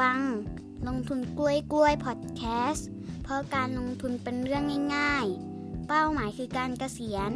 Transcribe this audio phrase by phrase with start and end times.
[0.00, 0.18] ฟัง
[0.88, 2.88] ลงทุนกล้วยกล้วยพอดแคสต์
[3.22, 4.64] เพราะการลงทุนเป็นเรื่อง
[4.96, 5.26] ง่าย
[5.56, 7.32] ๆ เป้าหมายคือการเกษียณ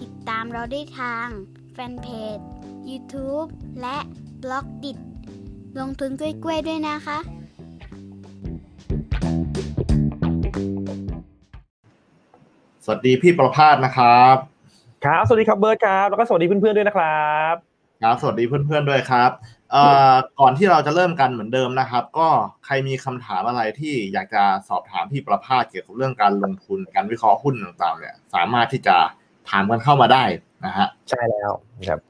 [0.00, 1.28] ติดตามเราได้ทาง
[1.72, 2.06] แฟนเพ
[2.36, 2.38] จ
[2.90, 3.48] YouTube
[3.80, 3.96] และ
[4.42, 4.92] บล็อกดิ
[5.80, 7.18] ลงทุนกล้วยกล้วยด้วยนะคะ
[12.84, 14.36] สวัสดีพี่ประภาสนะครับ
[15.04, 17.54] ครับ สวัสดีครับเบิร์ดครับ แล้วก็สวัสดีเพื่อนๆด้วยนะครับ
[18.02, 19.55] ครับ สวัสดีเพื่อนๆด้วยครับเอ่อ
[20.40, 22.28] ก่อนที่เราจะเริ่มกันเหมือนเดิมนะครับ ก็
[22.64, 28.96] ใครมีคำถามอะไรที่อยากจะสอบถามพี่ประภาสเกี่ยวกับเรื่องการลงทุนการวิเคราะห์หุ้นต่างๆ เนี่ย สามารถที่จะ
[29.50, 30.24] ถามกันเข้ามาได้
[30.66, 31.52] นะฮะใช่แล้ว
[31.88, 32.00] ครับ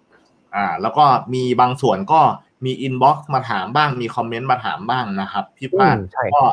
[0.55, 2.20] อ่า แล้วก็มีบางส่วนก็
[2.64, 6.45] มี inbox มาถามบ้างมีคอมเมนต์มาถามบ้างนะครับ พี่ป้านอืมใช่ก็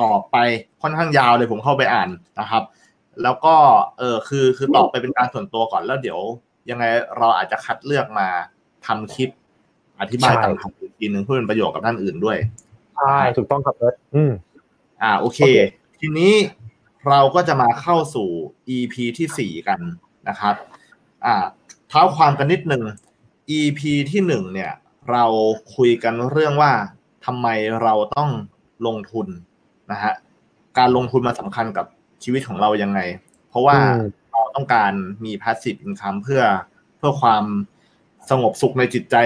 [0.00, 0.36] ตอบไป
[0.82, 2.62] ค่อนข้างยาวเลยผมเข้าไปอ่านนะครับ
[3.22, 3.54] แล้วก็
[3.98, 6.20] เออคือคือตอบไปเป็นการส่วนตัวก่อนแล้วเดี๋ยว
[6.70, 6.84] ยังไง
[7.18, 8.28] เราอาจจะคัดเลือกมา
[8.86, 9.30] ทำคลิป
[10.00, 12.38] อธิบายต่างหากอีกทีหนึ่งเพื่อเป็นประโยชน์กับท่านอื่นด้วย
[12.96, 14.32] ใช่ถูกต้องครับเบิร์ดอืม
[15.02, 15.58] อ่าโอเคโอเค
[16.00, 16.34] ทีนี้
[17.08, 18.28] เราก็จะมาเข้าสู่
[18.76, 19.80] EP ที่สี่กัน
[20.28, 20.54] นะครับ
[21.24, 21.34] อ่า
[21.88, 22.82] เท้าความกันนิดหนึ่ง
[23.58, 24.72] EP ที่หนึ่งเนี่ย
[25.10, 25.24] เรา
[25.76, 26.72] คุยกันเรื่องว่า
[27.26, 27.46] ทำไม
[27.82, 28.30] เราต้อง
[28.86, 29.26] ลงทุน
[29.90, 30.12] นะฮะ
[30.78, 31.86] การลงทุนมาสำคัญกับ
[32.22, 33.00] ชีวิตของเรายังไง
[33.48, 34.92] เพราะว่าอืมเราต้องการ
[35.24, 36.42] มี passive income เพื่อ
[36.96, 37.44] เพื่อความ
[38.30, 39.16] สงบสุขในจิตใจ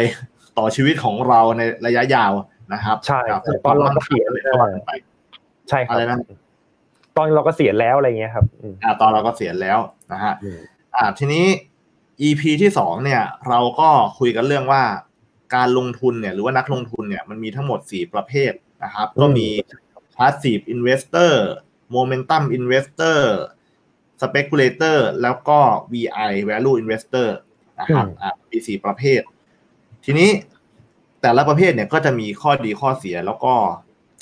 [0.58, 2.32] ต่อชีวิตของเราในระยะยาว
[2.72, 4.90] นะครับใช่ครับตอนเราเกษียณเลยก็ว่ากันไป
[5.68, 6.18] ใช่ครัอะไรบนะ
[7.16, 9.78] ตอนเราก็เสียณแล้วอะไรเงี้ยครับอืมอ่าตอนเราก็เสียณแล้ว
[10.12, 10.58] นะฮะอืม
[10.96, 11.44] อ่าทีนี้
[12.22, 13.88] EP ที่สองเนี่ย เราก็
[14.18, 14.82] คุยกันเรื่องว่า
[15.54, 18.52] การลงทุนเนี่ย หรือว่านักลงทุนเนี่ยมันมีทั้งหมดสี่ประเภท
[18.84, 19.48] นะครับ ก็มี
[20.16, 21.32] passive investor
[21.94, 23.20] momentum investor
[24.22, 25.58] speculator แล้วก็
[25.92, 27.28] VI value investor
[27.80, 29.20] นะครับอ่ามีสี่ประเภท
[30.04, 30.30] ทีนี้
[31.22, 33.54] แต่ละประเภทเนี่ยก็จะมีข้อดีข้อเสียแล้วก็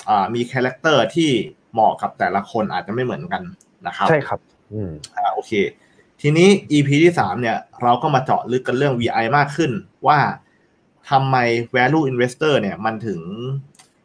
[0.08, 1.30] อ่ามีคาแรคเตอร์ที่
[1.72, 3.42] เหมาะกับแต่ละคนอาจจะไม่เหมือนกัน
[3.86, 4.40] นะครับ ใช่ครับ
[4.72, 5.52] อืมอ่าโอเค
[6.20, 9.70] ทีนี้ EP ที่สามเนี่ย เราก็มาเจาะลึกกันเรื่อง VI มากขึ้น
[10.06, 10.18] ว่า
[11.10, 11.36] ทำไม
[11.76, 13.20] value investor เนี่ย มันถึง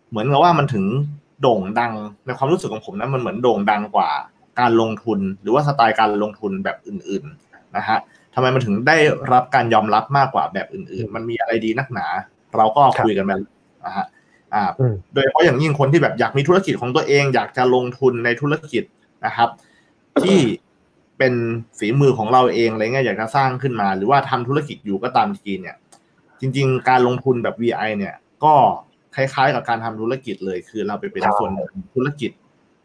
[0.09, 0.85] เหมือนกับว่ามันถึง
[1.41, 1.93] โด่งดัง
[2.25, 4.09] ในความรู้สึกของผมนะมันเหมือนโด่งดังกว่า
[4.59, 7.97] การลงทุน หรือว่าสไตล์การลงทุนแบบอื่น ๆ นะฮะ
[8.39, 8.97] ทำไมมันถึงได้
[9.33, 12.07] รับการยอมรับมากกว่าแบบอื่น ๆ มันมีอะไรดีนักหนา
[12.57, 13.41] เราก็คุยกันแบบ
[13.85, 14.05] นะฮะ
[14.53, 18.83] อ่าอืมโดยเฉพาะอย่างยิ่งคนที่แบบอยากมีธุรกิจของตัวเอง อยากจะลงทุนในธุรกิจ
[19.25, 19.49] นะครับ
[20.21, 20.37] ที่
[21.17, 21.33] เป็น
[21.77, 25.75] ฝีมือของเราเองอะไรเงี้ยอยากจะสร้างขึ้นมา หรือว่าทำธุรกิจอยู่ก็ตามทีเนี่ย
[26.39, 28.53] จริง ๆ การลงทุนแบบ VI เนี่ย ก็
[29.15, 32.31] คล้ายๆ กับการทำธุรกิจเลย คือเราไปเป็นใช่ส่วนหนึ่งของธุรกิจ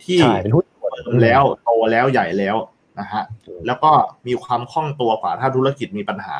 [0.05, 2.57] ที่ใช่เป็นหุ้นส่วนเติมแล้วโตแล้วใหญ่แล้ว
[3.01, 3.25] นะฮะ
[3.67, 3.91] แล้วก็
[4.27, 6.37] มีความคล่องตัวกว่าถ้าธุรกิจมีปัญหา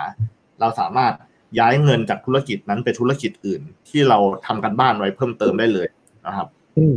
[0.61, 1.13] เราสามารถ
[1.59, 5.87] ย้ายเงินจากธุรกิจนั้นไปธุรกิจอื่น ที่เราทำกันบ้านไว้เพิ่มเติมได้เลย
[6.27, 6.47] นะครับ
[6.79, 6.87] อื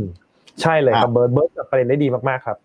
[0.60, 2.56] ใช่เลยคครัรับบเบิร์ดเบิร์ดจับประเด็นได้ดีมากๆครับ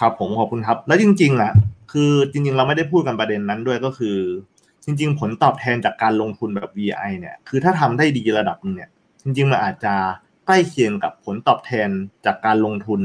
[0.00, 1.52] ครับ ผมขอบคุณครับ แล้วจริงๆอะ
[1.92, 4.16] คือจริง ๆ เราไม่ได้พูดกันประเด็นนั้นด้วยก็คือ
[4.84, 8.90] จริง ๆ ผลตอบแทนจากการลงทุนแบบ VI เนี่ย คือถ้าทำได้ดีระดับหนึงเนี่ย
[9.22, 9.94] จริง ๆ มันอาจจะ
[10.46, 11.88] ใกล้เคียงกับผลตอบแทน
[12.26, 13.00] จากการลงทุน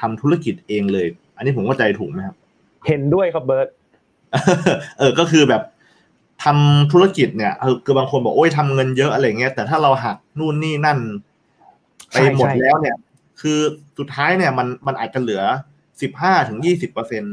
[0.00, 2.36] ทำธุรกิจเองเลย อันนี้ผมเข้าใจถูกไหมครับ
[2.86, 3.68] เห็นด้วยครับเบิร์ด
[4.98, 5.62] เออก็คือแบบ
[6.44, 10.98] ทำธุรกิจเนี่ยเออคือบางคนบอกโอ้ยทำเงินเยอะอะไรเงี้ยแต่ถ้าเราหักนู่นนี่นั่น
[12.10, 12.96] ไปหมดแล้วเนี่ย
[13.40, 13.58] คือ
[13.98, 15.42] สุดท้ายเนี่ย มันมันอาจจะเหลือ
[16.00, 17.24] สิบห้าถึงยี่สิบเปอร์เซ็นต์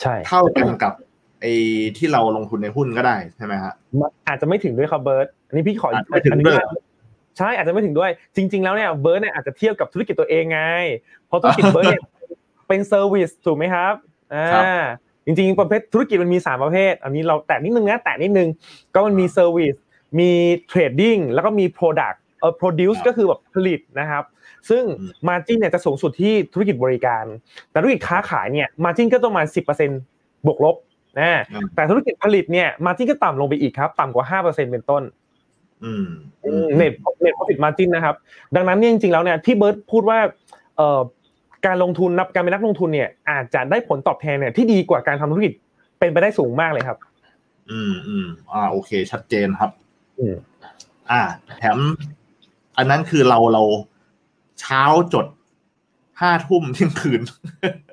[0.00, 0.92] ใช่เท่ากันกับ
[1.40, 1.52] ไอ้
[1.96, 6.92] ที่เราลงทุนในหุ้นก็ได้ใช่ไหมฮะมันอาจจะไม่ถึงด้วยครับเบิร์ดอันนี้พี่ขออาจจะไม่ถึงด้วยอนุญาต
[7.38, 10.60] ใช่อาจจะไม่ถึงด้วย จริง ๆ แล้วเนี่ยเบิร์ดเนี่ยอาจจะเทียบกับธุรกิจตัวเองไง
[11.26, 12.02] เพราะธุรกิจเบิร์ดเนี่ย
[12.68, 13.94] เป็น service ถูกไหมครับ
[14.34, 14.64] อ่าครับ
[15.24, 18.48] จริงๆประเภทธุรกิจมันมีสามประเภท อันนี้เราแตะนิดนึงนะแตะนิดนึง
[18.94, 19.74] ก็มันมี service
[20.18, 20.30] มี
[20.68, 24.24] trading แล้วก็มี product เออ produce ก็คือแบบผลิตนะครับ
[24.68, 24.82] ซึ่ง
[25.28, 27.24] margin เนี่ยจะสูงสุดที่ธุรกิจบริการ
[27.70, 29.42] แต่ธุรกิจค้าขายเนี่ย margin ก็ต้องมา
[29.94, 30.76] 10%บวกลบ
[31.18, 35.02] นะอืมแต่ธุรกิจผลิตเนี่ย margin ก็ต่ำลงไปอีกครับ ต่ำกว่า 5%เป็นต้น
[35.84, 36.06] อืม
[36.76, 38.14] เน็ตเน็ต profit margin นะครับ
[38.56, 40.18] ดังนั้นเนี่ยจริงๆแล้วเนี่ยที่เบิร์ดพูดว่า
[40.76, 41.00] เอ่อ
[41.66, 45.52] การลงทุนนับการเป็นนักลงทุนเนี่ย อาจจะได้ผลตอบแทนเนี่ยที่ดีกว่าการทำธุรกิจ
[45.98, 46.98] เป็นไปได้สูงมากเลยครับ
[47.70, 49.70] อืมอืมอ่า โอเค ชัดเจนครับ
[50.18, 50.34] อืม
[51.10, 51.20] อ่า
[51.58, 51.78] แถม
[52.76, 53.62] อันนั้นคือเราเรา
[54.60, 54.82] เช้า
[55.14, 55.26] จด
[56.20, 57.20] ห้าทุ่มเที่ยงคืน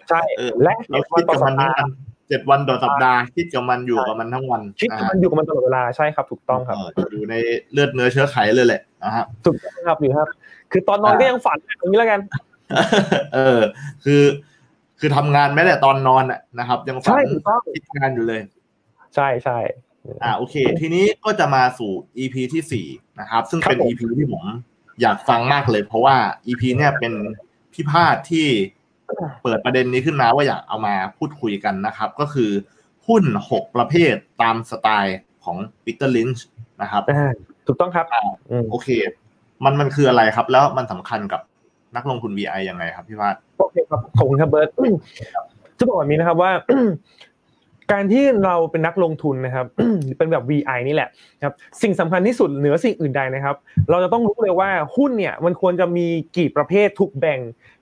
[0.09, 1.93] ใช่เออและเราเจ็ดวัคินดต่อกับสัมันทั้งปดาวันห์
[2.29, 7.35] เจ็ดวันต่อสัปดาห์คิดกับมันอยู่กับมันทั้งวันคิดว่ามันอยู่กับมันตลอดเวลาใช่ครับ ถูกต้องครับเอยู่ใน
[7.71, 10.27] เลือดเนื้อเชื้อไขเลยแหละนะฮะถูกต้องครับอยู่ครับ
[10.71, 12.19] คือตอนนอนอ่าก็ยังฝันอย่างนี้แล้วกัน
[13.33, 13.59] เออ
[14.03, 14.23] คือ
[14.99, 18.41] คือทำงานแม้แต่ตอนนอนอะนะครับ ยังฝัใช่นถูกต้องคิดงานอยู่เลย
[19.15, 19.57] ใช่ใช่
[20.23, 22.87] อ่าโอเค ทีนี้ก็จะมาสู่ EP ที่สี่
[23.19, 24.43] นะครับ ซึ่งเป็นครับผม EP ที่ผม
[25.01, 26.15] อยากฟังมากเลย เพราะว่า
[26.47, 27.13] EP เนี่ยเป็น
[27.73, 28.47] พี่พาดที่
[29.43, 32.51] เปิดประเด็นนี้ขึ้นมาว่าอยากเอามาพูดคุยกันนะครับ ก็คือ
[33.07, 36.45] หุ้นหกประเภทตามสไตล์ของปีเตอร์ลินช์
[36.81, 37.31] นะครับอ่า
[37.67, 38.05] ถูกต้องครับ
[38.51, 38.89] อืมโอเค
[39.63, 41.41] มันมันคืออะไรครับ แล้วมันสำคัญกับ
[41.95, 44.69] นักลงทุน VI ยังไงครับพี่พาดโอเคครับขอบคุณครับเบิร์ต
[45.79, 46.51] จะบอกแบบนี้นะครับว่า
[47.91, 49.65] การที่เราเป็นนักลงทุนนะครับ
[50.17, 51.09] เป็นแบบ VI นี่แหละ
[51.43, 53.55] ครับ สิ่งสำคัญที่สุดเหนือสิ่งอื่นใดนะครับ
[53.89, 56.07] เราจะต้องรู้เลยว่าหุ้นเนี่ยมันควรจะมี
[56.37, 57.39] กี่ประเภทถูกแบ่ง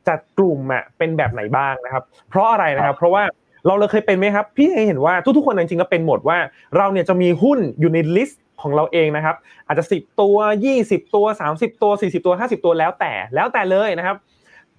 [0.07, 3.24] จัดกลุ่มอะเป็นแบบไหนบ้างนะครับ เพราะอะไรนะครับ เพราะว่า
[3.68, 6.38] เราเลยเคยเป็นไหมครับ พี่เคยเห็นว่าทุกๆคนจริงๆแล้วเป็นหมดว่า
[6.77, 9.36] เราเนี่ยจะมีหุ้นอยู่ใน list ของเราเองนะครับ
[9.68, 10.38] อาจจะ 10 ตัว
[10.75, 14.18] 20 ตัว 30 ตัว 40 ตัว 50 ตัวแล้วแต่แล้วแต่เลยนะครับ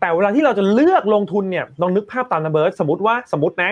[0.00, 3.70] แต่เวลาที่เราจะเลือกลงทุนเนี่ยลองนึกภาพตามนะเบิร์ดสมมติว่าสมมตินะ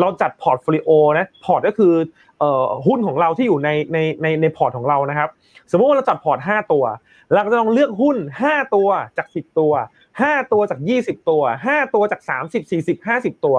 [0.00, 1.94] เราจัด portfolio นะพอร์ตก็คื
[2.42, 2.44] อ
[2.86, 5.28] หุ้นของเราที่อยู่ในในในในพอร์ตของเรานะครับ
[5.70, 6.84] สมมติว่าเราจัดพอร์ต 5 ตัว
[7.32, 8.16] เราก็จะต้องเลือกหุ้น
[8.48, 8.88] 5 ตัว
[9.18, 9.72] จาก 10 ตัว
[10.12, 12.20] 5 ตัวจาก 20 ตัว 5 ตัวจาก
[12.52, 13.56] 30 40 50 ตัว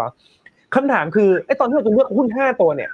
[0.75, 2.91] คำถามคือไอ้ตอนที่เราจะเลือกหุ้น 5 ตัวเนี่ย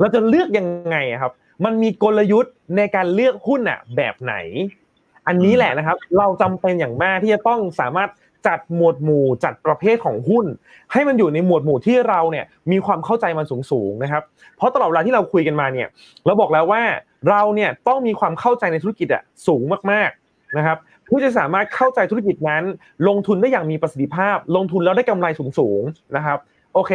[0.00, 1.32] เราจะเลือกยังไงครับ
[1.64, 4.34] มันมีกลยุทธ์ในการเลือกหุ้นอะแบบไหน
[5.28, 8.10] อันนี้แหละนะครับ เราจำเป็นอย่างมากที่จะต้องสามารถ
[8.46, 10.46] จัดหมวดหมู่จัดประเภทของหุ้น
[10.92, 14.22] ให้มันอยู่ในหมวดหมู่ที่เราเนี่ยมีความเข้าใจมันสูงๆนะครับ
[14.56, 15.88] เพราะตลอดเวลาที่เราคุยกันมาเนี่ย
[16.26, 16.82] เราบอกแล้วว่า
[17.28, 22.62] เราเนี่ยต้องมีความเข้าใจในธุรกิจอะสูงมากๆนะครับเพื่อจะสามารถเข้าใจธุรกิจนั้น
[23.08, 25.26] ลงทุนได้อย่างมีประสิทธิภาพ ลงทุนแล้วได้กำไร
[25.58, 26.38] สูงๆนะครับ
[26.74, 26.92] โอเค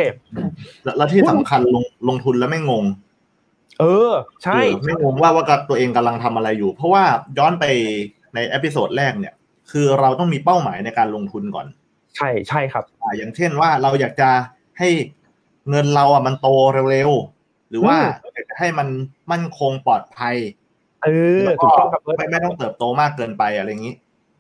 [0.98, 2.86] แล้วที่สำคัญลงลงทุนแล้วไม่งง
[3.80, 4.12] เออ
[4.44, 7.04] ใช่เออไม่งงว่าว่ากับตัวเองกำลังทำอะไรอยู่ เพราะว่า
[7.38, 7.66] ย้อนไป
[8.36, 9.34] ใน episode แรกเนี่ย
[9.72, 11.68] คือเราต้องมีเป้าหมายในการลงทุนก่อน
[12.16, 14.30] ใช่ใช่ครับอ่าอย่างเช่นว่าเราอยากจะ
[14.80, 14.90] ให้
[15.70, 16.48] เงินเราอะมันโต
[16.92, 18.88] เร็วๆหรือว่าอืมอยากจะให้มัน
[19.32, 20.36] มั่นคงปลอดภัย
[21.04, 21.10] เอ
[21.42, 23.96] อแล้วถูกต้องครับเบิร์ตไม่ไม่ต้องเติบโตมากเกินไปอะไรอย่างนี้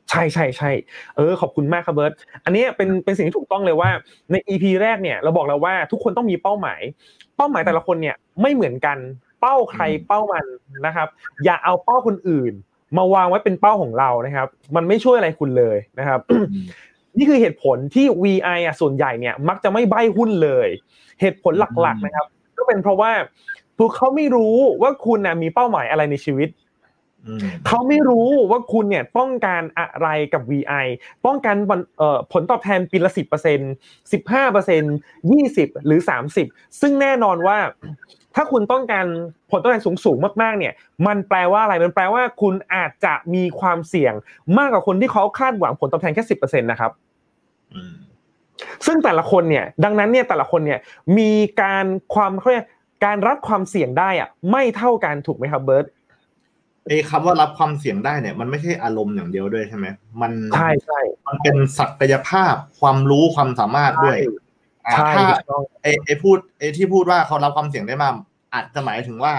[0.10, 0.72] ใช่ใช่ใช่
[1.16, 2.14] เออขอบคุณมากครับเบิร์ต
[2.46, 3.90] อันนี้เป็นเป็นสิ่งที่ถูกต้องเลยว่า
[4.32, 6.82] ใน EP แรกเนี่ยเราบอกแล้วว่าทุกคนต้องมีเป้าหมาย
[7.38, 8.98] เป้าหมายแต่ละคนเนี่ยไม่เหมือนกัน
[9.42, 10.45] เป้าใครเป้ามัน
[10.86, 11.07] นะครับ
[11.44, 12.54] อย่าเอาเป้าคนอื่น
[12.98, 16.19] มาวางไว้เป็นเป้าของเรานะครับ มันไม่ช่วยอะไรคุณเลยนะครับ
[17.18, 20.69] นี่คือเหตุผลที่ VI อะส่วนใหญ่เนี่ย มักจะไม่ใบ้หุ้นเลย
[21.22, 22.25] เหตุผลหลักๆนะครับ
[22.57, 23.12] ก็เป็นเพราะว่า
[23.78, 26.67] พวกเขาไม่รู้ว่าคุณน่ะมีเป้าหมายอะไรในชีวิตอืม
[27.68, 30.86] เขาไม่รู้ว่าคุณเนี่ยต้องการอะไรกับ VI
[31.25, 33.60] ต้องการวันเอ่อผลตอบแทนปีละสิบเปอร์เซ็น
[34.12, 34.84] สิบห้าเปอร์เซ็น
[35.31, 36.48] ยี่สิบหรือสามสิบ
[36.81, 37.58] ซึ่งแน่นอนว่า
[38.36, 39.06] ถ้าคุณต้องการ
[39.52, 40.74] ผลตอบแทนสูงๆมากๆเนี่ย
[41.08, 44.14] มันแปลว่าอะไรมันแปลว่าคุณอาจจะมีความเสี่ยง
[44.58, 46.92] มากกว่าคนที่เขาคาดหวังผลตอบแทนแค่สิบเปอร์เซ็นต์นะครับ
[47.75, 47.94] อืม
[48.86, 50.80] ซึ่งแต่ละคนเนี่ย ดังนั้นเนี่ยแต่ละคนเนี่ย
[51.18, 51.31] มี
[51.62, 51.86] การ
[52.16, 52.66] ความเขาเรียก
[53.06, 55.86] การรับความเสี่ยงได้อะไม่เท่ากันถูกไหมครับเบิร์ต
[56.88, 59.88] ไอ้คำว่ารับความเสี่ยงได้เนี่ย มันไม่ใช่อารมณ์อย่างเดียวด้วยใช่ไหม
[60.22, 64.19] มันใช่ใช่มันเป็นศักยภาพความรู้ความสามารถด้วย
[64.86, 68.13] อ่าใช่ถ้าถูกต้องไอ้ไอ้พูดไอ้ที่พูดว่าเขารับความเสี่ยงได้มาก
[68.54, 69.34] อาจจะหมายถึงว่า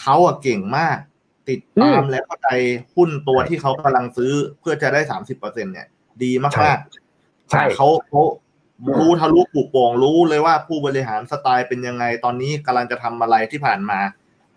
[0.00, 0.98] เขาอะเก่งมาก
[1.48, 2.48] ติดตามและเข้าใจ
[2.94, 5.86] หุ้นตัวที่เขากำลังซื้อเพื่อจะได้สามสิบเปอร์เซ็นเนี่ย
[6.22, 8.22] ดีมากๆใช่แต่เขาเขา
[8.98, 13.98] รู้ทะลุปลูกโป่งรู้เลยว่าผู้บริหารสไตล์เป็นยังไงตอนนี้กำลังจะทำอะไรที่ผ่านมา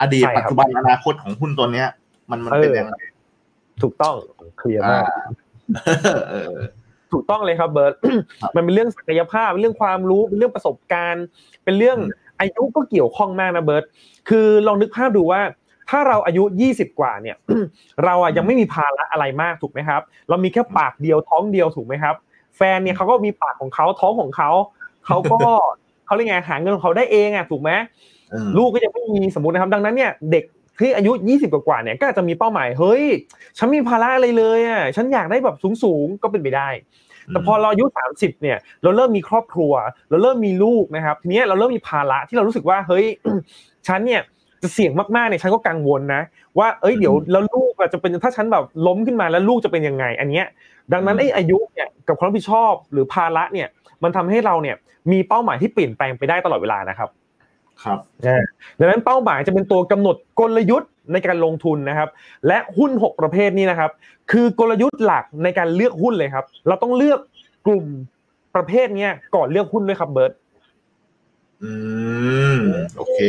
[0.02, 1.88] อดีตใช่ครับปัจจุบันอนาคตของหุ้นตัวเนี้ย
[2.32, 2.96] มันมันเป็นยังไง
[3.82, 4.16] ถูกต้อง
[4.58, 5.04] เคลียร์มาก
[6.32, 6.54] เออ
[7.12, 7.94] ถูกต้องเลยครับเบิร์ต
[8.42, 11.26] ครับมันเป็นเรื่องศักยภาพเป็นเรื่องความรู้เป็นเรื่องประสบการณ์
[11.64, 13.84] เป็นเรื่องอืมอายุก็เกี่ยวข้องมากนะเบิร์ต
[14.30, 15.42] คือลองนึกภาพดูว่า
[15.90, 17.38] ถ้าเราอายุ 20 กว่าเนี่ย
[18.06, 22.16] เราอะยังไม่มีภาระอะไรมากถูกไหมครับ เรามีแค่ปากเดียวท้องเดียวถูกไหมครับ
[22.58, 24.50] แฟนเนี่ยเขาก็มีปากของเขาท้องของเขา
[25.06, 25.40] เขาก็
[26.06, 27.72] เขาเรียกไงหาเงินของเขาได้เองอะถูกไหม
[28.32, 30.44] เออลูกก็ยังไม่มีสมมตินะครับ ดังนั้นเนี่ยเด็ก
[30.80, 33.04] ที่อายุ 20 กว่าๆเนี่ยก็อาจจะมีเป้าหมายเฮ้ย
[33.58, 36.70] ฉันไมมีภาระอะไรเลยอะฉันอยากได้แบบสูงๆก็เป็นไปได้
[37.30, 39.74] แต่พอเราอายุ 30 เนี่ย เราเริ่มมีครอบครัว
[40.10, 43.06] เราเริ่มมีลูกนะครับ ทีเนี้ยเราเริ่มมีภาระที่เรารู้สึกว่าเฮ้ย
[43.88, 44.22] ฉันเนี่ย
[44.64, 46.22] จะเสี่ยงมากๆเนี่ยฉันก็กังวลนะ
[46.60, 50.46] ว่าเอ้ยเดี๋ยวแล้วลูกอะจะเป็นถ้าฉันแบบล้มขึ้นมาแล้วลูกจะเป็นยังไง อันเนี้ย
[50.94, 53.68] ดังนั้นไอ้อายุเนี่ยกับความรับผิดชอบหรือภาระเนี่ย
[54.04, 54.76] มันทำให้เราเนี่ย
[55.12, 57.10] มีเป้าหมายที่เปลี่ยนแปลงไปได้ตลอดเวลานะครับ
[57.84, 58.00] ครับ
[58.80, 62.10] ดังนั้นเป้าหมายจะเป็นตัวกำหนดกลยุทธ์ในการลงทุนนะครับ
[62.48, 63.92] และหุ้น 6 ประเภทนี้นะครับ
[64.32, 67.20] คือกลยุทธ์หลักในการเลือกหุ้นเลยครับ เราต้องเลือก
[67.68, 67.86] กลุ่ม
[68.56, 70.32] ประเภทเนี้ยก่อนเลือกหุ้นด้วยครับเบิร์ต
[71.64, 71.72] อื
[72.58, 72.60] ม
[72.98, 73.20] โอเค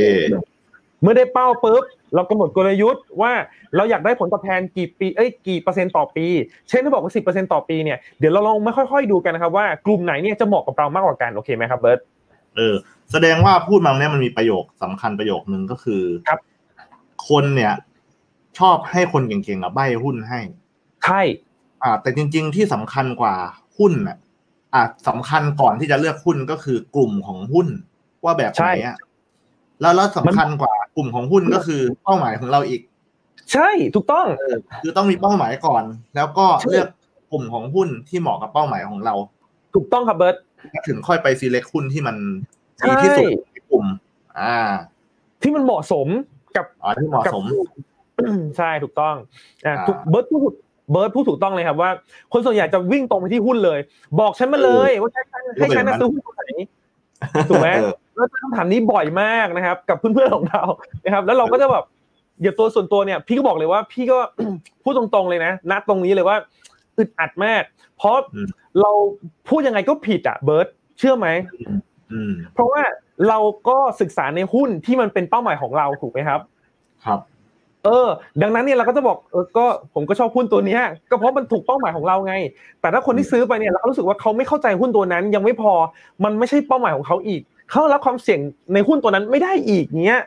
[1.02, 3.33] เมื่อได้เป้าปุ๊บเรากำหนดกลยุทธ์ว่า
[3.76, 6.26] เราอยากได้ผลตอบแทนกี่ปีเอ้ยกี่เปอร์เซ็นต์ต่อปี
[6.69, 12.00] เช่นถ้าบอกว่าสิบเปอร์เซ็นต์ต่อปีเนี่ยเดี๋ยวเราลองมาค่อยๆดูกันนะครับว่ากลุ่มไหนเนี่ยจะเหมาะกับเรามากกว่ากันโอเคไหมครับเบิร์ต
[12.57, 12.75] เออ
[13.12, 16.40] แสดงว่าพูดมาเนี่ยมันมีประโยคสำคัญประโยคนึงก็คือครับ
[17.28, 17.73] คนเนี่ย
[18.59, 20.40] ชอบให้คนเก่งๆอะใบหุ้นให้
[21.04, 21.23] ใช่
[21.83, 23.35] อ่า แต่จริง ๆ ที่สำคัญกว่า
[23.78, 24.16] หุ้นอะ
[24.75, 27.69] อ่าสำคัญก่อนที่จะเลือกหุ้นก็คือกลุ่มของหุ้น
[28.25, 28.97] ว่าแบบไหนอะ
[29.80, 32.80] แล้วแล้วสำคัญกว่ากลุ่มของหุ้นก็คือเป้าหมายของเราอีก
[33.52, 35.83] ใช่ถูกต้องเออคือต้องมีเป้าหมายก่อน
[36.14, 36.88] แล้วก็เลือก
[37.33, 39.14] กลุ่มของหุ้นที่เหมาะกับเป้าหมายของเรา
[39.75, 40.37] ถูกต้องครับเบิร์ต
[40.87, 42.17] ถึงค่อยไป select หุ้นที่มัน
[42.87, 43.85] ดีที่สุดในกลุ่ม
[44.38, 44.57] อ่า
[45.43, 46.09] ที่มันเหมาะสม
[46.57, 47.45] กับอ๋อที่เหมาะสม
[48.57, 49.14] ใช่ถูกต้อง
[49.67, 50.55] อ่าอ่าถูกเบิร์ตพูดถูก
[50.90, 51.90] เบิร์ตพูดถูกต้องเลยครับว่า
[52.33, 53.79] คนส่วนใหญ่จะวิ่งตรงไปที่หุ้นเลย
[54.21, 56.45] บอกฉันมาเลย ว่าให้ฉันให้ฉันนะซื้อหุ้นตัวไหน
[57.49, 60.62] ถูกไหมเออแล้วคำถามนี้บ่อยมากนะครับ กับเพื่อนๆของเรา
[61.05, 61.85] นะครับ แล้วเราก็จะแบบ
[62.43, 64.19] อย่าตัวส่วนตัวเนี่ย พี่ก็บอกเลยว่า พี่ก็
[64.83, 66.37] พูดตรงๆเลยนะนัดตรงนี้เลยว่า
[66.99, 67.62] อึดอัดมาก
[67.97, 68.49] เพราะอืม
[68.80, 68.92] เรา
[69.48, 71.28] พูดยังไงก็ผิดอะเบิร์ตเชื่อไหม
[72.12, 72.82] อืมเพราะว่า
[73.28, 76.40] เราก็ศึกษาในหุ้นที่มันเป็นเป้าหมายของเราถูกไหมครับ
[77.04, 77.20] ครับ
[77.84, 78.08] เออ
[78.42, 82.34] ดังนั้นเนี่ยเราก็จะบอกเออก็ผมก็ชอบหุ้นตัวเนี้ยก็เพราะมันถูกเป้าหมายของเราไง
[82.80, 85.72] แต่ถ้าคนที่ซื้อไปเนี่ยเรารู้สึกว่าเขาไม่เข้าใจหุ้นตัวนั้น ยังไม่พอ
[86.24, 88.40] มันไม่ใช่เป้าหมายของเขาอีกเขารับความเสี่ยง
[88.74, 90.22] ในหุ้นตัวนั้นไม่ได้อีกเนี้ย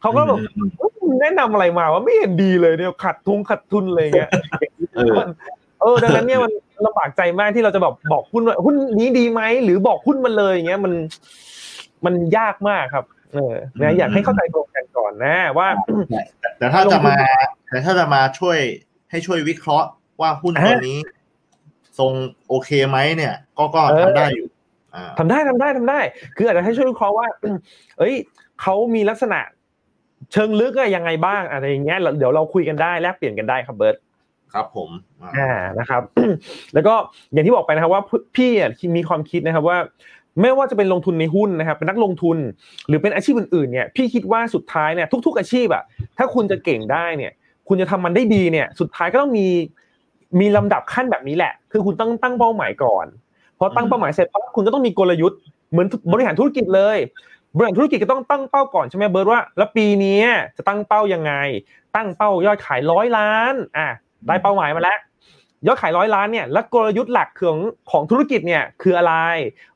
[0.00, 4.30] เขาก็แบบอืมเอ้ยมึงแนะนำอะไรมาว่าไม่เห็นดีเลยเนี่ยขาดทุนขาดทุนอะไรเงี้ย
[5.80, 6.50] เออเออดังนั้นเนี่ยมัน
[6.86, 10.92] ลำบากใจมากที่เราจะแบบบอกหุ้นว่าหุ้นนี้ดีไหมหรือบอกหุ้นมันเลยอย่างเงี้ยมัน
[12.04, 15.68] มันยากมากครับ เออนะอยากให้เข้าใจตรงกันก่อนนะว่า
[16.10, 17.16] แต่แต่ถ้าจะมา
[17.70, 18.58] แต่ถ้าจะมาช่วย
[19.10, 19.88] ให้ช่วยวิเคราะห์
[20.20, 20.98] ว่าหุ้นตัวนี้
[21.98, 22.12] ทรง
[22.48, 24.46] โอเคไหมเนี่ย ก็ก็เออทำได้อยู่
[24.94, 26.00] อ่าทำได้ทำได้ทำได้
[26.36, 27.26] คืออาจจะให้ช่วยวิเคราะห์ว่า
[27.98, 28.14] เอ้ย
[28.62, 29.40] เขามีลักษณะ
[30.32, 33.96] เชิงลึกอะยังไงบ้างอะไรอย่างเงี้ยเดี๋ยวเราคุยกันได้แลกเปลี่ยนกันได้ครับเบิร์ต
[34.56, 34.90] ครับผม
[35.36, 36.02] อ่านะครับ
[36.74, 36.94] แล้วก็
[37.32, 38.02] อย่างที่บอกไปนะครับว่า
[38.36, 39.78] พี่อะมีความคิดนะครับว่า
[40.40, 42.36] ไม่ว่าจะเป็นลงทุนในหุ้นนะครับเป็นนักลงทุน
[42.88, 45.82] หรือเป็นอาชีพอื่นๆเนี่ยพี่คิดว่าสุดท้ายเนี่ยทุก ๆ อาชีพอะ
[46.18, 47.32] ถ้าคุณจะเก่งได้เนี่ย
[47.68, 49.46] คุณจะทำมันได้ดีเนี่ยสุดท้ายก็ต้องมี
[50.40, 53.06] มีลำดับขั้นแบบนี้แหละ คือคุณต้องตั้งเป้าหมายก่อน
[53.58, 55.38] พอตั้งเป้าหมายเสร็จปั๊บคุณก็ต้องมีกลยุทธ์
[55.70, 56.98] เหมือนบริหารธุรกิจเลย
[57.56, 60.20] บริหารธุรกิจก็ต้องตั้งเป้าก่อนใช่ไหมเบิร์ดว่า แล้วปีนี้
[60.56, 61.32] จะตั้งเป้ายังไง
[61.96, 63.88] ตั้งเป้ายอดขายร้อยล้านอะ
[64.26, 64.98] ได้เป้าหมายมาแล้ว
[65.66, 67.58] ยอดขายร้อยล้านเนี่ยแล้วกลยุทธ์หลักของ
[67.90, 69.14] ของธุรกิจเนี่ยคืออะไร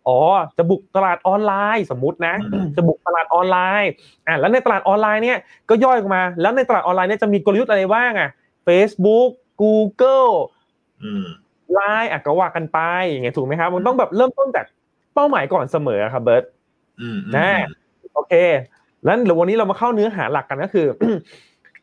[0.07, 0.19] อ๋อ
[0.57, 2.35] จะบุกตลาดออนไลน์สมมุตินะ
[2.77, 3.91] จะบุกตลาดออนไลน์
[4.27, 8.31] อะแล้วในตลาดออนไลน์เนี่ยก็ย่อยออกมา แล้วในตลาดออนไลน์เนี่ยจะมีกลยุทธ์อะไรบ้างอะ
[8.67, 9.31] Facebook
[9.63, 10.33] Google
[11.03, 11.25] อืม
[11.75, 12.79] ไลน์อะก็ว่ากันไป
[13.09, 14.67] อย่างเงี้ยถูกไหมครับมันต้องแบบเริ่มต้นจาก
[15.15, 16.45] เป้าหมายก่อนเสมอครับเบิร์ต
[17.01, 17.51] อืมแน่
[18.15, 18.35] โอเค
[19.05, 20.87] แล้วเดี๋ยววันนี้เรามาเข้าเนื้อหาหลักกันก็คือ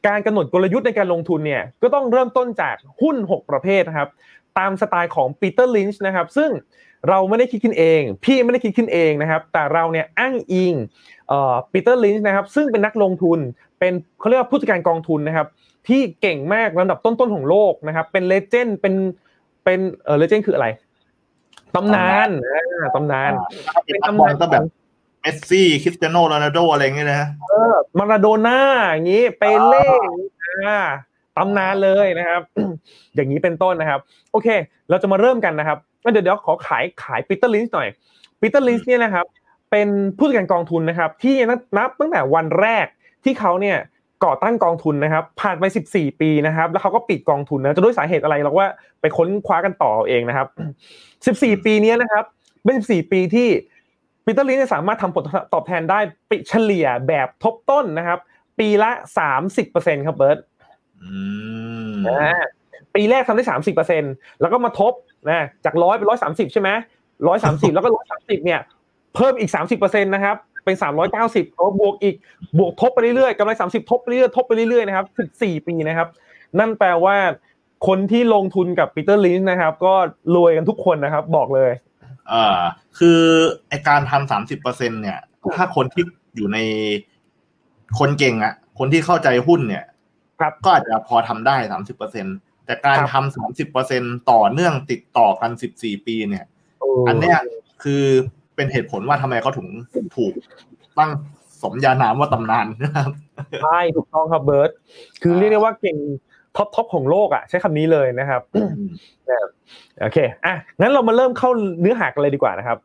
[0.07, 4.09] การกำหนดกลยุทธ์ในการลงทุนเนี่ยก็ต้องเริ่มต้นจากหุ้น 6 ประเภทนะครับ
[4.57, 6.49] ตามสไตล์ของปีเตอร์ลินช์นะครับซึ่ง
[7.09, 10.73] เราไม่ได้คิดขึ้นเอง พี่ไม่ได้คิดขึ้นเองนะครับ แต่เราเนี่ยอ้างอิง
[11.27, 13.39] เอ่อปีเตอร์ลินช์นะครับซึ่งเป็นนักลงทุน
[13.79, 15.47] เป็นเขาเรียกว่าผู้จัดการกองทุนนะครับ
[15.87, 18.93] ที่เก่งมากระดับต้นๆของโลกนะครับเป็น legend เป็น
[19.63, 20.67] เป็นเออ legend คืออะไร
[21.75, 22.29] ตำนาน
[22.81, 23.31] อ่าตำนาน
[23.67, 28.59] ถ้าเป็นนักบอลก็แบบเมสซี่คริสเตียโนโรนัลโดอะไรอย่างเงี้ยนะเออมาราโดน่า
[28.91, 29.87] อย่างนี้เปเล่
[30.65, 30.79] อ่า
[31.37, 32.41] ตำนานเลยนะครับ
[33.15, 33.99] อย่างนี้เป็นต้นนะครับ
[34.31, 34.47] โอเค
[34.89, 37.87] เราจะมาเริ่มกันนะครับงั้นเดี๋ยวเดี๋ยวขอขายขายปีเตอร์ลินช์หน่อย
[38.41, 39.25] ปีเตอร์ลินช์เนี่ยนะครับ
[39.71, 42.85] เป็นผู้จัดการกองทุนนะครับ ที่นับนับตั้งแต่วันแรก
[43.23, 43.77] ที่เขาเนี่ย
[44.25, 48.67] ก่อตั้งกองทุนนะครับ ผ่านไป 14 ปีนะครับ แล้วเขาก็ปิดกองทุนนะจะด้วยสาเหตุอะไรเราว่า
[49.01, 50.47] ไปค้นคว้ากันต่อเอาเองนะครับ
[51.37, 52.25] 14 ปีเนี้ยนะครับ
[52.63, 53.49] เป็น14 ปีที่
[54.29, 58.19] ปีเตอร์ลินสามารถทำผลตอบแทนได้ปิเฉลี่ยแบบทบต้นนะครับ
[58.59, 58.91] ปีละ
[59.49, 60.37] 30%ครับเบิร์ต
[61.03, 61.11] อื
[61.93, 62.43] มอ่า
[62.95, 63.45] ปีแรกทำได้
[63.97, 64.93] 30%แล้วก็มาทบ
[65.29, 66.69] นะจากร้อยเป็นร้อยสามสิบใช่ไหม
[67.27, 68.59] ร้อยสามสิบแล้วก็ร้อยสามสิบเนี่ย
[69.15, 70.75] เพิ่มอีก30%นะครับเป็น
[71.15, 72.15] 390เอาบวกอีก
[72.57, 76.07] บวกทบไปเรื่อยๆกำไร30ทบไปเรื่อยๆทบไปเรื่อยๆนะครับถึง4ปีนะครับ
[76.59, 77.15] นั่นแปลว่า
[77.87, 79.93] คนที่ลงทุนกับปีเตอร์ลินนะครับ ก็
[80.35, 81.71] รวยกันทุกคนนะครับ บอกเลย
[82.29, 82.61] เอ่อ
[82.97, 83.19] คือ
[83.69, 85.19] ไอการทำสามสิบเปอร์เซ็นเนี่ย
[85.55, 86.03] ถ้าคนที่
[86.35, 86.57] อยู่ใน
[87.99, 89.85] คนเก่งอะคนที่เข้าใจหุ้นเนี่ย
[90.39, 92.25] ครับก็อาจจะพอทำได้สามสิบเปอร์เซ็น
[92.65, 96.45] แต่การครับทำสามสิบเปอร์เซ็นต่อเนื่องติดต่อกันสิบสี่ปีเนี่ย
[97.07, 97.37] อันเนี้ย
[97.83, 98.03] คือ
[98.55, 99.67] เป็นเหตุผลว่าทำไมเขาถึง
[100.17, 100.33] ถูก
[100.97, 101.11] ตั้ง
[101.61, 103.09] สมญานามว่าตำนานนะครับ
[103.63, 104.71] ใช่ถูกต้องครับเบิร์ต
[105.21, 105.97] คือเรียกได้ว่าเก่ง
[106.57, 108.41] top top ของโลกอะใช้คำนี้เลยนะครับ
[110.01, 111.49] โอเคอะงั้นเรามาเริ่มเข้า
[111.81, 112.77] เนื้อหากันเลยดีกว่านะครับ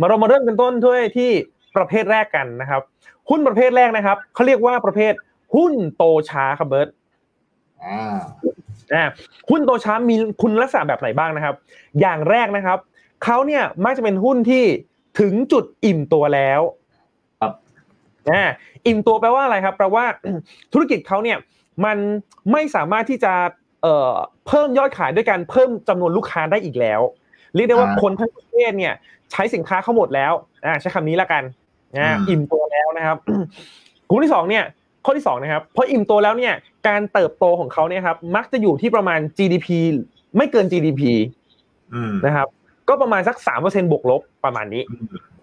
[0.00, 1.30] มาเรามาเริ่มกันต้นด้วยที่
[1.76, 2.82] ประเภทแรกกันนะครับ
[3.30, 5.12] หุ้นประเภทแรกนะครับเขาเรียกว่าประเภท
[5.56, 6.88] หุ้นโตช้าครับเบิร์ต
[7.84, 8.16] อ่า
[8.94, 9.04] อ่า
[9.50, 11.54] หุ้นโตช้ามีคุณลักษณะแบบไหนบ้างนะครับ
[12.00, 12.78] อย่างแรกนะครับ
[13.24, 14.64] เขาเนี่ยมักจะเป็นหุ้นที่
[15.20, 16.60] ถึงจุดอิ่มตัวแล้ว
[17.40, 17.52] ครับ
[18.30, 18.42] อ่า
[18.86, 20.04] อิ่มตัวแปลว่าอะไรครับแปลว่า
[20.72, 21.38] ธุรกิจเขาเนี่ย
[21.84, 21.96] มัน
[22.52, 23.32] ไม่สามารถที่จะ
[23.82, 24.12] เอ่อ
[24.46, 27.00] เพิ่มยอดขายด้วยการเพิ่มจำนวนลูกค้าได้อีกแล้ว
[27.54, 28.94] เรียกได้ว่าคนทั้งประเทศเนี่ย
[29.32, 30.32] ใช้สินค้าเขาหมดแล้ว
[30.64, 31.42] อ่าใช้คำนี้ละกัน
[31.96, 33.18] นะอิ่มตัวแล้วนะครับ
[34.08, 34.64] กลุ่มที่สองเนี่ย
[35.04, 36.54] ข้อที่สองนะครับพออิ่มตัวแล้วเนี่ย
[36.88, 39.68] การเติบโตของเขาเนี่ยครับมักจะอยู่ที่ประมาณ GDP
[40.36, 41.02] ไม่เกิน GDP
[42.26, 42.48] นะครับ
[42.88, 44.82] ก็ประมาณสักสามเปอร์เซ็นบวกลบประมาณนี้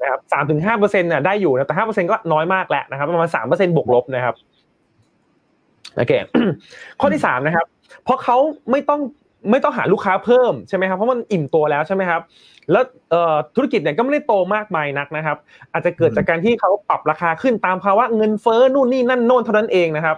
[0.02, 4.36] นะครับสามถึงห้าเปอร์เซ็นต์เนี่ยได้อยู่นะแต่ห้าเปอร์เซ็นต์ก็น้อยมากแล้วนะครับ ประมาณสามเปอร์เซ็นต์บวกลบนะครับ
[5.98, 6.14] โอเค
[7.00, 7.66] ข้อที่สามนะครับ
[8.04, 8.38] เพราะเขา
[8.72, 9.02] ไม่ต้อง
[9.52, 12.22] ไม่ต้องหาลูกค้าเพิ่มใช่ไหมครับเพราะมันอิ่มตัวแล้วใช่ไหมครับ
[12.72, 12.84] แล้ว
[13.56, 15.38] ธุรกิจเนี่ยก็ไม่ได้โตมากมายนักนะครับ
[15.74, 20.18] อาจจะเกิดจากการที่เขาปรับราคาขึ้นตามภาวะเงินเฟ้อนู่นนี่นั่นโน่นเท่านั้นเองนะครับ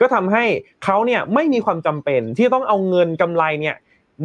[0.00, 0.44] ก็ทำให้
[0.84, 3.76] เขาเนี่ยไม่มีความจำเป็นที่ต้องเอาเงินกำไรเนี่ย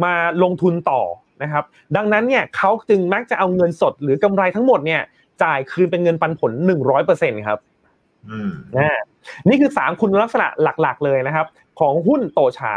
[0.04, 1.02] มาลงทุนต่อ
[1.42, 1.64] นะครับ
[1.96, 5.02] ดังนั้นเนี่ยเขาจึงมักจะเอาเงินสดหรือกำไรทั้งหมดเนี่ย
[5.42, 7.58] จ่ายคืนเป็นเงินปันผลหนึ่งร้อยเปอร์เซ็นครับ
[8.76, 9.00] นะ
[9.48, 11.46] นี่คือสามคุณลักษณะหลัก ๆ เลยนะครับ
[11.80, 12.74] ของหุ้นโตช้า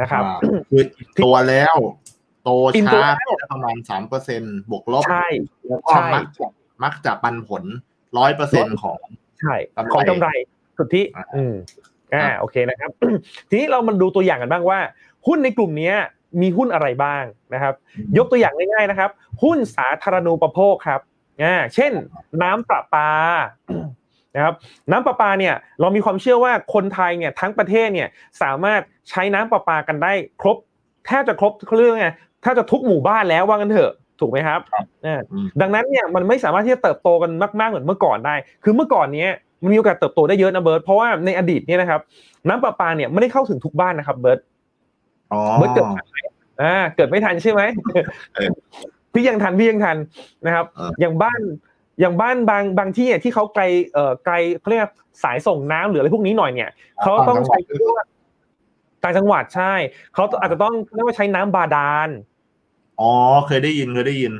[0.00, 0.24] นะครับ
[0.70, 0.82] คือ
[1.24, 1.76] ตัวแล้ว
[2.44, 2.50] โต
[2.86, 3.00] ช้า
[3.52, 5.26] ประมาณสามเปอร์เซ็นบวกลบใช่
[5.68, 6.46] แล้วก็มักจะ
[6.82, 7.64] มักจะปันผล
[8.18, 8.98] ร้อยเปอร์เซ็นของ
[9.40, 9.54] ใช่
[9.92, 10.28] ของกำไร
[10.78, 11.02] สุทธิ
[11.36, 11.54] อืม
[12.14, 12.90] อ่าโอเคนะครับ
[13.48, 14.80] ทีนี้เรามาดูตัวอย่างกันบ้างว่า
[15.26, 15.92] หุ้นในกลุ่มนี้
[16.40, 17.24] มีหุ้นอะไรบ้าง
[17.54, 17.74] นะครับ
[18.18, 19.10] ยกตัวอย่างง่ายๆนะครับ
[19.42, 21.00] หุ้นสาธารณูปโภคครับ
[21.42, 21.92] อ่าเช่น
[22.42, 23.10] น้ำประปา
[24.38, 24.54] นะครับ
[24.90, 28.08] น้ำประปาเนี่ยเรามีความเชื่อว่าคนไทยเนี่ยทั้งประเทศเนี่ย
[28.42, 28.80] สามารถ
[29.10, 30.56] ใช้น้ำประปากันได้ครบ
[31.06, 32.08] แทบจะครบเขาเรียกไง
[32.42, 34.60] แทบจะทุกหมู่บ้านแล้วว่ากันเถอะถูกไหมครับ
[35.60, 37.30] ดังนั้นเนี่ยมันไม่สามารถที่จะเติบโตกัน
[37.60, 39.30] มากๆเหมือนเมื่อก่อนได้ คือเมื่อก่อนเนี้ย
[39.62, 42.00] มันมีโอกาสเติบโตได้เยอะนะเบิร์ตเพราะว่าในอดีตเนี่ยนะครับ
[42.48, 44.40] น้ำประปาเนี่ยไม่ได้เข้าถึงทุกบ้านนะครับเบิร์ต
[45.58, 46.16] เบิร์ตเกิดทันไหม
[46.62, 47.62] อ่าเกิดไม่ทันใช่ไหม
[49.12, 49.96] พี่ยังทันพี่ยังทัน
[50.46, 50.66] นะครับ
[51.00, 51.40] อย่างบ้าน
[52.00, 54.90] อย่างบ้านบางบางที่เนี่ยที่เขาไกลเอ่อไกลเขาเรียก
[55.22, 56.70] สายส่งน้ำหรืออะไรพวกนี้หน่อยเนี่ย
[57.02, 57.56] เขาต้องใช้
[59.02, 59.72] ต่างจังหวัดใช่
[60.14, 62.08] เขาอาจจะต้องเรียกว่าใช้น้ำบาดาล
[63.00, 63.12] อ๋อ
[63.46, 64.32] เคยได้ยินเคยได้ยิน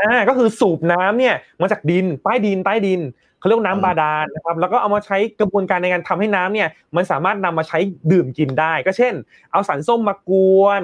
[0.00, 3.00] อ่าก็คือสูบน้ำเนี่ยมาจากดินใต้ดินใต้ดิน
[3.38, 7.78] เขาเรียกน้ำบาดาลนะครับแล้วก็เอามาใช้กระบวนการในการทำให้น้ำเนี่ย มันสามารถนำมาใช้
[8.12, 9.14] ดื่มกินได้ ก็เช่น
[9.52, 10.82] เอาสารส้มมากวน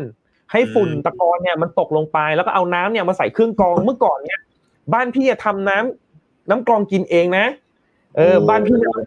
[0.53, 4.41] ให้ฝุ่นตะกอนเนี่ยมันตกลงไป แล้วก็เอาน้ำเนี่ยมาใส่เครื่องกรองเมื่อก่อนเนี่ย
[4.93, 6.08] บ้านพี่ทำน้ำ
[6.51, 7.47] น้ำกรองกินเองนะ
[8.17, 9.05] เออ บ้านพี่น้ำกรอง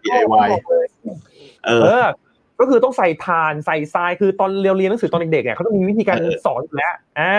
[1.66, 2.04] เออ
[2.60, 7.34] ก็คือต้องใส่ทานใส่ทรายคือตอนเรียนเรียนหนังสือตอนเด็กๆเนี่ยเขาต้องมีวิธีการสอนอยู่แล้วอ่า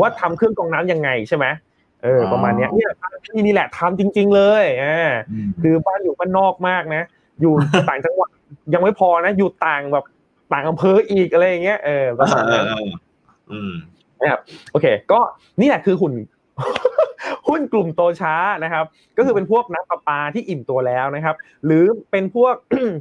[0.00, 1.46] ว่าทำเครื่องกรองน้ำยังไงใช่ไหม
[2.02, 2.90] เออ ประมาณเนี้ยเนี่ย
[3.24, 5.12] พี่นี่แหละทำจริง ๆ เลยอ่า
[5.62, 7.02] คือบ้านอยู่บ้านนอกมากนะ
[7.40, 7.52] อยู่
[7.88, 8.28] ต่างจังหวัด
[8.74, 10.04] ยังไม่พอนะอยู่ต่างแบบ
[10.52, 12.66] ต่างอำเภออีกอะไรอย่างเงี้ยเออประมาณนั้น
[13.52, 13.72] อืม
[14.20, 14.40] นะครับ
[14.72, 15.20] โอเค ก็
[15.60, 16.12] นี่แหละคือหุ่น
[17.48, 18.34] หุ้นกลุ่มโตช้า
[18.64, 18.84] นะครับ
[19.16, 22.54] ก็คือเป็นพวกน้ำประปาที่อิ่มตัวแล้วนะครับ หรือเป็นพวก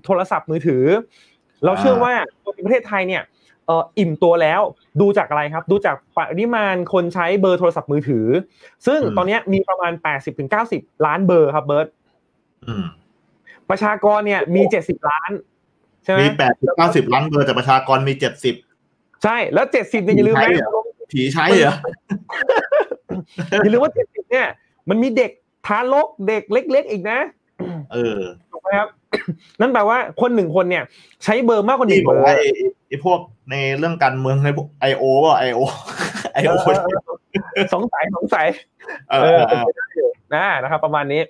[0.06, 0.84] โทรศัพท์มือถือ
[1.66, 2.14] เราเชื่อว่า
[2.66, 3.24] ประเทศไทยเนี่ย
[3.66, 4.62] เอออิ่มตัวแล้ว
[5.02, 8.28] ดูจากอะไรครับ ดูจากปริมาณคนใช้เบอร์โทรศัพท์มือถือ
[8.86, 11.88] ซึ่งตอนนี้มีประมาณแปดสิบถึงเก้าสิบล้านเบอร์ครับเบิร์ต
[13.70, 15.32] ประชากรเนี่ยมีเจ็ดสิบล้าน
[16.04, 18.56] ใช่ไหมมีแปดสิบเก้าสิบล้านเบอร์แต่ประชากรมีเจ็ดสิบ
[19.24, 20.50] ใช่แล้วเจ็ดสิบเนี่ยอย่าลืมนะ
[21.12, 21.76] ผีใช้เหรอ
[23.50, 24.48] อย่าลืมว่าเจ็ดสิบเนี่ย
[24.90, 25.32] มันมีเด็ก
[25.68, 27.20] ทารกเด็กเล็ก ๆ อีกนะ
[27.94, 28.90] เออถูกไหมครับ
[29.60, 30.84] นั่นแปลว่าคนหนึ่งคนเนี่ย
[31.24, 32.24] ใช้เบอร์มากกว่าหนึ่งเบอร์
[32.88, 33.20] ไอ้พวก
[33.52, 35.60] ในเรื่องการเมืองในพวกไอโอว่าไอโอ
[36.34, 36.54] ไอโอ
[37.74, 38.48] สงสัยสงสัย
[39.10, 39.42] เออ
[40.34, 41.22] นะนะครับ ประมาณนี้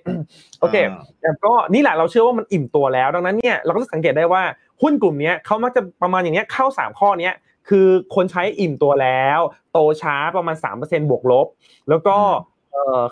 [0.60, 0.76] โอเค
[1.20, 4.42] แต่ก็นี่แหละเราเชื่อว่ามันอิ่มตัวแล้ว ดังนั้นเนี่ยเราก็จะสังเกตได้ว่า
[4.82, 7.34] หุ้นกลุ่มนี้เขามักจะประมาณอย่างเนี้ยเข้าสามข้อเนี้ย
[7.68, 9.40] คือคนใช้อิ่มตัวแล้ว
[9.72, 11.46] โตช้าประมาณ 3%บวกลบ
[11.88, 12.16] แล้วก็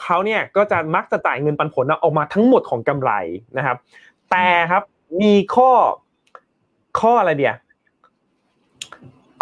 [0.03, 3.11] เขาเนี่ยก็จะมักจะจ่ายเงินปันผลออกมาทั้งหมดของกำไร
[3.57, 3.77] นะครับ
[4.31, 4.83] แต่ครับ
[5.23, 5.71] มีข้อ
[7.01, 7.55] ข้ออะไรเดีย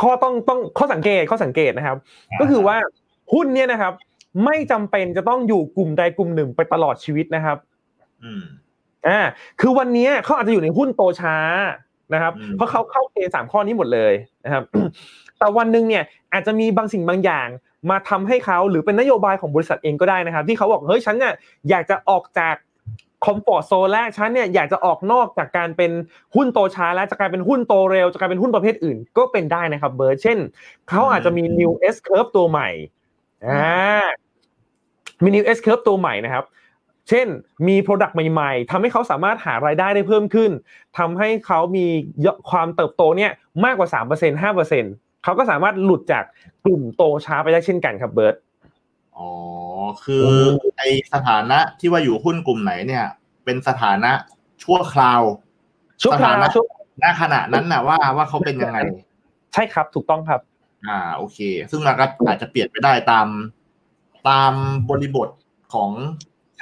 [0.00, 1.96] ข้อต้องต้องข้อสังเกตข้อสังเกตนะครับ
[2.40, 2.76] ก็คือว่า
[3.32, 3.92] หุ้นเนี่ยนะครับ
[4.44, 7.58] ไม่จำเป็นจะต้องอยู่กลุ่มใดกลุ่มหนึ่งไปตลอดชีวิตนะครับ
[8.24, 8.44] อืม
[9.08, 9.20] อ่า
[9.60, 11.36] คือวันนี้เขาอาจจะอยู่ในหุ้นโตช้า
[12.12, 14.14] นะครับ เพราะเขาเข้าเกณฑ์สามข้อนี้หมดเลย
[14.44, 14.64] นะครับ
[15.38, 17.48] แต่วันหนึ่งเนี่ยอาจจะมีบางสิ่งบางอย่าง
[17.90, 21.34] มาทำให้เขาหรือเป็นนโยบายของบริษัทเองก็ได้นะครับ ที่เขาบอกเฮ้ยฉันเนี่ย
[21.70, 22.56] อยากจะออกจาก
[23.24, 25.92] comfort zone แรกฉันเนี่ยอยากจะออกนอกจากการเป็น
[26.34, 30.38] หุ้นโตช้าแล้วจะกลายเป็นหุ้นโตเร็วจะกลายเป็นหุ้นประเภทอื่นก็เป็นได้นะครับเบิร์ตเช่น
[30.88, 32.68] เขาอาจจะมี new S curve ตัวใหม่
[33.46, 34.06] อ่า
[35.22, 36.44] มี new S curve ตัวใหม่นะครับ
[37.08, 37.26] เช่น
[37.68, 40.50] มี Product ใหม่ๆทำให้เขาสามารถหารายได้ได้เพิ่มขึ้น
[40.98, 41.86] ทำให้เขามี
[42.50, 43.32] ความเติบโตเนี่ย
[43.64, 46.24] มากกว่า 3% 5%เขาก็สามารถหลุดจาก
[46.64, 48.34] กลุ่มโตช้าไปได้เช่นกันครับเบิร์ต
[49.16, 49.30] อ๋อ
[50.04, 50.26] คือ
[50.76, 53.04] ไอสถานะที่ว่าอยู่หุ้นกลุ่มไหนเนี่ย
[53.44, 54.12] เป็นสถานะ
[54.62, 55.22] ชั่วคราว
[56.02, 56.34] ชั่วคราว
[57.02, 58.78] ณขณะนั้นน่ะว่าว่าเขาเป็นยังไง
[59.54, 60.40] ใช่ครับถูกต้องครับ
[60.86, 61.38] อ่า โอเค
[61.70, 63.26] ซึ่งมันก็อาจจะเปลี่ยนไปได้ตาม
[64.28, 64.52] ตาม
[64.90, 65.28] บริบท
[65.74, 65.90] ของ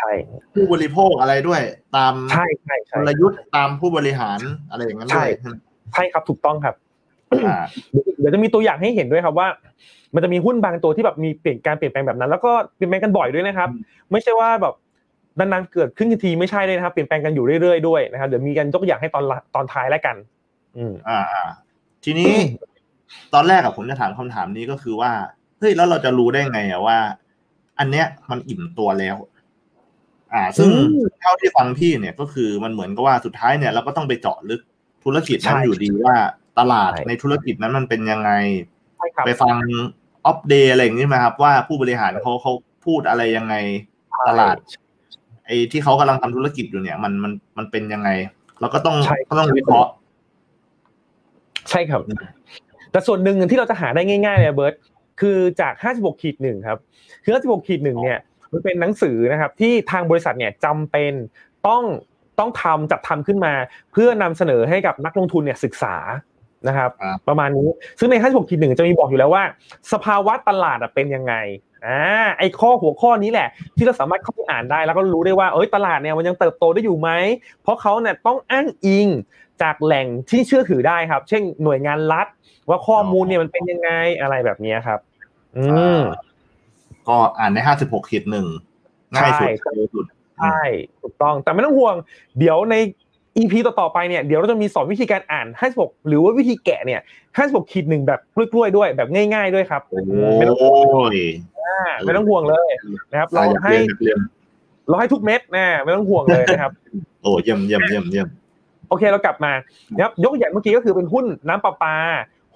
[0.02, 0.14] ใช่
[0.54, 1.60] ผู้บริโภคอะไรด้วย
[1.96, 5.30] ตามใช่ใช่กใช่ลยุทธ์ตามผู้บริหารอะไรอย่างนั้นด้วย
[5.92, 6.74] ใช่ครับถูกต้องครับ
[7.46, 7.58] อ่า
[8.18, 9.48] เดี๋ยวจะมีตัวอย่างให้เห็นด้วยครับว่า
[10.14, 13.68] มันจะมีหุ้นบางตัวที่แบบมีเปลี่ยนการเปลี่ยนแปลงแบบนั้น แล้วก็เปลี่ยนแปลงกันบ่อยด้วยนะครับ
[14.10, 14.74] ไม่ใช่ว่าแบบ
[15.38, 20.16] นานๆเกิดขึ้นทีไม่ใช่เลยนะครับเปลี่ยนแปลงกันอยู่เรื่อยๆด้วยนะครับเดี๋ยวมีกันยกตัวอย่างให้ตอนละตอนท้ายแล้วกัน
[20.76, 21.44] อืมอ่าอ่า
[22.04, 22.32] ทีนี้
[23.34, 25.10] ตอนแรกอะผมจะถามคำถามนี้ก็คือว่า
[25.58, 26.98] เฮ้ยแล้วเราจะรู้ได้ไงอะว่า
[27.78, 29.16] อันเนี้ยมันอิ่มตัวแล้ว
[30.34, 34.60] อ่า ซึ่งอืมเท่าที่ฟังพี่เนี่ยก็คือมันเหมือนกับว่าสุดท้ายเนี่ยเราก็ต้องไปเจาะลึก
[35.04, 36.14] ธุรกิจนั้นใช่อยู่ดีว่า
[36.58, 38.30] ตลาดใช่ในธุรกิจนั้นมันเป็นยังไง
[38.96, 39.56] ใช่ครับไปฟัง
[40.26, 42.52] อัปเดตอะไรอย่างนี้ไหมครับ ว่าผู้บริหารเขาเขา
[42.84, 43.54] พูดอะไรยังไง
[44.28, 44.56] ตลาด
[45.46, 48.08] ไอ้ที่เขากำลังทำธุรกิจอยู่เนี่ย มันมันมันเป็นยังไง
[48.60, 49.90] เราก็ต้องใช่ก็ต้องวิเคราะห์
[51.70, 52.00] ใช่ครับ
[52.92, 54.74] แต่ส่วนหนึ่งที่เราจะหาได้ง่ายๆเลยเบิร์ต
[55.20, 56.78] คือจาก 56ขีดหนึ่งครับ
[57.24, 58.18] คือ 56ขีดหนึ่งเนี่ย
[58.52, 61.12] มันเป็นหนังสือนะครับ ที่ทางบริษัทเนี่ยจำเป็น
[61.68, 61.82] ต้อง
[62.38, 63.52] ต้องทำจัดทำขึ้นมา
[63.92, 65.96] เพื่อนำเสนอให้กับนักลงทุนเนี่ยศึกษา
[66.68, 69.44] นะครับครับประมาณนี้ซึ่งใน 56ขีดหนึ่งจะมีบอกอยู่แล้วว่า
[69.92, 71.34] สภาวะตลาดอะเป็นยังไง
[71.86, 72.00] อ่า
[72.38, 77.10] ไอ้ข้อหัวข้อนี้แหละ ที่เราสามารถเข้าไปอ่านได้แล้วก็รู้ได้ว่าเอ้ยตลาดเนี่ยมันยังเติบโตได้อยู่ไหม
[77.62, 79.08] เพราะเขาเนี่ยต้องอ้างอิง
[79.62, 82.26] จากแหล่งที่เชื่อถือได้ครับ เช่นหน่วยงานรัฐ
[82.68, 85.00] ว่าข้อมูลเนี่ยมันเป็นยังไงอะไรแบบนี้ครับ
[85.56, 85.64] อื
[85.96, 85.98] ม
[87.08, 88.46] ก็อ่านในห้าสิบหกขีดหนึ่ง
[89.14, 90.04] ง่ายสุดใช่เร็วสุด
[90.38, 90.60] ใช่
[91.02, 91.94] ถูกต้องแต่ไม่ต้องห่วง
[92.38, 92.76] เดี๋ยวใน
[93.36, 95.46] EP ต่อๆไปเนี่ยเดี๋ยวเราจะมีสอนวิธีการอ่าน
[95.78, 97.00] 56 หรือว่าวิธีแกะเนี่ย
[97.36, 100.60] 56ขีดหนึ่งแบบกล้วยๆด้วยแบบง่าย ๆด้วยครับโอ้อืมไม่ต้องย
[101.60, 102.68] อ่าไม่ต้องห่วงเลย
[103.12, 104.18] นะครับ เราอยากให้เรียนอยากเรียน
[104.88, 106.72] เราให้ทุกเม็ดนะไม่ต้องห่วงเลยนะครับ
[107.22, 108.28] โอ้เยี่ยมเยี่ยมเยี่ยมเยี่ยม
[108.88, 109.52] โอเคเรากลับมา
[109.96, 111.94] นะครับยกตัวอย่างเมื่อกี้ก็คือเป็นหุ้นน้ำประปา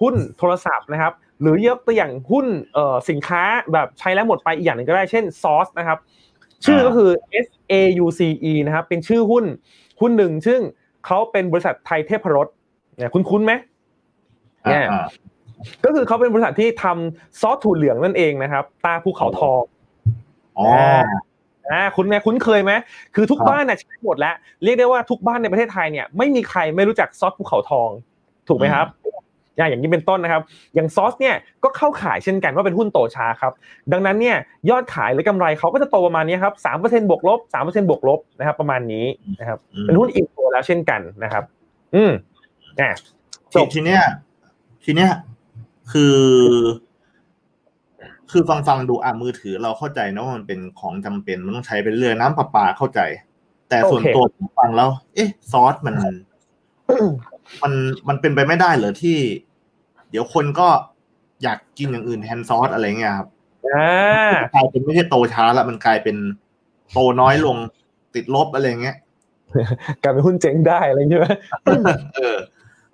[0.01, 5.97] หุ้นโทรศัพท์นะครับ หรือยกตัวอย่างหุ้นเอ่อสินค้าแบบใช้แล้วหมดไปอีกอย่างหนึ่งก็ได้เช่นซอสนะครับ
[6.65, 7.09] ชื่อก็คือ
[7.45, 7.73] S A
[8.03, 8.21] U C
[8.51, 9.45] E นะครับเป็นชื่อหุ้น
[10.01, 10.59] หุ้นหนึ่งซึ่ง
[11.05, 12.47] เขาเป็นบริษัทไทยเทพรส
[12.97, 13.53] เนี่ยคุ้นๆไหม
[14.69, 15.05] เนี่ยอ่า
[15.85, 19.61] ก็คือเขาเป็นบริษัทที่ทำซอสถั่วเหลืองนั่นเองนะครับ ตาภูเขาทอง
[20.57, 20.67] อ๋อ
[21.71, 22.71] อ่าคุณแม่คุ้นเคยไหม
[23.15, 27.89] คือทุกครับบ้านเนี่ยใช้หมดแล้ว เรียกได้ว่าทุกบ้านในประเทศไทยเนี่ยไม่มีใครไม่รู้จักซอสภูเขาทอง
[28.47, 28.87] ถูกไหมครับ
[29.57, 30.41] อ่าอย่างนี้เป็นต้นนะครับ
[30.75, 33.53] อย่างซอสเนี่ยก็เข้าขายเช่นกันว่าเป็นหุ้นโตช้าครับ
[33.91, 34.37] ดังนั้นเนี่ย
[34.69, 39.05] ยอดขายหรือกำไรเขาก็จะโตประมาณนี้ครับสามเปอร์เซ็นบวกลบสามเปอร์เซ็นบวกลบนะครับ ประมาณนี้
[39.39, 41.43] นะครับอืมเป็นหุ้นอิ่มตัวแล้วเช่นกันนะครับ
[41.95, 42.11] อืม
[42.79, 42.89] อ่า
[43.53, 44.01] จทีบทีเนี้ย
[44.83, 45.11] ทีเนี้ย
[45.91, 46.17] คือ
[48.31, 52.99] คือฟังฟังดูอะมือถือเราเข้าใจนะว่ามันเป็นของจำเป็นมันต้องใช้ไปเรื่อยน้ำประปาเข้าใจ
[53.69, 55.95] แต่ส่วนโอเคตัวผมฟังแล้ว เอ๊ะ ซอสมัน
[57.63, 57.73] มัน
[58.07, 59.17] มันเป็นไปไม่ได้เหรอที่
[60.09, 60.67] เดี๋ยวคนก็
[61.43, 63.27] อยากกินอย่างอื่นแทนซอสอะไรเงี้ยครับ
[63.67, 66.17] อ่ากลายเป็นไม่ใช่โตช้าละมันกลายเป็น
[66.93, 67.57] โตน้อยลง
[68.15, 68.97] ติดลบอะไรเงี้ย
[70.03, 71.21] กลายเป็นหุ้นเจ๊งได้อะไรอย่างเงี้ย
[71.65, 72.37] เออ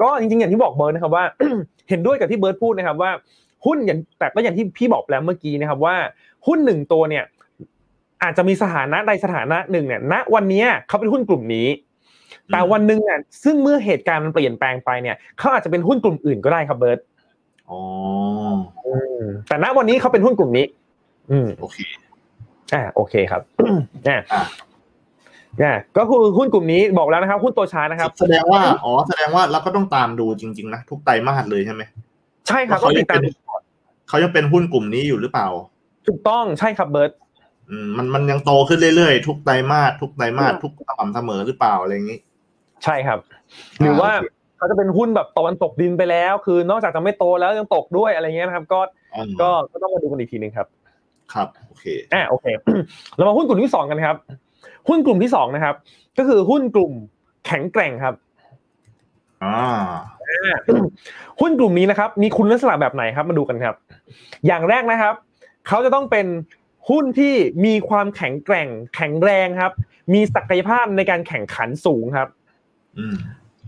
[0.01, 1.25] ก็จริงๆอย่างที่บอกเบิร์ดนะครับว่า
[1.89, 3.11] เห็นด้วยกับที่เบิร์ดพูดนะครับว่า
[3.65, 5.95] หุ้นอย่างแต่ก็อย่างที่พี่บอกแล้วเมื่อกี้นะครับว่า
[6.47, 7.23] หุ้นหนึ่งตัวเนี่ย
[8.23, 11.67] อาจจะมีสถานะใดสถานะหนึ่งเนี่ยณวันนี้เขาเป็นหุ้นกลุ่มนี้
[12.51, 16.99] แต่วันหนึ่งเนี่ยซึ่งเมื่อเหตุการณ์มันเปลี่ยนแปลงไปเนี่ยเขาอาจจะเป็นหุ้นกลุ่มอื่นก็ได้ครับเบิร์ด
[17.69, 17.79] อ๋อ
[18.87, 20.65] อืมแต่ณวันนี้เขาเป็นหุ้นกลุ่มนี้
[21.31, 21.77] อืมโอเค
[22.73, 23.41] อ่าโอเคครับ
[24.07, 24.43] อ่าอะ
[25.61, 31.81] อ่าก็คือหุ้นกลุ่มนี้บอกแล้วนะครับหุ้นตัวช้านะครับ แสดงว่าอ๋อแสดงว่าเราก็ต้องตามดูจริงๆนะทุกไตรมาสเลยใช่ไหม
[32.47, 33.33] ใช่ครับว่าก็เขาติดตามยังเป็น
[34.09, 35.47] เขายังเป็นหุ้นกลุ่มนี้อยู่หรือเปล่า
[36.07, 37.11] ถูกต้องใช่ครับเบิร์ด
[37.69, 42.19] อืมมันมันยังโตขึ้นเรื่อยๆ ทุกไตรมาสทุกไตรมาสทุกสม่ำเสมอหรือเปล่าอะไรอย่างนี้
[42.83, 43.19] ใช่ครับ
[43.81, 48.79] หรือว่าโอเคเขาจะเป็นหุ้นแบบตะวันตกดินไปแล้ว คือนอกจากจะไม่โตแล้วยังตกด้วยอะไรเงี้ยนะครับ ก็
[49.15, 50.67] อืมก็ก็ต้องมาดูกันอีกทีหนึ่งครับ
[51.33, 52.45] ครับโอเคอ่าโอเค
[53.15, 54.15] เรามาหุ้นกลุ่มที่สองกันครับ
[54.89, 55.75] หุ้นกลุ่มที่สองนะครับ
[56.17, 56.91] ก็คือหุ้นกลุ่ม
[57.45, 58.15] แข็งแกร่งครับ
[59.43, 59.57] อ่า
[61.41, 63.75] หุ้นกลุ่มนี้นะครับ มีคุณลักษณะแบบไหนครับ มาดูกันครับ
[64.47, 65.13] อย่างแรกนะครับ
[65.67, 66.25] เขาจะต้องเป็น
[66.89, 67.33] หุ้นที่
[67.65, 69.73] มีความแข็งแกร่ง แข็งแรงครับ
[70.13, 72.42] มีศักยภาพในการแข่งขันสูงครับอืม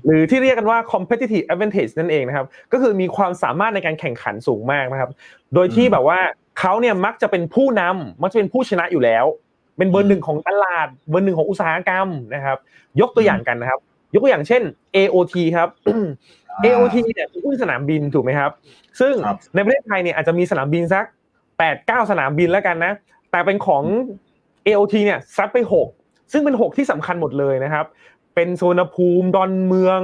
[0.05, 5.09] หรือที่เรียกกันว่า competitive advantage นั่นเองนะครับ ก็คือมีความสามารถในการแข่งขันสูงมากนะครับ
[5.53, 6.19] โดยที่แบบว่า
[6.59, 9.25] เขาเนี่ยมักจะเป็นผู้นำมักจะเป็นผู้ชนะอยู่แล้ว
[9.77, 12.57] เป็นเบอร์หนึ่งของตลาด เบอร์หนึ่งของอุตสาหกรรมนะครับ
[13.01, 13.79] ยกตัวอย่างกันนะครับ
[14.13, 14.61] ยกตัวอย่างเช่น
[14.95, 15.69] AOT ครับ
[16.63, 18.51] AOT เนี่ยเป็นหุ้นสนามบินถูกไหมครับ
[18.99, 21.05] ซึ่งครับในประเทศไทยเนี่ยอาจจะมีสนามบินสัก
[21.57, 22.93] แปดเก้าสนามบินแล้วกันนะ
[23.31, 23.83] แต่เป็นของ
[24.67, 25.87] AOT เนี่ยซัดไปหก
[26.31, 27.85] ซึ่งเป็นหกที่สำคัญหมดเลยนะครับ
[28.35, 29.99] เป็นสุวรรณภูมิดอนเมือง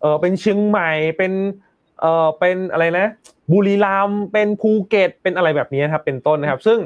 [0.00, 1.32] เออเป็นเชียงใหม่เป็น
[2.00, 3.06] เออเป็นอะไรนะ
[3.52, 6.78] บุรีรัมย์เป็นภูเก็ตเป็นอะไรแบบนี้ครับ เป็นต้นนะครับ ซึ่ง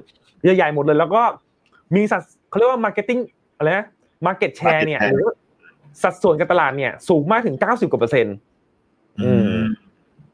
[0.42, 1.22] ใหญ่ๆหมดเลย แล้วก็
[1.94, 3.18] มีสัดเขาเรียกว่า marketing
[3.56, 3.86] อะไรนะ
[4.26, 5.24] market share เนี่ยหรือ
[6.02, 8.34] สัดส่วนการตลาดเนี่ย สูงมากถึงเก้าสิบกว่าเปอร์เซ็นต์
[9.24, 9.58] อืม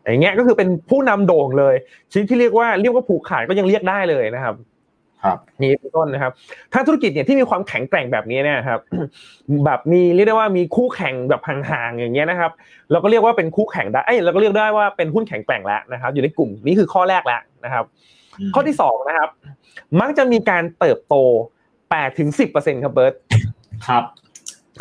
[0.04, 1.74] อย่างเงี้ยก็คือเป็นผู้นำโด่งเลย
[2.12, 4.54] ชนิดที่เรียกว่าเรียกว่าผูกขาดก็ยังเรียกได้เลยนะครับ
[5.24, 6.32] ครับนี่เป็นต้นนะครับ
[6.72, 8.80] ถ้าธุรกิจเนี่ยที่มีความแข็งแกร่งแบบนี้เนี่ยครับ
[9.64, 12.50] แบบมีเรียกได้ว่ามีคู่แข่งแบบห่างๆอย่างเงี้ยนะครับ
[12.90, 17.84] เราก็เรียกว่าเป็นคู่แข่งได้เอ้ยเราก็เรียกได้ว่าเป็นหุ้นแข็งแกร่งแล้วนะครับ อยู่ในกลุ่มนี้คือข้อแรกแล้วนะครับ
[18.54, 19.28] ข้อที่สองนะครับ
[20.00, 21.14] มักจะมีการเติบโต
[21.66, 23.14] 8ถึง10%ครับเบิร์ต
[23.86, 24.02] ครับ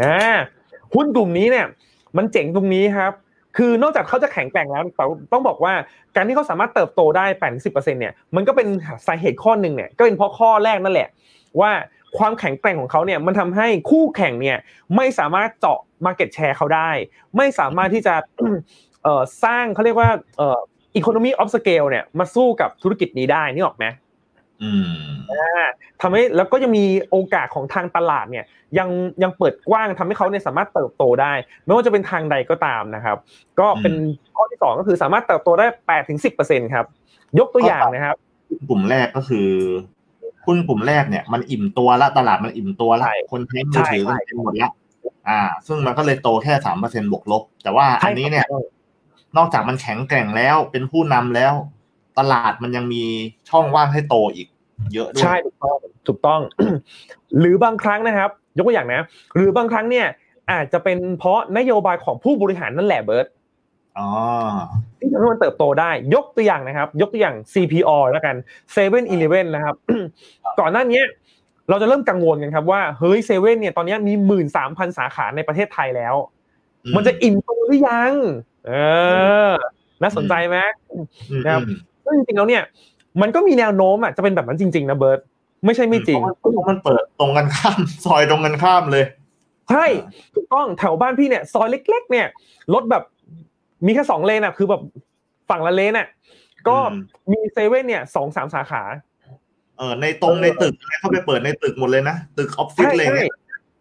[0.01, 0.37] อ่า
[0.95, 1.65] หุ้นกลุ่มนี้เนี่ย
[2.17, 3.13] มันเจ๋งตรงนี้ครับ
[3.57, 5.73] คือนอกจากเขาจะแข็งแกร่งแล้วแต่ต้องบอกว่า
[6.15, 8.67] การที่เขาสามารถเติบโตได้8ถึง10%เปอร์เซ็นเนี่ยมันก็เป็น
[9.07, 11.09] สาเหตุข้อหนึ่งเนี่ยก็เป็นเพราะข้อแรกนั่นแหละ
[11.61, 11.71] ว่า
[12.17, 14.57] ความแข็งแกร่งของเขาเนี่ยมันทำให้คู่แข่งเนี่ย
[14.95, 16.89] ไม่สามารถเจาะ market share เขาได้
[17.37, 18.15] ไม่สามารถที่จะ
[19.43, 20.59] สร้างเขาเรียกว่าอ่อ
[20.99, 23.85] economy of scale เนี่ยมาสู้กับธุรกิจนี้ได้นี่ออกไหม
[26.01, 28.45] ทำให้แล้วก็ยังมีโอกาสของทางตลาดเนี่ย
[28.77, 28.89] ยัง
[29.23, 31.33] ยังเปิดกว้างทำให้เขาเนี่ยสามารถเติบโตได้
[31.65, 33.17] ไม่ว่าจะเป็นทางใดก็ตามนะครับ
[33.59, 33.93] ก็เป็น
[34.35, 36.85] ข้อที่สองก็คือสามารถเติบโตได้แปดถึงสิบเปอร์เซ็นครับ
[37.39, 38.15] ยกตัวอย่างนะครับ
[38.69, 39.49] กลุ่มแรกก็คือ
[40.45, 44.71] หุ้นกลุ่มแรกเนี่ยมันอิ่มตัวละตลาดมันอิ่มตัวละใช่คนใช้มือถือใช่กันเต็มหมดละ
[45.29, 48.45] อ่า ซึ่งมันก็เลยโตแค่สามเปอร์เซ็นบวกลบ แต่ว่าอันนี้เนี่ย
[49.37, 51.53] นอกจากมันแข็งแกร่งแล้วเป็นผู้นำแล้ว
[52.19, 53.03] ตลาดมันยังมี
[53.49, 54.47] ช่องว่างให้โตอีก
[54.93, 56.41] เยอะด้วยใช่ถูกต้องถูกต้อง
[57.39, 59.01] หรือบางครั้งนะครับ ยกตัวอย่างนะ
[59.35, 60.07] หรือบางครั้งเนี่ย
[60.51, 63.27] อาจจะเป็นเพราะนโยบายของผู้บริหารนั่นแหละเบิร์ต
[63.97, 64.09] อ๋อ
[64.99, 68.35] ที่ทำให้มันเติบโตได้ ยกตัวอย่างนะครับ ยกตัวอย่าง CPO แล้วกัน
[68.73, 69.75] 7 e เ e ่ e อนะครับ
[70.59, 71.01] ก่อนหน้านี้
[71.69, 76.15] เราจะเริ่มกังวลกันครับว่าเฮ้ยเซเว่นเนี่ยตอนนี้มีหมื่นสามพันสาขาในประเทศไทยแล้ว
[76.85, 78.13] อืมันจะอิ่มตัวหรือยัง
[78.67, 78.71] เอ
[79.49, 79.53] อ
[80.01, 80.57] น่าสนใจไหม
[80.91, 82.63] อืมนะครับอืม ซึ่งจริงๆแล้วเนี่ย
[83.21, 85.19] มันก็มีแนวโน้มอะจะเป็นแบบนั้นจริงๆนะเบิร์ต
[85.65, 89.05] ไม่ใช่ไม่จริงเพาะมันเปิดตรงกันข้าม ซอยตรงกันข้ามเลย
[89.71, 89.85] ใช่
[90.35, 92.27] ถูกต้องแถวบ้านพี่เนี่ย ซอยเล็ก ๆ เนี่ย
[92.73, 93.03] รถแบบ
[93.85, 94.81] มีแค่สองเลนอะ คือแบบ
[95.49, 96.07] ฝั่งละเลนอะ
[96.67, 96.99] ก็อืม
[97.31, 98.83] มีเซเว่นเนี่ยสองสามสาขา
[99.77, 103.33] เออในตรงในตึกอะไรเข้าไปเปิดในตึกหมดเลยนะ ตึกออฟฟิศใช่อะไรใช่เนี่ย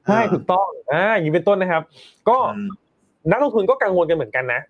[0.06, 1.82] ใช่ถูกต้องอ่าอย่างนี้เป็นต้นนะครับ
[2.28, 2.68] ก็อืม
[3.30, 4.60] นักลงทุนก็กังวลกันเหมือนกันนะ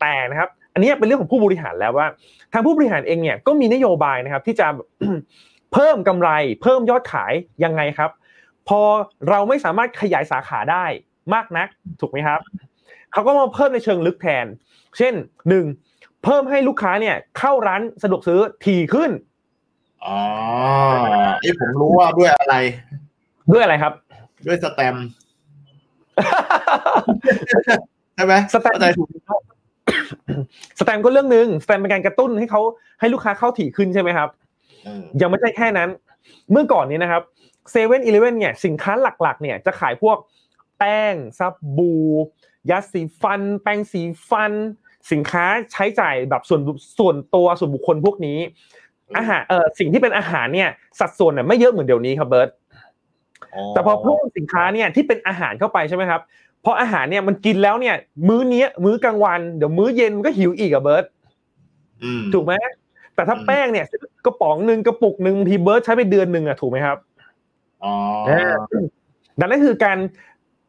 [0.00, 2.06] แต่นะครับ อันนี้เป็นเรื่องของผู้บริหารแล้วว่า
[2.52, 4.66] ทางผู้บริหารเองเนี่ยก็มีนโยบายนะครับที่จะ
[5.72, 6.28] เพิ่มกำไร
[6.62, 7.32] เพิ่มยอดขาย
[7.64, 8.10] ยังไงครับ
[8.68, 8.80] พอ
[9.28, 10.84] เราไม่สามารถขยายสาขาได้
[11.34, 11.68] มากนัก
[12.00, 12.40] ถูกไหมครับ
[13.12, 14.46] เขาก็มาเพิ่มในเชิงลึกแทน
[14.98, 15.14] เช่น
[15.48, 15.64] หนึ่ง
[16.24, 19.10] เพิ่มให้ลูกค้าเนี่ยเข้าร้านสะดวกซื้อถี่ขึ้น
[20.04, 20.18] อ๋อ
[21.40, 22.56] ไอยผมรู้ว่าด้วยอะไร
[23.52, 23.92] ด้วยอะไรครับ
[24.46, 25.06] ด้วยสแตมป์
[28.14, 29.08] ใช่ไหมสแตมป์เข้าใจถูก
[30.80, 32.60] สแตมป์ก็เรื่องหนึ่งสแตมป์เป็นการกระตุ้นให้เขา
[33.00, 34.28] ให้ลูกค้าเข้าถี่ขึ้นใช่ไหมครับ
[34.84, 35.88] เออยังไม่ใช่แค่นั้น
[36.50, 37.22] เมื่อก่อนนี้นะครับ
[37.70, 40.16] เซเว่นอีเลเว่นเนี่ยสินค้าหลักๆ เนี่ยจะขายพวก
[40.78, 41.92] แป้งสบู่
[42.70, 44.52] ยาสีฟัน แป้งสีฟัน
[45.10, 46.60] สินค้าใช้จ่ายแบบส่วน
[46.98, 48.38] ส่วนตัวส่วนบุคคลพวกนี้
[49.16, 50.68] อาหารเอ่อสิ่งที่เป็นอาหารเนี่ย
[51.00, 52.48] สัดส่วนเนี่ยไม่เยอะเหมือนเดี๋ยวนี้ครับเบิร์ต
[53.70, 56.20] แต่พอเพิ่มสินค้าเนี่ยที่เป็นอาหารเข้าไปใช่ไหมครับ
[56.62, 57.96] เพราะอาหารเนี่ยมันกินแล้วเนี่ย
[58.28, 61.04] มื้อเนี้ย มื้อกลางวันเดี๋ยวมื้อเย็นมันก็หิวอีกอะเบิร์ต
[62.04, 62.54] อืมถูกไหม
[63.14, 63.86] แต่ถ้าอืมแป้งเนี่ย
[64.24, 66.98] กระป๋องหนึ่งกระปุกหนึ่งบางทีเบิร์ตใช้ไปเดือนหนึ่งอะถูกไหมครับ
[67.84, 67.94] อ๋อ
[69.40, 69.98] ดังนั้นคือการ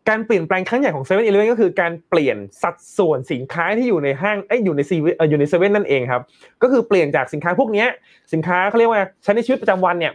[0.10, 6.22] การเปลี่ยนแปลงครั้งใหญ่ของเซเว่นอีเลฟก็คือการเปลี่ยนสัดส่วนสินค้าที่อยู่ในห้างเอ้ยอยู่ในซีเอ่ออยู่ในเซเว่นนั่นเองครับ
[6.62, 7.88] ก็คือเปลี่ยนจากสินค้าพวกเนี้ย
[8.34, 10.14] สินค้าเขาเรียกว่าใช้ในชีวิตประจำวันเนี่ย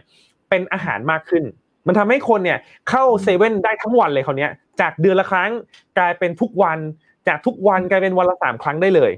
[0.49, 1.43] เป็นอาหารมากขึ้น
[1.87, 5.51] มันทำให้คนเนี่ยเข้าเซเว่นได้ทั้งวันเลยคราวเนี้ยจากเดือนละครั้ง
[5.97, 6.79] กลายเป็นทุกวัน
[7.27, 9.11] จากทุกวันกลายเป็นวันละสามครั้งได้เลย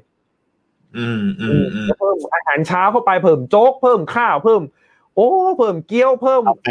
[0.97, 4.62] อืมอืมอืมเพิ่มอาหารเช้าเข้าไปเพิ่มโจ๊กเพิ่มข้าวเพิ่ม
[5.15, 6.69] โอ้ เพิ่มเกี๊ยวเพิ่มกาแฟ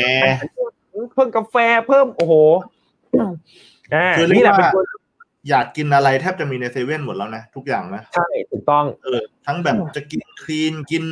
[1.14, 1.56] เพิ่มกาแฟ
[1.88, 2.34] เพิ่มโอ้โห
[3.94, 4.84] อ่าคือเรีนี่ยแหกละเป็นว่าตัว
[5.48, 11.04] อยากกินอะไรแทบจะมีในเซเว่นหมดแล้วนะ ทุกอย่างนะใช่ถูกต้องเออทั้งแบบจะกิน clean กิน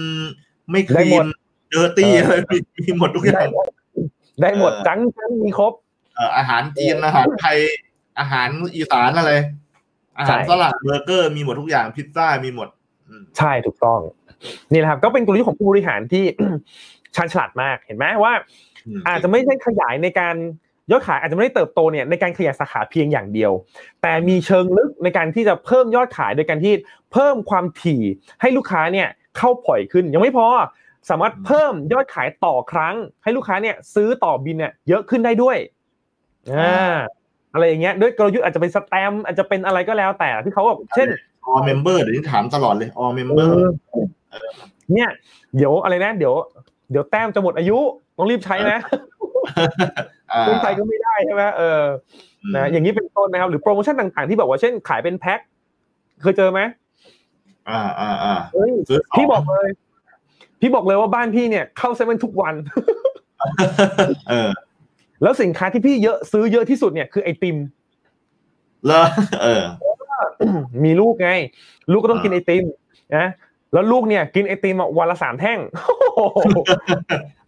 [0.70, 3.46] ไม่ clean ได้หมด dirty เอออะไรมีมีหมดทุกอย่าง
[4.42, 5.72] ได้หมดเออจังจังมีครบ
[6.14, 7.58] เอ่ออาหารจีนอาหารไทย
[8.18, 9.32] อาหารอีสานอะไร
[10.18, 12.68] อาหารใช่ฝรั่งเบอร์เกอร์มีหมดทุกอย่างพิซซ่ามีหมด
[13.08, 14.00] อืมใช่ถูกต้อง
[14.72, 16.24] นี่แหละครับ ก็เป็นกลยุทธ์ของผู้บริหารที่
[17.16, 18.32] ชาญฉลาดมากเห็นไหมว่า
[18.98, 20.36] มอาจจะไม่ได้ขยายในการ
[20.90, 23.52] ยอดขายอาจจะไม่ได้เติบโตเนี่ยในการขยายสาขาเพียงอย่างเดียว
[24.02, 26.74] แต่มีเชิงลึกในการที่จะเพิ่มยอดขายโดยการที่
[27.12, 28.02] เพิ่มความถี่
[28.40, 30.46] ให้ลูกค้าเนี่ยเข้าปล่อยขึ้น ยังไม่พอ
[31.08, 35.56] สามารถเพิ่มยอดขายต่อครั้ง ให้ลูกค้าเนี่ยซื้อต่อบินเนี่ยเยอะขึ้นได้ด้วย
[36.52, 36.96] อ่า
[37.52, 41.08] อะไรอย่างเงี้ยด้วยกลยุทธ์อาจจะเป็นสแตมป์อาจจะเป็นอะไรก็แล้วแต่ที่เขาแบบเช่น
[41.50, 43.66] all member เดี๋ยวนี้ถามตลอดเลย all เอ member อ
[44.94, 45.08] เนี่ย
[45.56, 46.34] เดี๋ยวอะไรนะ เดี๋ยว
[46.90, 47.78] เดี๋ยวแต้มจะหมดอายุ
[48.16, 48.78] ต้องรีบใช้นะ
[50.32, 51.82] อ่าไม่ใช้ก็ไม่ได้ใช่ไหมเออ
[52.56, 55.40] นะอย่างนี้เป็นต้นนะครับ หรือโปรโมชั่นต่างๆที่แบบว่าเช่นขายเป็นแพ็ค
[56.22, 56.60] เคยเจอไหม
[57.70, 59.68] อ่าอ่าอ่าเฮ้ยซื้อสงพี่บอกเลย
[60.60, 62.54] พี่บอกเลยว่าบ้านพี่เนี่ยเข้าเซเว่นทุกวัน
[64.30, 64.50] เออ
[65.22, 67.56] แล้วสินค้าที่พี่เยอะซื้อเยอะที่สุดเนี่ยคือไอติม
[68.86, 69.02] เลอ
[69.42, 69.62] เออ
[70.84, 71.30] มีลูกไง
[71.92, 72.64] ลูกก็ต้องอ่ากินไอติม
[73.16, 73.26] นะ
[73.72, 75.58] แล้วลูกเนี่ย กินไอติมอะวันละสามแท่ง
[76.14, 76.58] โอ้โห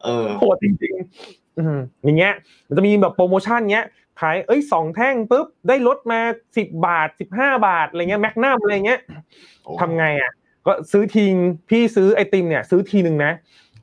[0.05, 2.33] เออโหดจริงๆอืมอย่างเงี้ย
[2.69, 3.87] มันจะมีแบบโปรโมชั่นเงี้ย
[4.21, 6.21] ขายเอ้ยสองแท่งปุ๊บได้ลดมา
[6.57, 9.01] สิบบาทสิบห้าบาทอะไรเงี้ยแมกนัมอะไรเงี้ย
[9.65, 10.33] โอ้ทำไงอะ
[10.69, 11.35] ก็ซื้อทีง
[11.71, 13.33] พี่ซื้อไอติมเนี่ย ซื้อทีหนึ่งนะ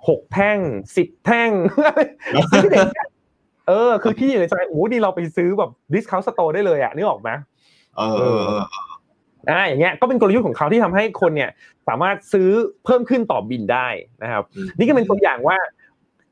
[0.08, 0.58] หกแท่ง
[0.98, 1.52] สิบแท่ง
[2.52, 3.08] ซื้อที่ไหนเนี่ย
[3.67, 7.30] เออ คือพี่อยู่ในใจโอ้โหนี่เราไปซื้อแบบ discount store ได้เลยอะนึกออกไหม
[7.98, 8.62] เออเออเออ
[9.50, 11.50] อ่าอย่างเงี้ยก็เป็นกลยุทธ์ของเขาที่ทำให้คนเนี่ย
[11.88, 12.50] สามารถซื้อ
[12.86, 13.88] เพิ่มขึ้นต่อบิลได้
[14.24, 15.58] นะครับอืมนี่ก็เป็นตัวอย่างว่า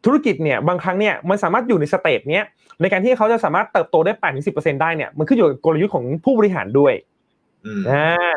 [0.06, 2.46] ธุรกิจเนี่ยบางครั้งเนี่ยมันสามารถอยู่ใน stage เนี้ย
[2.82, 7.13] ในการที่เขาจะสามารถเติบโตได้8ถึง10%ได้เนี่ยมันขึ้นอยู่กับกลยุทธ์ของผู้บริหารด้วยอืมอ่า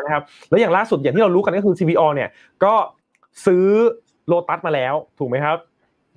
[0.05, 2.29] นะครับแล้วอย่างล่าสุดอย่างที่เรารู้กันก็คือ CBO เนี่ย
[2.63, 2.73] ก็
[3.45, 3.65] ซื้อ
[4.27, 5.57] โลตัสมาแล้วถูกไหมครับ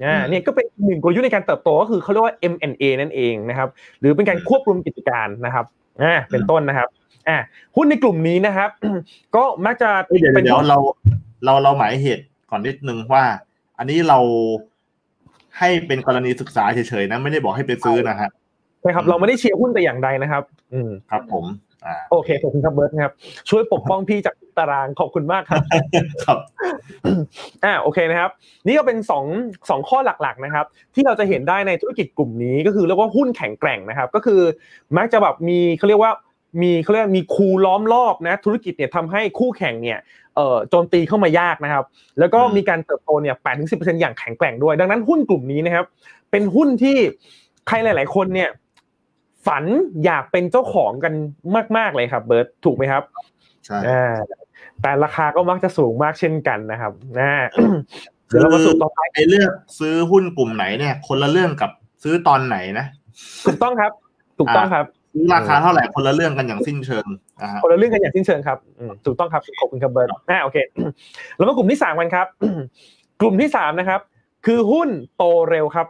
[0.05, 3.68] อ่าเนี่ยก็เป็นหนึ่งกลยุทธ์ในการเติบโตก็คือเขาเรียกว่า M&A นั่นเองนะครับ
[4.01, 5.64] หรือเป็นการควบรวมกิจการนะครับ
[6.03, 6.88] อ่าเป็นต้นนะครับ
[7.29, 7.37] อ่า
[7.77, 8.70] หุ้นในกลุ่มนี้นะครับ
[9.37, 10.79] ก็มักจะเอ้ยเดี๋ยวเป็นเดี๋ยวเรา
[11.44, 13.25] เราเราหมายเหตุก่อนนิดนึงว่า
[13.79, 14.18] อันนี้เรา
[15.59, 18.31] ให้เป็นกรณีศึกษาเฉยๆนะไม่ได้บอกให้ไปซื้อนะฮะ
[18.81, 20.42] ใช่ครับ เราไม่ได้เชียร์หุ้นแต่อย่างใดนะครับ
[20.73, 21.69] อืมครับผมอ่า
[22.11, 23.14] โอเคขอบคุณครับเบิร์ตนะครับ
[23.51, 25.62] ช่วยปกป้องพี่จากตารางขอบคุณมากครับ
[26.27, 26.38] ครับ
[27.64, 28.31] อ่าโอเคนะครับ
[28.66, 29.25] นี่ก็เป็นสอง
[29.71, 34.40] สองข้อหลักๆนะครับ ที่เราจะเห็นได้ในธุรกิจกลุ่มนี้ก็คือเรียกว่าหุ้นแข็งแกร่งนะครับ ก็คือ
[34.97, 36.12] มักจะแบบมีเขาเรียกว่า
[36.62, 39.99] มีเขาเรียกว่ามีคูล้อมรอบนะธุรกิจเนี่ยทำให้คู่แข่งเนี่ย
[40.37, 41.85] เอ่อโจมตีเข้ามายากนะครับ
[42.19, 45.85] แล้วก็อืมมีการเติบโตเนี่ยแปดถึงสิบเปอร์เซ็นต์อย่างแข็งแกร่งด้วย ดังนั้นหุ้นกลุ่มนี้นะครับ
[46.31, 46.97] เป็นหุ้นที่
[47.69, 48.49] ใครหลาย ๆ คนเนี่ย
[49.46, 49.64] ฝัน
[50.05, 51.12] อยากเป็นเจ้าของกัน
[51.76, 53.03] มาก ๆเลยครับ เบิร์ตถูกไหมครับ
[53.66, 54.14] ใช่อ่า
[54.83, 57.35] แต่ราคาก็มักจะสูงมากเช่นกันนะครับอ่า
[58.26, 61.70] เดี๋ยวเรามาสู่ต่อไปไอ้เลือกซื้อหุ้นกลุ่มไหนเนี่ย คนละเรื่องกับ
[62.03, 62.87] ซื้อตอนไหนนะ
[63.46, 63.92] ถูกต้องครับ
[64.38, 67.07] ถูกต้องครับซื้อราคาเท่าไหร่คนละเรื่องกันอย่างสิ้นเชิง
[67.42, 70.57] นะฮะคนละเรื่องกันอย่างสิ้นเชิงครับอืมถูกต้องครับขอบคุณครับเบิร์ตอ่าโอเค
[71.37, 72.26] แล้วมากลุ่มที่สามกันครับ
[73.20, 74.00] กลุ่มที่สามนะครับ
[74.46, 75.87] คือหุ้นโตเร็วครับ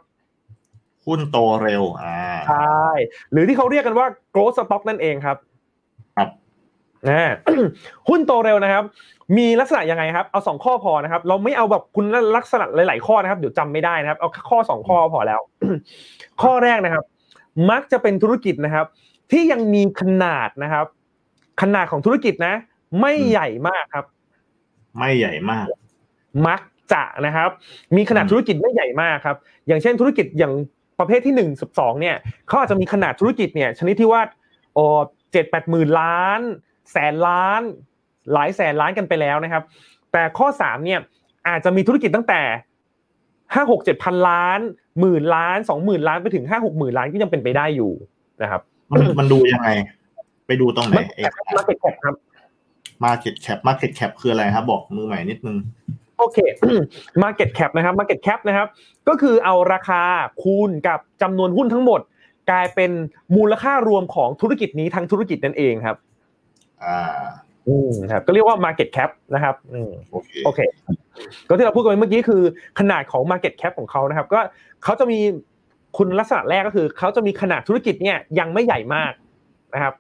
[1.07, 2.89] หุ้นโตเร็ว อ่า ใช่
[3.33, 5.37] หรือที่เขาเรียกกันว่า growth stock นั่นเองครับ
[6.17, 6.29] ครับ
[7.09, 7.31] อ่า
[8.09, 8.85] หุ้นโตเร็วนะครับ
[9.37, 15.41] มีลักษณะยังไงครับ เอาสองข้อพอนะครับ เราไม่เอาแบบคุณลักษณะหลาย ๆ ข้อนะครับ เดี๋ยวจำไม่ได้นะครับ เอาแค่ข้อสองข้อพอแล้ว
[16.43, 17.05] ข้อแรกนะครับ
[17.71, 18.87] มักจะเป็นธุรกิจนะครับ
[19.33, 20.87] ที่ยังมีขนาดนะครับ
[21.63, 22.55] ขนาดของธุรกิจนะ
[23.01, 24.05] ไม่ใหญ่มากครับ
[24.99, 25.67] ไม่ใหญ่มาก
[26.47, 26.61] มัก
[26.93, 27.51] จะนะครับ
[27.97, 29.37] มีขนาดอืมธุรกิจไม่ใหญ่มากครับ
[29.67, 30.53] อย่างเช่นธุรกิจอย่าง
[31.01, 32.17] ประเภทที่หนึ่งสิบสองเนี่ย
[32.49, 34.23] เขาอาจจะมีขนาดธุรกิจเนี่ยชนิดที่ว่า
[34.75, 34.85] โอ้
[35.33, 36.41] เจ็ดแปดหมื่นล้าน
[36.93, 37.63] แสนล้าน
[38.33, 39.63] หลายแสนล้านกันไปแล้วนะครับ
[40.13, 41.01] แต่ข้อสามเนี่ย
[41.49, 42.41] อาจจะมีธุรกิจตั้งแต่
[43.55, 44.61] ห้าหกเจ็ดพันล้าน
[45.01, 47.93] หมื่นล้านสองหมื่นล้านไปถึงห้าหกหมื่นล้านก็ยังเป็นไปได้อยู่
[48.43, 49.71] นะครับมันมันดูยังไง
[50.47, 51.21] ไปดูตรงไหนมันเอ
[51.57, 52.15] มาเก็ตแคปครับ
[53.05, 55.57] market cap market cap คืออะไรครับ บอกมือใหม่นิดนึง
[56.21, 56.39] โอเค
[57.23, 58.69] Market Cap นะครับ Market Cap นะครับ
[59.09, 60.03] ก็คือเอาราคา
[60.43, 62.01] คูณกับจำนวนหุ้นทั้งหมด
[62.51, 62.91] กลายเป็น
[63.37, 65.97] มูลค่ารวมของธุรกิจนี้ทั้งธุรกิจนั่นเองครับ
[66.85, 67.25] อ่า
[67.69, 70.61] อืมครับก็เรียกว่า Market Cap นะครับอืมโอเคโอเค
[71.49, 72.43] ก็ที่เราพูดกันไปเมื่อกี้คือ
[72.79, 74.41] ขนาดของ Market Cap ของเขานะครับ ก็
[74.85, 75.19] เขาจะมี
[75.97, 79.13] คุณลักษณะแรกก็คือเขาจะมีขนาดธุรกิจเนี่ยยังไม่ใหญ่มาก
[79.75, 79.95] นะครับ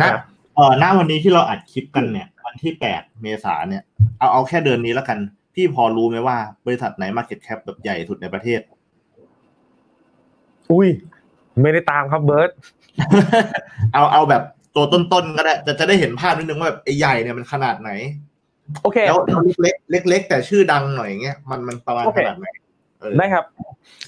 [0.00, 0.10] นะ
[0.54, 3.82] เออหน้าวันนี้ที่เราอัดคลิปกันเนี่ย วันที่แปดเมษาเนี่ย
[4.18, 5.18] เอาเอาแค่เดือนนี้แล้วกัน
[5.60, 8.60] พี่พอรู้ไหมว่า บริษัทไหน market cap แบบใหญ่สุดในประเทศ
[10.72, 10.88] อุ้ย
[11.62, 12.50] ไม่ได้ตามครับเบิร์ต
[13.94, 14.42] เอาเอาแบบ
[14.76, 17.90] ตัวต้นๆก็ได้จะจะได้เห็นภาพนิดนึงว่าแบบไอ้ใหญ่เนี่ยมันขนาดไหน
[18.82, 19.20] โอเค แล้ว
[19.62, 22.48] เล็กเล็กเล็กๆแต่ชื่อดังหน่อยเงี้ยมันมันประมาณโอขเคนาดไหน
[22.98, 23.44] เออได้ครับ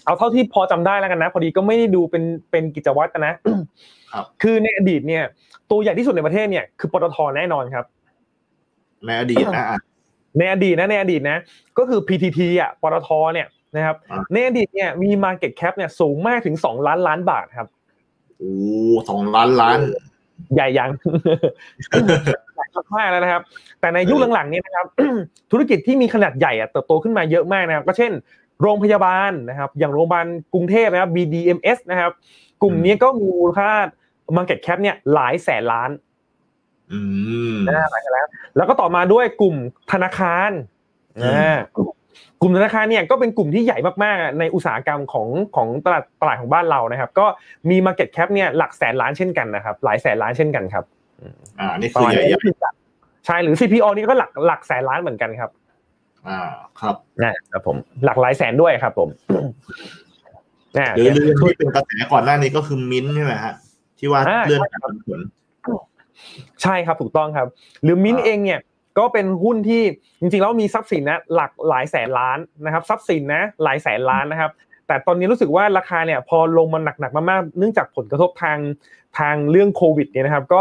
[0.04, 3.34] เอาเท่าที่พอจำได้แล้วกันนะ พอดีก็ไม่ได้ดูเป็นเป็นกิจวัตรนะ
[4.12, 5.22] ครับคือในอดีตเนี่ย
[5.70, 7.84] ตัวใหญ่ที่สุดในประเทศเนี่ยคือปตทแน่นอนครับ
[9.06, 9.80] ในอดีตนะอะ
[10.38, 11.38] ในอดีตนะในอดีตนะ
[11.78, 17.68] ก็คือ PTT อะปตทเนี่ยนะครับอ่าในอดีตเนี่ยมี Market Cap เนี่ยสูงมากถึง2ล้านล้านบาทครับ
[18.38, 18.52] โอ้
[19.08, 19.78] สองล้านล้าน
[20.54, 20.90] ใหญ่ยัง
[22.54, 22.66] ใหญ่
[22.96, 23.42] มากๆแล้วนะครับ
[23.80, 24.86] แต่ในยุคหลังๆเนี่ยนะครับ
[25.50, 28.12] ธุรกิจที่มีขนาดใหญ่อะเติบโตขึ้นมาเยอะมากนะครับ ก็เช่น
[28.60, 32.12] โรงพยาบาลนะครับ อย่างโรงพยาบาลกรุงเทพนะครับ BDMS นะครับ
[32.62, 33.70] กลุ่มนี้ก็มีมูลค่า
[34.36, 36.09] Market Cap เนี่ยหลายแสนล้านอืมนะ
[37.92, 38.26] หลังจากแล้ว
[38.56, 39.56] แล้วก็ต่อมาด้วยกลุ่ม
[39.92, 40.50] ธนาคาร
[41.18, 41.58] อืมอ่า
[42.42, 47.26] กลุ่มธนาคารเนี่ยก็เป็นกลุ่มที่ใหญ่มากๆในอุตสาหกรรมของของตลาดตลาดของบ้านเรานะครับ ก็
[47.70, 50.84] มี Market Cap เนี่ยหลักแสนล้านเช่นกันนะครับ หลายแสนล้านเช่นกันครับ
[51.60, 52.24] อ่านี่คือใหญ่
[53.26, 56.38] ใช่หรือ CPO นี่ก็หลักหลักแสนล้านเหมือนกันครับๆอ่า
[56.80, 59.08] ครับนะครับผมหลักหลายแสนด้วยครับ ผม
[60.76, 63.54] นะหรือหรือที่เป็นกระแสก่อนหน้านี้ก็คือมิ้นท์ใช่ไหมฮะ
[63.98, 65.20] ที่ว่าอ่าเลื่อนการผันผวน
[66.62, 67.46] ใช่ครับถูกต้องครับ
[67.82, 68.60] หรือมิ้นท์อ่าเองเนี่ย
[68.98, 69.82] ก็เป็นหุ้นที่
[70.20, 74.50] จริงๆแล้วมีทรัพย์สินนะหลักหลายแสนล้านนะครับทรัพย์สินนะหลายแสนล้านนะครับ
[74.86, 78.58] แต่ตอนนี้รู้สึกว่าราคาเนี่ยพอลงมาหนักๆมากๆเนื่องจากผลกระทบทาง
[79.18, 80.60] ทางเรื่องโควิดเนี่ยนะครับ ก็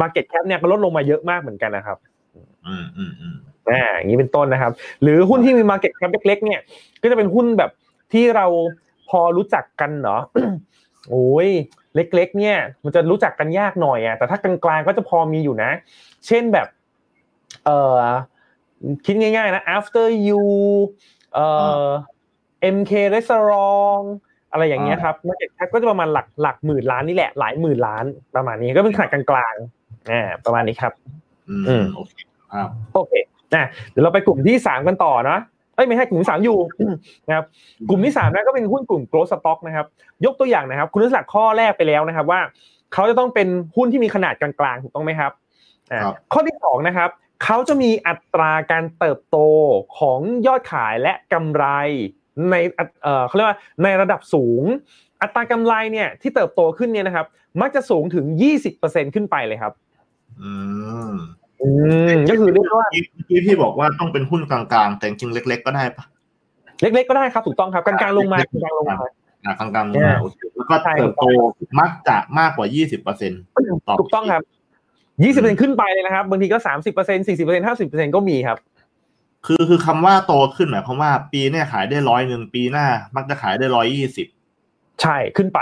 [0.00, 1.98] Market Cap เนี่ยก็ลดลงมาเยอะมากเหมือนกันนะครับ
[2.66, 3.36] อืมอืมอืม
[3.70, 4.72] อ่าอย่างนี้เป็นต้นนะครับ
[5.02, 6.60] หรือหุ้นที่มี Market Cap เล็ก ๆ เนี่ย
[7.02, 7.70] ก็จะเป็นหุ้นแบบ
[8.12, 8.46] ที่เรา
[9.10, 10.22] พอรู้จักกันเนาะ
[11.10, 11.48] โอ้ย
[11.94, 15.70] เล็ก ๆ เนี่ย มันจะรู้จักกันยากหน่อยอะแต่ถ้ากลางๆก็จะพอมีอยู่นะ
[16.26, 16.66] เช่นแบบ
[17.64, 18.02] เอ่อ
[19.06, 20.42] คิดง่ายๆนะ after you
[21.34, 21.46] เอ่
[21.84, 21.86] อ
[22.76, 24.06] MK restaurant
[24.52, 28.04] อะไรอย่างเงี้ยครับ market cap ก็จะประมาณหลักหลักหมื่นล้านนี่แหละหลายหมื่นล้าน
[28.36, 30.92] ประมาณนี้ก็เป็นขนาดกลางๆอ่าประมาณนี้ครับ
[31.48, 32.14] อือืมมโอเค
[32.52, 33.12] ครับโอเค
[33.54, 35.38] นะเดี๋ยวเราไปกลุ่มที่สามกันต่อนะ
[35.78, 36.58] เอ้ยไม่ใช่กลุ่มที่สามอยู่
[37.28, 37.44] นะครับ
[37.88, 39.86] กลุ่มที่สามนะก็เป็นหุ้นกลุ่ม growth stock นะครับ
[40.24, 42.40] ยกตัวอย่างนะครับ คุณลักษณะข้อแรกไปแล้วนะครับว่า
[42.94, 45.32] เขาจะต้องเป็นหุ้นที่มีขนาดกลางๆถูกต้องไหมครับ
[45.92, 47.10] อ่าครับข้อที่สองนะครับ
[47.44, 49.38] เขาจะมีอัตราการเติบโต
[49.98, 51.64] ของยอดขายและกำไร
[52.50, 52.54] ใน
[53.02, 54.62] เอ่อเขาเรียกว่าในระดับสูง
[55.22, 57.26] อัตรากำไรเนี่ยที่เติบโตขึ้นเนี่ยนะครับ
[57.60, 58.24] มักจะสูงถึง
[58.70, 59.72] 20%ขึ้นไปเลยครับ
[61.62, 66.04] อืมอืมก็คือเรียกว่าเมื่อกี้พี่บอกว่าต้องเป็นหุ้นกลางๆ แต่จริงๆเล็ก ๆ ก็ได้ปะ
[66.82, 68.96] เล็ก ๆ ก็ได้ครับถูกต้องครับกลางๆลงมากลางๆลงมา
[69.44, 71.24] อ่ากลางๆเนี่ยโอเคแล้วก็ใช่เติบโต
[71.80, 73.40] มักจะมากกว่า 20เปอร์เซ็นต์
[74.00, 74.42] ถูกต้องครับ
[75.24, 78.58] ยี่สิบเปอร์เซ็นขึ้นไปเลยนะครับ บางทีก็สามสิบเปอร์เซ็นสี่สิบเปอร์เซ็นห้าสิบเปอร์เซ็นก็มีครับ
[79.46, 82.86] คือคือคำว่าโตขึ้นหมายความว่าปีเนี่ยขายได้ร้อยหนึ่งปีหน้า
[83.16, 84.26] มักจะขายได้ร้อยยี่สิบ
[85.02, 85.60] ใช่ขึ้นไป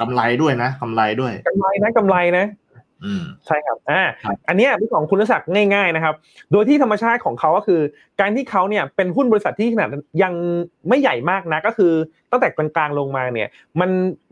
[0.00, 2.67] กำไรด้วยนะกำไรด้วยกำไรนะกำไรนะอืม
[3.46, 6.14] ใช่ครับอ่าครับอันเนี้ยเป็นของคุณศักดิ์ง่ายๆนะครับ
[6.52, 7.80] โดยที่ธรรมชาติของเขาก็คือ
[8.20, 9.88] การที่เขาเนี่ยเป็นหุ้นบริษัทที่ขนาด
[10.22, 10.32] ยัง
[10.88, 11.92] ไม่ใหญ่มากนะก็คือ
[12.30, 13.48] ตั้งแต่กลางๆลงมาเนี่ย
[13.80, 13.90] มัน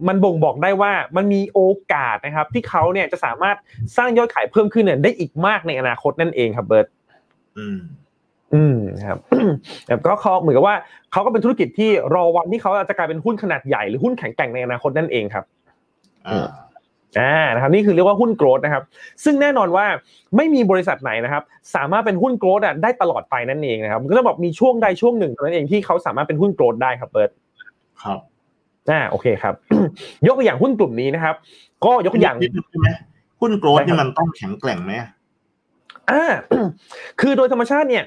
[0.08, 1.60] มันบ่งบอกได้ว่ามันมีโอ
[1.92, 3.56] กาสนะครับ ที่เขาเนี่ยจะสามารถ
[3.96, 6.86] สร้างยอดขายเพิ่มขึ้นเนี่ยได้อีกมากในอนาคตนั่นเองครับเบิร์ต
[7.58, 7.78] อืม
[8.54, 9.18] อืมครับ
[9.86, 10.76] แบบก็เขาเหมือนกับว่า
[11.12, 15.44] เขาก็เป็นธุรกิจที่รอวันที่เขาจะกลายเป็นหุ้นขนาดใหญ่หรือหุ้นแข็งแกร่งในอนาคตนั่นเองครับ
[16.28, 16.46] อ่า
[17.18, 18.82] อ่านะครับนี่คือเรียกว่าหุ้นโกรดนะครับ
[19.24, 19.86] ซึ่งแน่นอนว่า
[20.36, 21.42] ไม่มีบริษัทไหนนะครับ
[21.74, 27.30] สามารถเป็นหุ้นโกรดอะได้ตลอดไปนั่นเองนะครับมันก็จะบอกมีช่วงใดช่วงหนึ่งเท่านั้นเองที่เขาสามารถเป็นหุ้นโกรดได้ครับเบิร์ต
[28.02, 28.18] ครับ
[28.90, 29.54] อ่าโอเคครับ
[30.26, 31.34] ยกตัวอย่างหุ้นกลุ่มนี้นะครับ
[31.84, 32.88] ก็ยกตัวอย่างนิดนึงใช่ไหม
[33.40, 34.92] หุ้นโกรดนี่มันต้องแข็งแกร่งไหม
[36.10, 36.32] อ่า
[37.20, 38.04] คือโดยธรรมชาติเนี่ย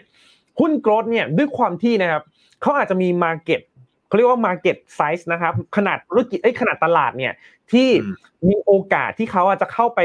[0.59, 2.23] หุ้น growth เนี่ยด้วยความที่นะครับ
[2.61, 3.61] เขาอาจจะมี market
[4.09, 7.33] เขาเรียกว่า market size นะครับ ขนาดธุรกิจไอ้ยขนาดตลาดเนี่ย
[7.71, 8.13] ที่อืม
[8.47, 9.99] มีโอกาสที่เขาอาจจะเข้าไป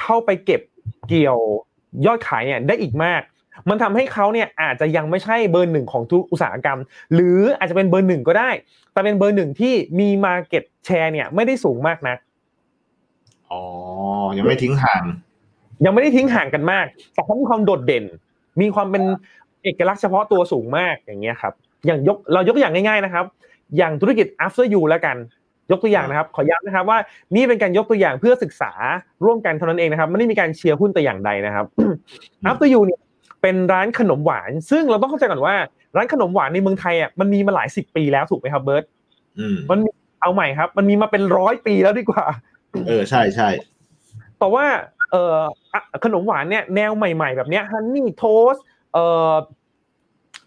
[0.00, 0.60] เข้าไปเก็บ
[1.08, 1.38] เกี่ยว
[2.06, 3.22] ยอดขายเนี่ยได้อีกมาก
[3.68, 6.78] มันทำให้เขาเนี่ยอาจจะยังไม่ใช่เบอร์หนึ่งของทุกอุตสาหกรรม
[7.14, 8.50] หรืออาจจะเป็นเบอร์หนึ่งก็ได้
[8.92, 12.18] แต่เป็นเบอร์หนึ่งที่มี market share เนี่ยไม่ได้สูงมากนัก
[13.52, 13.62] อ๋อ
[14.36, 15.02] ยังไม่ทิ้งห่าง
[15.84, 18.04] ยังไม่ได้ทิ้งห่างกันมาก แต่เขามีความโดดเด่น
[18.60, 19.02] มีความเป็น
[19.62, 21.54] เอกลักษณ์เฉพาะตัวสูงมากอย่างเงี้ยครับ
[21.86, 23.24] อย่างยกเรายกตัวอย่างง่ายๆนะครับ
[23.76, 25.16] อย่างธุรกิจ after you แล้วกัน
[25.70, 26.98] ยกตัวอย่างนะครับ ขอย้ำนะครับว่า
[27.34, 28.72] นี่เป็นการยกตัวอย่างเพื่อศึกษา
[29.24, 31.66] ร่วมกันเท่านั้นเองนะครับไม่ได้มีการเชียร์หุ้นแต่อย่างใดนะครับ
[32.50, 33.00] after you เนี่ย
[33.42, 35.54] เป็นร้านขนมหวาน ซึ่งเราต้องเข้าใจก่อนว่า
[35.96, 38.84] ร้านขนมหวานในเมืองไทยอะมันมีมาหลายสิบปีแล้วถูกไหมครับเบิร์ต
[39.38, 39.90] อืมมันมี
[40.22, 42.24] เอาใหม่ครับ มันมีมาเป็นร้อยปีแล้วดีกว่า
[42.86, 43.48] เออใช่ใช่
[44.38, 44.64] แต่ว่า
[45.10, 45.36] เอ่อ
[45.72, 48.54] อะขนมหวานเนี่ยแนวใหม่ ๆ แบบเนี้ยฮันนี่โทส
[48.94, 49.32] เอ่อ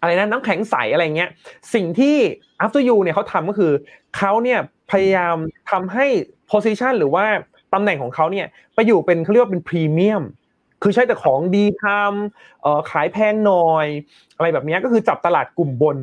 [0.04, 1.30] อะไรนะน้ำแข็งใสอะไรเงี้ย
[1.74, 2.16] สิ่งที่
[2.64, 3.72] after you เนี่ยเขาทำก็คือ
[4.16, 4.58] เขาเนี่ย
[4.90, 5.36] พยายาม
[5.70, 6.06] ทำให้
[6.50, 7.24] position หรือว่า
[7.74, 10.22] ตำแหน่งของเขาเนี่ยไปอยู่เป็นเขาเรียกว่าเป็นพรีเมียม
[10.82, 13.86] คือใช้แต่ของดีทำเอ่อขายแพงหน่อย
[14.36, 15.96] อะไรแบบเนี้ยก็คือจับตลาดกลุ่มบน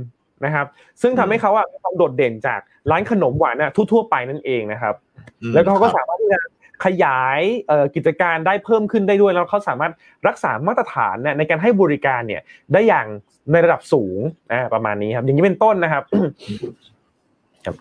[0.45, 0.67] นะครับ
[1.01, 2.59] ซึ่งทำให้เขาอะมีความโดดเด่นจาก
[2.91, 4.95] ร้านขนมหวานอะทั่วๆไปนั่นเองนะครับ
[5.41, 6.39] อืมแล้วก็เขาก็ครับสามารถที่จะ
[6.85, 9.91] ขยายเอ่อกิจการได้เพิ่มขึ้นได้ด้วย แล้วเขาสามารถ
[10.27, 12.41] รักษามาตรฐานเนี่ยในการให้บริการเนี่ย
[12.73, 13.07] ได้อย่าง
[13.51, 14.17] ในระดับสูง
[14.51, 16.03] อ่าประมาณนี้ครับ อย่างนี้เป็นต้นนะครับ
[17.65, 17.75] ครับ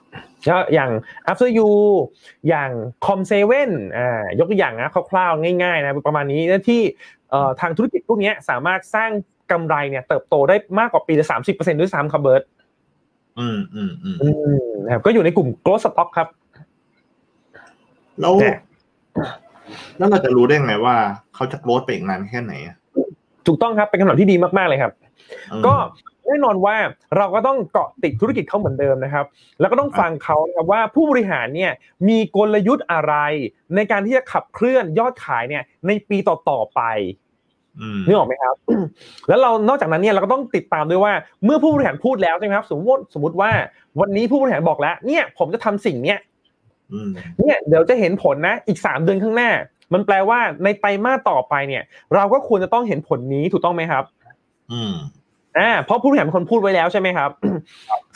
[0.49, 0.91] ก็อย่าง
[1.31, 1.71] after you
[2.49, 2.71] อย่าง
[3.07, 6.81] com seven อ่ายกตัวอย่างนะคร่าวๆง่ายๆนะประมาณนี้ที่
[7.31, 9.11] เอ่อทางธุรกิจพวกเนี้ยสามารถสร้าง
[9.53, 12.43] กำไรเนี่ยเติบโตได้มากกว่าปีละสามสิบเปอร์เซ็นต์ด้วยซ้ำครับเบิร์ต
[13.39, 16.29] อืมอืมอืมอืมนะครับก็อยู่ในกลุ่ม growth stock ครับ
[18.21, 18.59] แล้วเนี่ย
[19.99, 20.97] แล้วเราจะรู้ได้ไงว่า
[21.35, 22.77] เขาจะโกรธไปอีกนานแค่ไหนอะ
[23.47, 24.93] ถูกต้องครับเป็นคำถามที่ดีมากๆเลยครับ
[25.53, 25.75] อืมก็
[26.27, 26.77] แน่นอนว่า
[27.17, 29.27] เราก็ต้องเกาะติดธุรกิจเขาเหมือนเดิมนะครับ
[29.61, 31.73] แล้วก็ต้องฟังเขานะครับว่าผู้บริหารเนี่ย
[32.09, 33.15] มีกลยุทธ์อะไร
[33.75, 36.83] ในการที่จะขับเคลื่อนยอดขายเนี่ย ในปีต่อๆไป
[37.81, 38.55] อืมนึกออกไหมครับ
[39.29, 41.13] แล้วเรานอกจากนั้นเนี่ยเราก็ต้องติดตามด้วยว่า
[41.45, 43.51] เมื่อผู้บริหารพูดแล้วใช่ไหมครับ สมมติสมมติว่า
[44.01, 46.29] วันนี้ผู้บริหารบอกแล้ว เนี่ย ผมจะทำสิ่งเนี้ยอืม
[47.41, 49.51] เนี่ยเดี๋ยวจะเห็นผลนะอีกสามเดือนข้างหน้า
[49.93, 51.83] มันแปลว่าในไตรมาสต่อไปเนี่ย
[52.15, 54.05] เราก็ควรจะต้องเห็นผลนี้ถูกต้องไหมครับ
[54.73, 54.95] อืม
[55.59, 57.31] อ่าเพราะผู้บริหารเป็นคนพูดไว้แล้วใช่ไหมครับ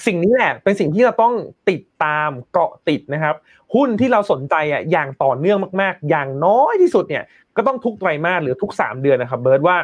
[0.06, 1.34] สิ่งนี้แหละเป็นสิ่งที่เราต้อง
[1.70, 3.34] ติดตามเกาะติดนะครับ
[3.74, 7.24] หุ้นที่เราสนใจอะอย่างต่อเนื่องมากๆ อย่างน้อยที่สุดเนี่ย
[7.56, 9.76] ก็ต้องทุกไตรมาสหรือทุกสามเดือนนะครับ เบิร์ตว่า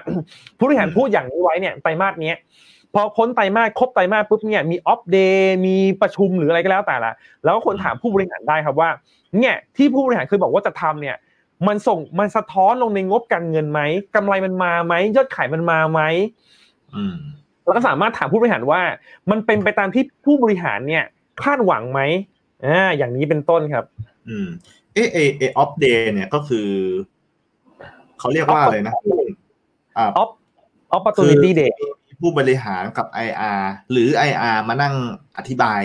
[0.59, 2.39] ผู้บริหารพูดอย่างนี้ไว้เนี่ยไตรมาสเนี้ย
[2.95, 7.13] พอพ้นไตรมาสครบไตรมาสปุ๊บเนี่ยมีออฟเดย์มีประชุมหรืออะไรก็แล้วแต่ละ
[7.45, 8.91] แล้วก็ควรถามผู้บริหารได้ครับว่า
[9.39, 11.17] เนี่ยที่ผู้บริหารเคยบอกว่าจะทำเนี่ย
[11.69, 13.81] มันส่งมันสะท้อนลงในงบการเงินไหม
[14.15, 16.01] กำไรมันมาไหมยอดขายมันมาไหม
[16.97, 17.17] อืม
[17.65, 18.83] แล้วก็สามารถถามผู้บริหารว่า
[19.31, 21.05] มันเป็นไปตามที่ผู้บริหารเนี่ย
[21.43, 22.01] คาดหวังไหม
[22.65, 23.85] อ่าอย่างนี้เป็นต้นครับ
[24.29, 24.49] อืม
[24.95, 26.69] เอะเอเอออฟเดย์เนี่ยก็คือ
[28.19, 28.95] เขาเรียกว่าอะไรนะ
[29.99, 30.31] อ่า op
[30.97, 31.75] opportunity day
[32.21, 33.61] ผู้บริหารกับ IR
[33.91, 34.95] หรือ IR มานั่ง
[35.37, 35.83] อธิบาย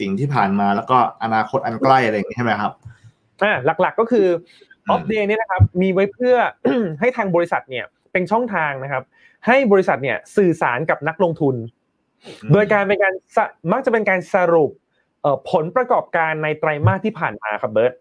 [0.00, 2.72] สิ่งที่ผ่านมาแล้วก็อนาคตอันใกล้อะไรอย่างนี้ใช่ไหมครับ
[3.42, 4.26] อ่าหลักๆก็คือ
[4.86, 6.36] อืม opp day เนี่ยนะครับมีไว้เพื่อ
[7.00, 9.04] ให้ทางบริษัทเนี่ยเป็นช่องทางนะครับ
[9.46, 11.54] ให้บริษัทเนี่ยสื่อสารกับนักลงทุน
[12.52, 14.70] โดยการเป็นการสะมักจะเป็นการสรุป
[15.22, 17.92] เอ่อผลประกอบการในไตรมาสที่ผ่านมาครับเบิร์ต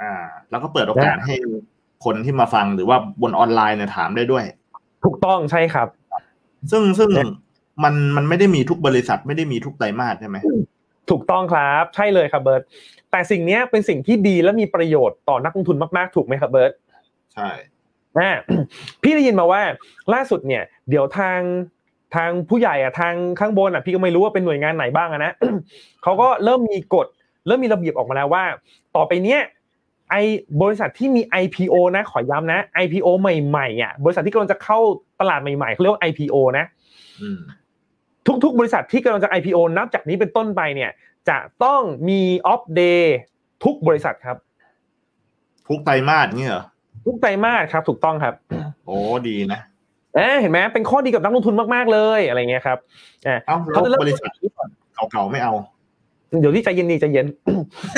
[0.00, 0.12] อ่า
[0.50, 1.34] แล้วก็เปิดโอกาสให้
[2.04, 4.44] คนที่มาฟังหรือว่าบนออนไลน์เนี่ยถามได้ด้วย
[5.04, 5.88] ถูกต้องใช่ครับ
[6.70, 7.26] ซึ่งซึ่งเนี่ย
[7.84, 10.36] มันมันไม่ได้มีทุกบริษัทไม่ได้มีทุกไตรมาสใช่ไหม
[11.10, 12.62] ถูกต้องครับใช่เลยครับเบิร์ต
[13.10, 16.72] แต่สิ่งเนี้ยเป็นสิ่งที่ดีและมีประโยชน์ต่อนักลงทุนมากๆ ถูกไหมครับเบิร์ต
[17.34, 17.50] ใช่
[18.18, 18.30] อ่า
[19.02, 19.62] พี่ได้ยินมาว่า
[20.14, 21.40] ล่าสุดเนี่ย เดี๋ยวทาง
[22.14, 25.32] ทางผู้ใหญ่อะทางข้างบนอะพี่ก็ไม่รู้ว่าเป็นหน่วยงานไหนบ้างอะนะ
[26.02, 27.06] เขาก็เริ่มมีกฎ
[27.46, 28.44] เริ่มมีระเบียบออกมาแล้วว่า
[28.96, 29.40] ต่อไปเนี้ย
[30.12, 30.16] ไอ
[30.62, 34.78] บริษัทที่มี IPO นะขอย้ำนะ IPO ใหม่ๆอะบริษัทที่กำลังจะเข้า
[35.20, 36.64] ตลาดใหม่ๆเขาเรียกว่า IPO นะ
[37.20, 37.38] อืม
[38.44, 40.90] ทุกๆ บริษัทที่กำลังจะ IPO นับจากนี้เป็นต้นไปเนี่ย
[41.28, 42.20] จะต้องมี
[42.52, 43.02] off day
[43.64, 44.36] ทุกบริษัทครับ
[45.68, 46.64] ทุกไตรมาสเนี่ยเหรอ
[47.04, 48.34] ทุกไตรมาสครับ ถูกต้องครับ
[48.86, 48.96] โอ้
[49.28, 49.60] ดีนะ
[50.14, 52.78] เอ๊ะเห็นไหมเป็นข้อดีกับนักลงทุนมากๆเลยอะไรเงี้ยครับ
[53.26, 54.30] อ่าเอ้าเขาจะแล้เริ่วมบริษัท
[55.12, 55.54] เก่าๆไม่เอา
[56.40, 57.26] เดี๋ยวที่ใจเย็นดีใจเย็น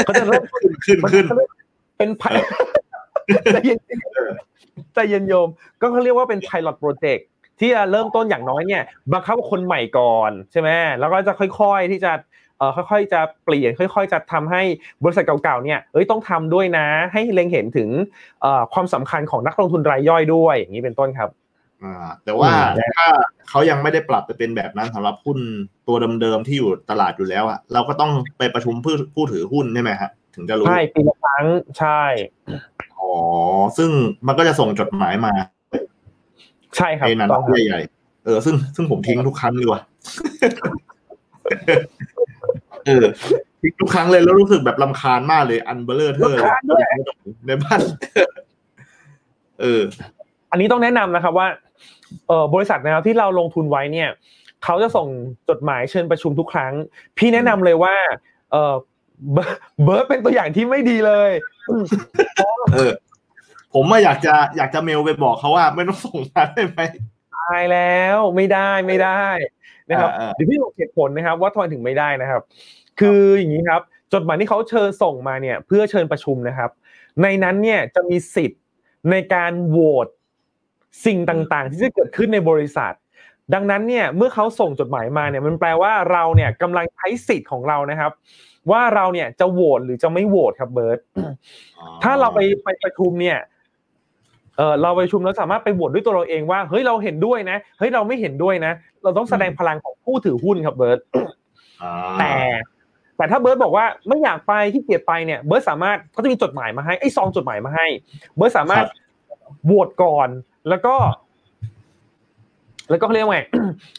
[0.04, 0.42] เขาจะเริ่ม
[0.86, 1.24] ขึ้นขึ้น
[2.04, 2.24] เป็นไพ
[3.52, 3.78] ใจเย็น
[4.94, 5.48] ใจเย็นโยม
[5.80, 7.22] ก็เขาเรียกว่าเป็น pilot project
[7.60, 8.82] ที่จะเริ่มต้นอย่างน้อยเนี่ย
[9.12, 10.68] บังคับคนใหม่ก่อนใช่ไหม
[11.00, 12.12] แล้วก็จะค่อย ๆที่จะ
[12.58, 14.62] เอ่อค่อย ๆ จะเปลี่ยนค่อย ๆ จะทำให้
[15.04, 17.88] บริษัทเก่าๆเนี่ยเอ้ยต้องทำด้วยนะ ให้เล็งเห็นถึง
[18.42, 21.30] เอ่อความสำคัญของนักลงทุนรายย่อยด้วยอย่างนี้เป็นต้นครับ
[21.82, 21.94] อ่า
[22.24, 23.08] แต่ว่าอืมถ้า
[23.48, 25.38] เขายังไม่ได้ปรับไปเป็นแบบนั้นสำหรับหุ้น
[25.88, 31.44] ตัวเดิมๆที่อยู่ตลาดอยู่แล้วอะเราก็ต้องไปประชุมผู้ผู้ถือหุ้นใช่ไหมฮะ ถึงจะรู้ใช่ปีละครั้ง
[31.78, 32.02] ใช่
[33.00, 33.12] อ๋อ
[33.76, 33.90] ซึ่ง
[34.26, 35.32] มันก็จะส่งจดหมายมา
[36.76, 39.80] ใช่ครับในนั้นต้องครับใหญ่ๆเออซึ่งซึ่งผมทิ้งทุกครั้งเลยว่ะ
[42.86, 43.04] เออ
[43.62, 46.84] ทิ้งทุกครั้งเลยแล้วรู้สึกแบบลำคาญมากเลยอันเบลเลอร์เทอร์เลย
[47.46, 47.80] ในบ้าน
[49.60, 49.82] เออ
[50.50, 51.48] อันนี้ต้องแนะนำนะครับว่า
[52.28, 54.08] เอ่อบริษัทนะครับที่เราลงทุนไว้เนี่ย
[54.64, 55.08] เขาจะส่ง
[55.48, 56.72] จดหมายเชิญประชุมทุกครั้ง
[57.18, 57.94] พี่แนะนำเลยว่า
[58.52, 58.74] เออ
[59.32, 61.30] เบิร์ดเบิร์ดเป็นตัวอย่างที่ไม่ดีเลย
[62.74, 62.92] เออ
[63.74, 66.80] ผมว่าอยากจะอยากจะเมลไปบอกเขาว่าไม่ต้องส่งมาได้ไหม
[67.34, 69.24] ตายแล้วไม่ได้ไม่ได้
[69.90, 72.42] นะครับอ่าๆเดี๋ยวพี่บอกเหตุผลนะครับ ว่าทำไมถึงไม่ได้นะครับ
[73.00, 76.70] คืออย่างนี้ครับ จดหมายที่เขาเชิญส่งมาเนี่ย เพื่อเชิญประชุมนะครับ
[77.22, 78.62] ในนั้นเนี่ยจะมีสิทธิ์
[79.10, 80.06] ในการโหวต
[81.06, 82.94] สิ่งต่างๆ ที่จะเกิดขึ้นในบริษัท
[83.54, 88.12] ดังนั้นเนี่ยเมื่อเขาส่งจดหมายมาเนี่ยมันแปลว่าเราเนี่ยกำลังใช้สิทธิ์ของเรานะครับ
[88.70, 90.98] ว่าเราเนี่ยจะโหวตหรือจะไม่โหวตครับเบิร์ต
[92.02, 93.38] ถ้าเราไปไปประชุมเนี่ย
[94.56, 100.98] เออเราไปประชุมแล้วสามารถไปโหวตด้วยตัวเราเองว่าเฮ้ยเราเห็นด้วยนะเฮ้ยเราไม่เห็นด้วยนะ เราต้องแสดงพลังของผู้ถือหุ้นครับเบิร์ต
[101.82, 102.32] อ่าแต่
[103.16, 107.86] แต่ถ้าเบิร์ตบอกว่าไม่อยากไปที่เกียจไปเนี่ยเบิร์ตสามารถเขาจะมีจดหมายมาให้ไอ้ซองจดหมายมาให้
[108.36, 108.84] เบิร์ตสามารถ
[109.66, 110.28] โหวตก่อน
[110.68, 110.94] แล้วก็
[112.90, 113.40] แล้วก็เขาเรียกว่าไง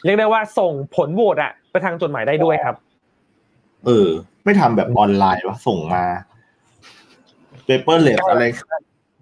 [0.06, 2.76] เรียกได้ว่าส่งผลโหวตอะไปทางจดหมายได้ด้วยครับ
[3.86, 4.10] เออ
[4.46, 6.04] ไม่ทำแบบออนไลน์วะส่งมา
[7.66, 8.44] paperless อะไร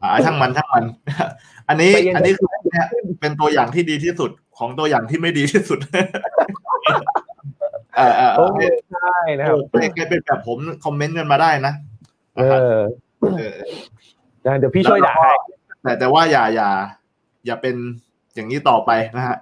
[0.01, 0.84] อ่าช่างมันช่างมัน
[1.69, 2.88] อันนี้ใจเย็นอันนี้คือเนี่ย
[3.21, 5.80] เป็นตัวอย่างที่ดีที่สุดของตัวอย่างที่ไม่ดีที่สุด
[7.95, 9.57] เออเออโอ้เออใช่นะครับ
[9.93, 11.74] ใครเป็นแบบผม comment กันมาได้นะ
[12.38, 12.78] เออ
[13.38, 13.55] เออ
[14.45, 15.32] นะเดี๋ยวพี่ช่วยด่าให้
[15.84, 16.69] แต่แต่ว่าอย่าอย่า
[17.45, 17.76] อย่าเป็น
[18.36, 19.38] อย่างนี้ต่อไปนะฮะ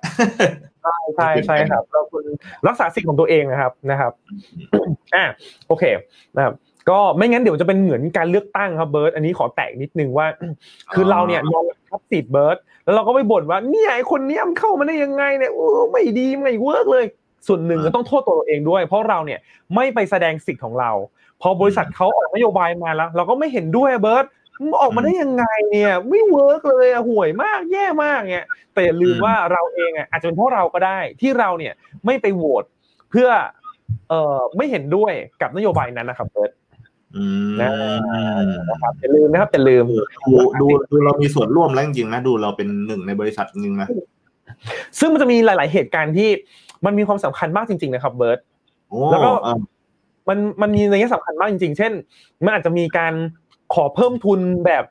[1.15, 2.23] ใช่ใช่ครับเราควร
[2.67, 4.11] รักษาสิทธิ์ของตัวเองนะครับนะครับ
[5.15, 5.25] อ่า
[5.67, 5.83] โอเค
[6.35, 6.53] นะครับ
[6.89, 10.27] ก็ไม่งั้นเดี๋ยวจะเป็นเหมือนการเลือกตั้งครับเบิร์ตอันนี้ขอแตะนิดนึงว่า
[10.93, 17.05] คือเราเนี่ยยอมรับสิทธิ์เบิร์ตแล้วเราก็ไปบ่นว่าเนี่ยไอคนเนี้ยมันเข้ามาได้ยังไงเนี่ยโอ้ไม่ดีไม่ work เลย
[17.47, 19.39] ส่วนหนึ่งก็ต้องโทษตัวเราเองด้วย เพราะเราเนี่ย
[19.75, 20.91] ไม่ไปแสดงสิทธิ์ของเรา
[21.41, 24.25] พอบริษัทเขาออกนโยบายมาแล้ว เราก็ไม่เห็นด้วยเบิร์ต
[24.61, 31.73] มึงออกมาได้ยังไงเนี่ย ไม่ work เลยอะห่วยมากแย่มากเนี่ยแต่อย่าลืมว่าเราเองอะอาจจะเป็นเพราะเราก็ได้ที่เราเนี่ย
[32.05, 32.63] ไม่ไปโหวต
[33.11, 33.29] เพื่อ
[34.09, 36.51] เอ่อไม่เห็นด้วยกับนโยบายนั้นนะครับเบิร์ต
[37.15, 39.85] อืมนะครับอย่าลืมนะครับอย่าลืม
[40.29, 43.87] ดูดูดูเรามีส่วนร่วมแล้วจริงๆนะดูเราเป็นหนึ่งในบริษัทจริงๆนะ
[44.99, 46.29] ซึ่งมันจะมีหลาย ๆ เหตุการณ์ที่
[46.85, 48.39] มันมีความสำคัญมากจริง ๆ นะครับ เบิร์ต
[48.89, 49.59] โอ้แล้วก็เออ
[50.29, 51.91] มันมันมีในแง่สำคัญมากจริง ๆ เช่น
[52.45, 53.13] มันอาจจะมีการ
[53.73, 54.83] ขอเพิ่มทุนแบบ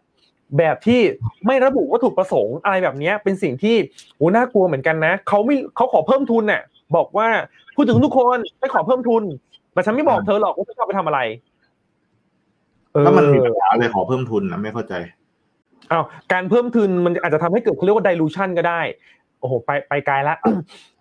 [0.58, 1.00] แบบที่
[1.46, 3.76] ไม่ระบุวัตถุประสงค์อะไรแบบเนี้ยเป็นสิ่งที่
[4.16, 6.62] โอ้น่ากลัวเหมือนกันนะเขาไม่เขาขอเพิ่มทุนน่ะ
[6.96, 7.28] บอกว่า
[7.74, 9.22] พูดถึงทุกคนไม่ขอเพิ่มทุน
[9.72, 11.20] แต่ฉันไม่บอกเธอหรอกว่าจะเอาไปทำอะไร
[12.92, 14.94] เออถ้ามันมีปัญหาอะไรขอเพิ่มทุนนะไม่เข้าใจ
[15.92, 18.80] อ้าวการเพิ่มทุนมันอาจจะทำให้เกิดเขาเรียกว่า dilution ก็ได้
[19.40, 20.36] โอ้โหไปไปไกลละ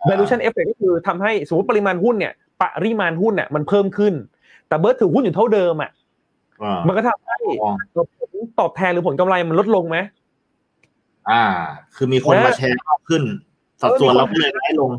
[0.09, 4.13] dilution effect ก็คือทำให้สมมติปริมาณหุ้นเนี่ย ปริมาณหุ้นเนี่ยมันเพิ่มขึ้น
[4.67, 5.98] แต่เบิร์ตถือหุ้นอยู่เท่าเดิมอะอ่า
[6.87, 7.71] มันก็ทำให้อ๋อ
[8.17, 8.29] ผล
[8.59, 9.97] ตอบแทนหรือผลกำไรมันลดลงไหม
[11.29, 11.43] อ่า
[11.95, 13.23] คือมีคนเออมาแชร์มากขึ้น
[13.81, 14.91] สัดส่วนเราก็เลยน้อยลง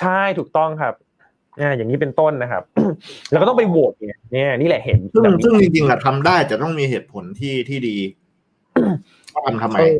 [0.00, 0.94] ใช่ถูกต้องครับ
[1.60, 2.62] อ่าอย่างนี้เป็นต้นนะครับ
[3.30, 7.96] แล้วก็ต้องไปโหวตเนี่ยเนี่ยนี่แหละเห็นซึ่งแบบนี้ซึ่งจริงๆอะทำได้แต่ต้องมีเหตุผลที่ที่ดี
[9.34, 9.96] ว่าทำทำไมเออ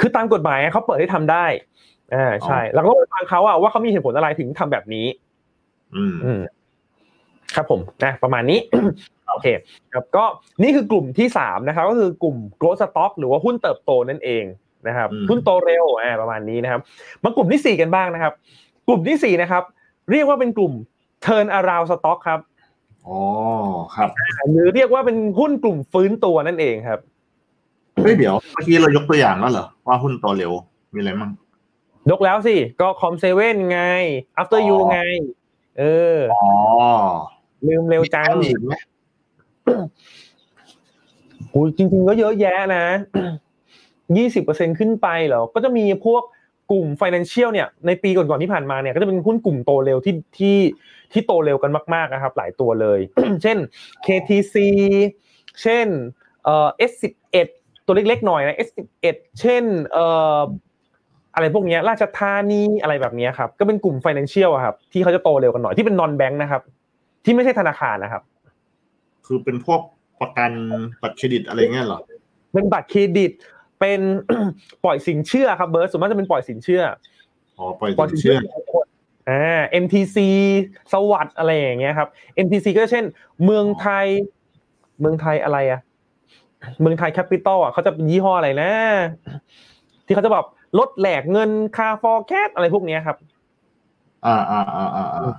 [0.00, 1.46] คือตามกฎหมายเขาเปิดให้ทำได้
[2.14, 5.06] อ่าใช่ แล้วก็ไปฟังเขาอะว่าเขามีเหตุผลอะไรถึงทำแบบนี้
[5.96, 6.40] อืมอืม
[7.54, 8.58] ครับผมนะประมาณนี้
[9.30, 9.46] โอเค
[9.92, 10.24] ครับก็
[10.62, 14.44] นี่คือกลุ่มที่สามนะครับก็คือกลุ่ม growth stock หรือว่าหุ้นเติบโตนั่นเอง
[14.88, 16.80] นะครับอืมหุ้นโตเร็วอ่าประมาณนี้นะครับ
[17.24, 18.32] มากลุ่มที่สี่กันบ้างนะครับ
[18.88, 19.62] กลุ่มที่สี่นะครับ
[20.10, 20.72] เรียกว่าเป็นกลุ่ม
[21.26, 22.40] turn around stock ครับ
[23.06, 23.18] อ๋อ
[23.96, 24.08] ครับ
[24.52, 27.00] หรือเรียกว่าเป็นหุ้นกลุ่มฟื้นตัวนั่นเองครับ
[28.02, 30.52] เฮ้ยเดี๋ยวเมื่อกี้เรายกตัวอย่างแล้วเหรอว่าหุ้นโตเร็ว
[30.94, 31.30] มีอะไรมั่ง
[32.10, 33.80] ยกแล้วสิก็คอมเซเว่นไง
[34.40, 35.00] after you อ๋อไง
[35.78, 35.84] เอ
[36.16, 36.48] ออ๋อ
[37.66, 38.72] ลืมเร็วจังมีอีกไหม
[41.50, 42.84] โอ้ยจริงๆก็เยอะแยะนะ
[44.16, 46.22] ยี่สิบเปอร์เซ็นขึ้นไปเหรอ ก็จะมีพวก
[46.70, 50.58] กลุ่ม financial เนี่ย ในปีก่อนๆที่ผ่านมาเนี่ย ก็จะเป็นหุ้นกลุ่มโตเร็วที่ที่
[51.12, 53.00] ที่โตเร็วกันมากๆนะครับ หลายตัวเลย
[53.42, 53.56] เช่น
[54.06, 54.56] KTC
[55.62, 55.86] เช่น
[56.44, 57.36] เอ่อ S11
[57.86, 60.06] ตัวเล็กๆหน่อยนะ S11 เช่นเอ่
[60.38, 60.40] อ
[61.34, 66.62] อะไรพวกเนี้ยราชธานีอะไรแบบเนี้ยครับ ก็เป็นกลุ่ม financial อะครับ ที่เขาจะโตเร็วกันหน่อยที่เป็น non bank นะครับ
[67.24, 68.22] ที่ไม่ใช่ธนาคารนะครับ
[69.26, 69.80] คือเป็นพวก
[70.20, 70.50] ประกัน
[71.02, 71.98] บัตรเครดิตอะไรเงี้ยเหรอ
[72.52, 73.32] เป็นบัตรเครดิต
[73.80, 74.00] เป็น
[74.84, 76.82] ปล่อยสินเชื่อครับเบิร์ตส่วนมากจะเป็นปล่อยสินเชื่อ
[77.58, 78.84] อ๋อปล่อยปล่อยสิสินนเชื่เชื่อ
[79.28, 80.16] ออ่า MTC
[80.92, 82.08] สวัสด์อะไรอย่างเงี้ยครับ
[82.44, 83.04] MTC ก็เช่น
[83.44, 84.06] เมืองไทย
[85.00, 85.80] เมืองไทยอะไรอะ
[86.80, 88.70] เมืองไทยแคปิตอลอะเขาจะเป็นยี่ห้ออะไรนะ
[90.06, 90.46] ที่เขาจะแบบ
[90.78, 93.16] ลดแหลกเงินคาฟอร์แคสอะไรพวกเนี้ยครับ
[94.26, 95.34] อ่าอ่าอ่าอ่า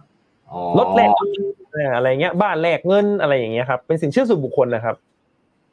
[0.56, 4.96] อ่าอ๋อลดแหลกเงินอะไรเงี้ย บ้านแหลกเงินอะไรอย่างเงี้ยครับ เป็นสินเชื่อส่วนบุคคลนะครับ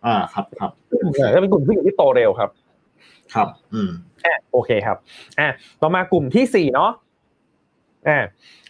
[0.06, 0.70] อ่าครับครับ
[1.18, 2.50] อ่าก็เป็นกลุ่มผู้หญิงที่โตเร็วครับ
[3.34, 3.90] ครับ อืม
[4.24, 4.96] อะโอเคครับ
[5.40, 5.48] อะ
[5.80, 6.90] ต่อมากลุ่มที่สี่เนาะ
[8.08, 8.18] อ่า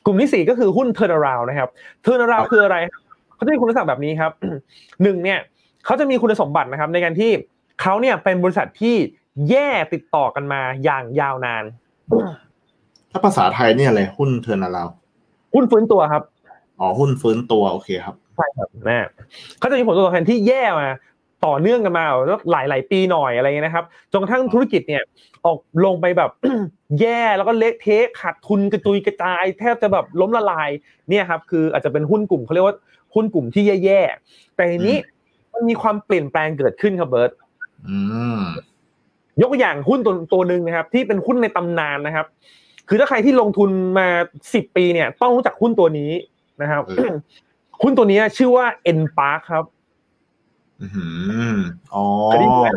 [0.04, 1.68] กลุ่มที่สี่ก็คือหุ้น turnaround นะครับ
[2.04, 2.76] turnaround คืออะไร
[3.34, 4.32] เขาจะมีคุณลักษณะแบบนี้ครับ
[5.02, 5.38] หนึ่งเนี่ย
[5.84, 7.30] เขาจะมีคุณสมบัตินะครับ ในการที่
[7.82, 8.96] เขาเนี่ยเป็นบริษัทที่
[9.50, 11.64] แย่ติดต่อกันมาอย่างยาวนาน
[13.10, 14.88] ถ้าภาษาไทยเนี่ยอะไรหุ้น turnaround
[15.54, 16.22] หุ้นฟื้นตัวครับ
[16.80, 19.08] อ๋อหุ้นฟื้นตัวโอเคครับใช่ครับนะ
[19.58, 20.88] เขาจะมีผลตอบแทนที่แย่มา
[21.46, 25.02] ต่อเนื่องกันมาแล้วหลายหลายๆปีหน่อยอะไรเงี้ยนะครับจนกระทั่งธุรกิจเนี่ย
[25.44, 26.30] ออกลงไปแบบ
[27.00, 30.70] แย่แล้วก็เละเทะขาดทุนกระจุยกระจาย แทบจะแบบล้มละลาย
[31.10, 32.76] เนี่ยครับคืออาจจะเป็นหุ้นกลุ่มเขาเรียกว่า
[33.14, 34.96] หุ้นกลุ่มที่แย่ๆแต่ทีนี้
[35.52, 37.30] มันมีความเปลี่ยนแปลงเกิดขึ้นครับเบิร์ต
[37.88, 37.98] อื
[38.38, 38.40] ม
[39.40, 42.26] ยกตัวอย่างหุ้นตัวตัวหนึ่งนะครับ ที่เป็นหุ้นในตำนานนะครับ
[42.92, 44.08] คือถ้าใครที่ลงทุนมา
[44.54, 46.10] สิบปีเนี่ย ต้องรู้จักหุ้นตัวนี้
[46.62, 46.82] นะครับ
[47.82, 48.66] หุ้นตัวนี้ชื่อว่า
[48.98, 49.64] N Park ครับ
[50.82, 50.86] อื
[51.54, 51.56] ม
[51.94, 52.68] อ๋อเคยได้ยินไหม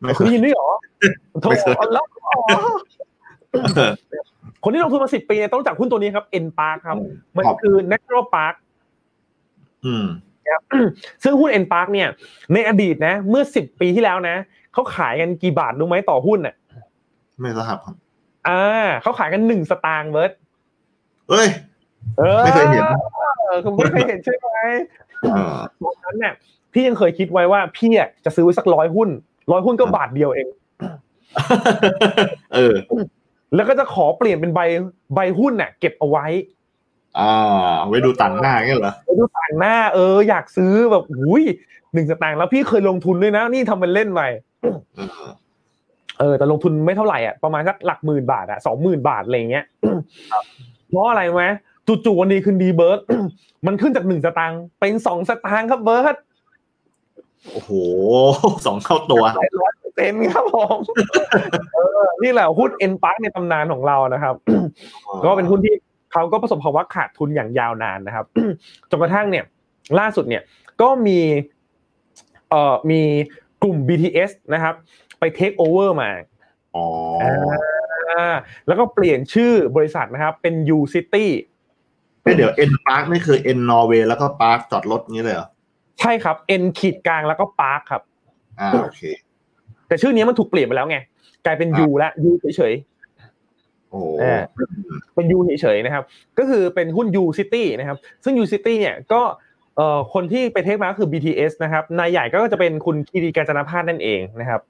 [0.00, 0.70] ไม่เคคุณยได้ยินด้วยเหรอ
[1.40, 2.34] โทไม่เคยแล้วอ๋อ
[4.62, 6.96] คนที่ลงทุนมาสิบปีเนี่ยต้องรู้จักหุ้นตัวนี้ครับ N Park ครับ
[7.36, 8.54] มันครับคือ Natural Park
[9.84, 10.06] อืม
[11.22, 12.08] ซึ่งหุ้น N Park เนี่ย
[12.52, 14.36] ในอดีตนะ เมื่อสิบปีที่แล้วนะ
[14.72, 16.54] เขาขายกันกี่บาทรู้ไหมต่อหุ้นอะ
[17.40, 17.94] ไม่ทราบครับ
[18.48, 18.62] อ่า
[19.02, 20.32] เขาขายกันหนึ่งสตางค์เบิร์ต
[21.30, 21.48] เอ้ย
[22.20, 22.82] ออไม่เคยเห็น
[23.40, 24.48] เออคุณไม่เคยเห็นใช่ไหม
[25.22, 26.34] เออตอนนั้นเนี่ย
[26.72, 29.08] พี่ยังเคยคิดไว้ว่าพี่อะจะซื้อไว้สักร้อยหุ้น
[29.52, 30.48] ร้อยหุ้นก็บาทเดียวเอง
[32.54, 32.74] เออ
[33.54, 34.60] แล้วก็จะขอเปลี่ยนเป็นใบ
[35.14, 36.26] ใบหุ้นน่ะเก็บเอาไว้
[37.18, 37.32] อ่า
[37.88, 41.44] ไว้ดูต่างหน้าเงี้ยเหรอไปดูต่างหน้า เออ อยากซื้อแบบอุ้ย
[41.92, 44.20] หนึ่งสตางค์แล้วพี่เคยลงทุนด้วยนะ นี่ทำเป็นเล่นไป
[46.18, 49.64] เออเออแต่ลงทุนไม่เท่าไหร่อะประมาณสักหลักหมื่นบาทอะสองหมื่นบาทอะไรเงี้ย
[50.88, 51.44] เพราะอะไรไหม
[51.86, 53.00] จู่ๆวันดีคืนดีเบิร์ด
[53.66, 56.16] มันขึ้นจากหนึ่งสตางค์เป็นสองสตางค์ครับเบิร์ด
[57.52, 57.70] โอ้โห
[58.66, 59.24] สองเข้าตัว
[59.60, 60.78] ร้อยเปอร์เซ็นต์ครับผม
[61.74, 64.34] เออนี่แหละหุ้นเอ็นปาร์ในตำนานของเรานะครับ
[65.24, 65.74] ก็เป็นหุ้นที่
[66.12, 68.26] เขาก็ประสบภาวะขาดทุนอย่างยาวนานนะครับ
[68.90, 69.44] จนกระทั่งเนี่ย
[69.98, 70.42] ล่าสุดเนี่ย
[70.80, 71.18] ก็มี
[72.50, 73.00] เอ่อมี
[73.62, 74.74] กลุ่ม BTS นะครับ
[75.18, 76.10] ไปเทคโอเวอร์มา
[76.76, 76.86] อ๋อ
[78.10, 78.34] อ่า
[78.66, 81.26] แล้วก็เปลี่ยนชื่อบริษัทนะครับ เป็น U City
[82.22, 85.48] เอ้ยเดี๋ยว N-Park นี่คือ N Norway แล้วก็ park จอดรถงี้เลยเหรอ
[86.00, 88.02] ใช่ครับ N ขีดกลางแล้วก็ Park ครับ
[88.60, 89.02] อ่าโอเค
[89.88, 90.98] แต่ชื่อนี้มันถูกเปลี่ยนไปแล้วไง
[91.46, 92.74] กลายเป็น U แล้ว U เฉย
[93.90, 94.42] โอ้โหๆอ่า
[95.14, 96.04] เป็น U เฉยๆนะครับ
[96.38, 99.22] ก็คือเป็นหุ้น U City นะครับ ซึ่ง U City เนี่ยก็
[99.76, 104.60] เอ่อคนที่ไปเทคมาก็คือ BTS นะครับ นายใหญ่ก็จะเป็นคุณคีรีกาญจนพาสนั่นเองนะครับ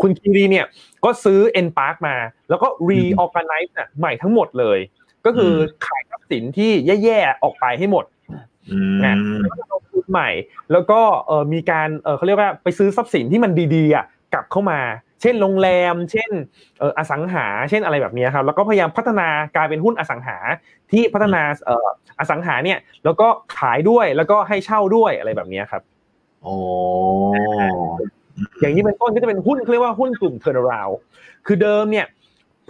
[0.00, 0.66] คุณคีรีเนี่ย
[1.04, 2.16] ก็ซื้อ N Park มา
[2.48, 4.78] แล้วก็ reorganize น่ะใหม่ทั้งหมดเลย
[5.26, 5.52] ก็คือ
[5.86, 6.70] ขายทรัพย์สินที่
[7.04, 8.04] แย่ๆออกไปให้หมด
[8.70, 9.00] อืม
[9.72, 10.30] ลงทุนใหม่
[10.72, 14.80] แล้วก็เออมีการเออเขาเรียกว่าไปซื้อทรัพย์สินที่มันดีๆอะกลับเข้ามา
[15.22, 16.30] เช่นโรงแรม เช่น
[16.78, 20.36] เอออสังหา เช่นอะไรแบบนี้ครับ แล้วก็พยายามพัฒนากลายเป็นหุ้นอสังหา
[20.92, 25.82] ที่พัฒนาเอออสังหาเนี่ย แล้วก็ขายด้วยแล้วก็ให้เช่าด้วยอะไรแบบนี้ครับ
[26.42, 26.54] โอ้
[28.60, 30.96] อย่างนี้เป็นต้นก็จะเป็นหุ้นเขาเรียกว่าหุ้นกลุ่ม turnaround
[31.46, 32.06] คือเดิมเนี่ย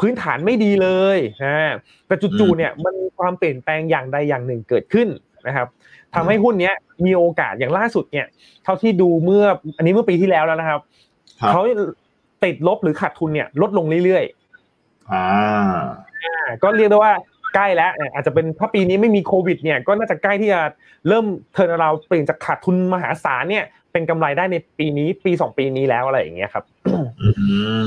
[0.01, 1.73] พื้นฐานไม่ดีเลยนะ
[2.07, 5.09] แต่จู่ๆเนี่ยมันมีความเปลี่ยนแปลงอย่างใดอย่างหนึ่งเกิดขึ้น
[5.47, 5.69] นะครับ
[6.15, 8.27] ทำให้หุ้นเนี้ยมีโอกาสอย่างล่าสุดเนี่ย
[8.65, 9.45] เท่าที่ดูเมื่อ
[9.77, 10.81] อันนี้เมื่อปีที่แล้วแล้วนะครับ
[11.41, 11.63] ครับเขา
[12.45, 14.25] ติดลบหรือขาดทุนเนี่ย ลดลงเรื่อย
[15.13, 17.13] อ่าๆอ่าก็เรียกได้ว่า
[17.55, 20.61] ใกล้แล้วเนี่ยอาจจะเป็นถ้าปีนี้ไม่มีโควิดเนี่ยก็น่าจะใกล้ที่จะ
[21.09, 23.65] เริ่ม turnaround เปลี่ยนจากขาดทุนมหาศาลเนี่ย
[23.97, 26.65] เป็นกำไรได้ในปีนี้ปีสองปีนี้แล้วอะไรอย่างเงี้ยครับ
[27.21, 27.29] อื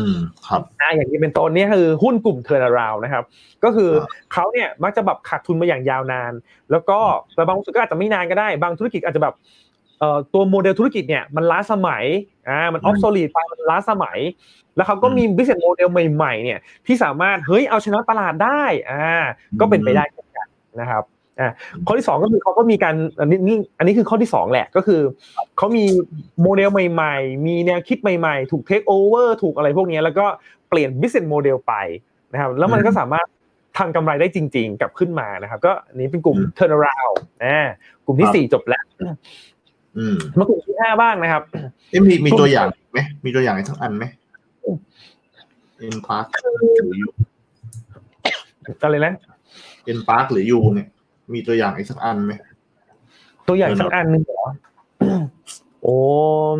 [0.06, 0.08] ม
[0.48, 3.24] ครับอ่าอย่างนี้เป็นต้นเนี่ยคือหุ้นกลุ่ม turnaround นะครับ
[3.64, 6.34] ก็คือครับเขาเนี่ยมักจะแบบขาดทุนมาอย่างยาวนาน
[6.72, 7.00] แล้วก็
[7.36, 9.36] แต่บางธุรกิจก็อาจจะไม่นานก็ได้ บางธุรกิจอาจจะแบบ
[10.00, 12.04] เอ่อตัวโมเดลธุรกิจเนี่ยมันล้าสมัย
[12.50, 14.18] อ่ามัน obsolete ไปมันล้าสมัย
[14.76, 19.06] แล้วเขาก็มี business model ใหม่ๆเนี่ยที่สามารถเฮ้ยเอาชนะตลาดได้อ่า
[19.60, 20.48] ก็เป็นไปได้เช่นกัน
[20.82, 21.04] นะครับ
[21.40, 21.50] อ่า
[21.88, 25.02] ข้อที่สองก็คือเขาก็มีการอันนี้นี่อันนี้คือข้อที่สองแหละก็คือ
[25.58, 25.86] เขามี
[26.42, 30.26] โมเดลใหม่ๆ มีแนวคิดใหม่ๆ ถูกเทคโอเวอร์ถูกอะไรพวกเนี้ยแล้วก็
[30.70, 31.74] เปลี่ยน business model ไป
[32.34, 33.28] นะครับแล้วมันก็สามารถ
[33.78, 37.56] ทำกำไรได้จริง ๆ กลับขึ้นมานะครับ ก็อันนี้เป็นกลุ่ม turnaround นะ
[38.06, 38.84] กลุ่มที่สี่จบแล้ว
[39.98, 41.44] อืมมากลุ่มที่ห้าบ้างนะครับ
[41.90, 44.06] เอ้มีมีตัวอย่างไหมมีตัวอย่างอีกสักอันไหม
[45.78, 47.08] N-Park หรือ U
[48.84, 49.14] อะไรนะ
[49.86, 50.88] N-Park หรือ U เนี่ย
[51.34, 52.34] มีตัวอย่างอีกสักอันไหม
[53.48, 54.48] ตัวอย่างสักอันหนึ่งเหรอ
[55.84, 55.98] โอ้
[56.58, 56.60] ม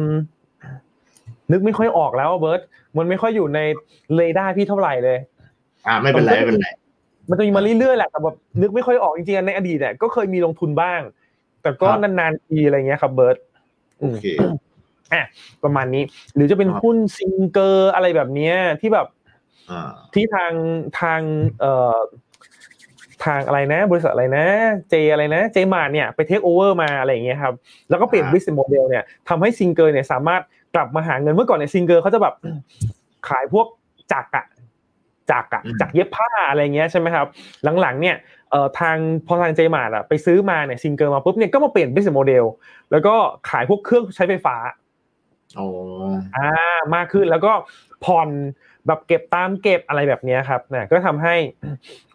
[1.52, 2.62] นึกไม่ค่อยออกแล้วอะเบิร์ต
[2.98, 3.60] มันไม่ค่อยอยู่ใน
[4.16, 5.18] เรดาร์พี่เท่าไหร่เลย
[5.88, 6.68] อ่าไม่เป็นไรไม่เป็นไร
[7.30, 11.02] มันจะมีมาเรื่อยๆแหละแต่แบบนึกไม่ค่อยออกจริงๆในอดีตเนี่ยก็เคยมีลงทุนบ้าง
[11.62, 13.38] แต่ก็ครับนานๆทีอะไรเงี้ยครับเบิร์ต
[14.00, 14.26] โอเค
[15.64, 16.04] ประมาณนี้
[16.36, 19.08] หรือจะเป็นครับหุ้น Singer อะไรแบบเนี้ยที่แบบ
[19.72, 20.54] อ่าที่ทาง
[21.02, 21.22] ทาง
[21.60, 21.98] เอ่อ
[23.26, 24.46] ทางอะไรนะ บริษัทอะไรนะ
[24.90, 27.54] J อะไรนะ Jaymart เนี่ยไปเทคโอเวอร์มาอะไรอย่างเงี้ยครับ
[27.90, 30.42] แล้วก็เปลี่ยนอ่า business model เนี่ยทำให้ Singer เนี่ยสามารถ
[30.76, 32.34] กลับมาหาเงินเมื่อก่อนเนี่ย Singer เขาจะแบบ
[33.30, 33.68] ขายพวก
[34.12, 34.46] จักรอะ
[35.32, 37.28] จักรอะจักรเย็บผ้าอะไรเงี้ยใช่ไหมครับ
[37.82, 38.16] หลังๆเนี่ย
[38.52, 38.98] เอ่อทาง
[39.28, 42.46] พอทางเจมาร์ทอะไปซื้อมาเนี่ยซิงเกอร์มาปุ๊บเนี่ยก็มาเปลี่ยน business model
[42.92, 43.14] แล้วก็
[43.50, 44.56] ขายพวกเครื่องใช้ไฟฟ้า
[45.56, 45.68] โอ้
[46.38, 46.50] อ่า
[46.96, 47.52] มากขึ้นแล้วก็
[48.06, 48.30] ผ่อน
[48.88, 51.36] แบบเก็บตามเก็บอะไรแบบเนี้ยครับนะก็ทำให้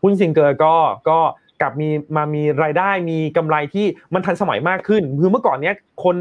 [0.02, 0.74] หุ้นซิงเกอร์ก็
[1.08, 1.18] ก็
[1.60, 5.74] กลับมีมามีรายได้มีกำไรที่มันทันสมัยมากขึ้นคือเมื่อก่อนเนี้ย
[6.04, 6.16] คน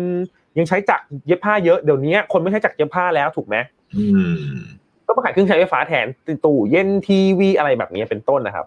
[0.58, 3.56] ยังใช้จักรเย็บผ้าเยอะเดี๋ยวนี้คนไม่ใช้จักรเย็บผ้าแล้วถูกไหม
[3.98, 4.34] อืม
[5.06, 6.06] ก็มาขายเครื่องใช้ไฟฟ้าแทน
[6.46, 8.66] ตู้เย็นทีวีอะไรแบบนี้เป็นต้นนะครับ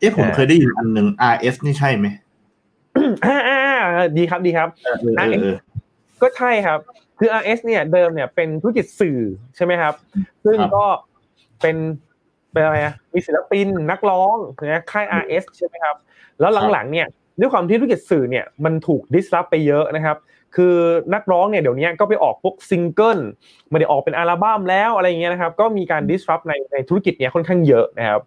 [0.00, 2.06] เอ๊ะผมอ่าเคยได้ยินอันหนึ่ง RS นี่ใช่ไหม
[3.24, 5.56] อ่าอ่าอ่าดีครับดีครับเออเออเออ
[6.22, 6.78] ก็ใช่ครับ
[7.18, 9.20] คือ RS เนี่ยเดิมเนี่ยเป็นธุรกิจสื่อ
[9.56, 9.94] ใช่ไหมครับ
[10.44, 10.86] ซึ่งครับก็
[11.62, 11.76] เป็น
[12.52, 15.96] เป็นอะไรอะมีศิลปินนักร้องนะค่าย RS ใช่ไหมครับ
[16.40, 17.06] แล้วหลังๆเนี่ย
[17.40, 20.16] ด้วยความที่ธุรกิจสื่อเนี่ยมันถูกดิสรับไปเยอะนะครับ
[20.56, 20.74] คือ
[21.14, 23.18] นักร้องเนี่ยเดี๋ยวนี้ก็ไปออกพวกซิงเกิล
[23.68, 28.20] ไม่ได้ออกเป็นอัลบั้มแล้วอะไรเงี้ยนะครับ ก็มีการ disrupt ในในธุรกิจเนี้ยค่อนข้างเยอะนะครับ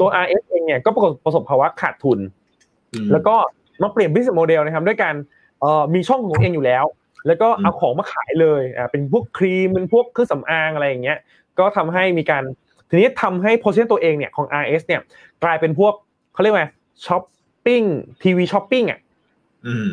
[0.00, 2.18] ตัว RS เองเนี่ยก็ประสบประสบภาวะขาดทุน
[2.92, 3.34] อืมแล้วก็
[3.82, 5.14] มาเปลี่ยน business model นะครับ ด้วยการ
[5.60, 6.84] เอ่อมีช่องของตัวเองอยู่แล้ว
[7.26, 11.18] แล้วก็เอาของมาขายเลยอ่าเป็นพวกครีมเป็นพวกเครื่องสำอางอะไรอย่างเงี้ย
[11.58, 12.42] ก็ทำให้มีการ
[12.88, 15.00] ทีนี้ทำให้ position ตัวเองเนี่ยของ RS เนี่ย
[15.44, 15.94] กลายเป็นพวก
[16.32, 16.70] เขาเรียกว่า
[17.06, 17.22] ช้อป
[17.64, 17.82] ปิ้ง
[18.22, 19.00] ทีวีช้อปปิ้งอะ
[19.66, 19.90] อืม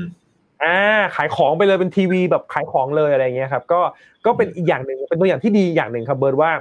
[0.63, 0.77] อ่า
[1.15, 3.79] ขายของไปเลยเป็นทีวีแบบขายของเลยอะไรเงี้ยครับก็
[4.25, 6.51] ก็เป็นอีกอย่างหนึ่งเป็นตัวอย่างที่ดีอย่างหนึ่งครับเบิร์ดว่า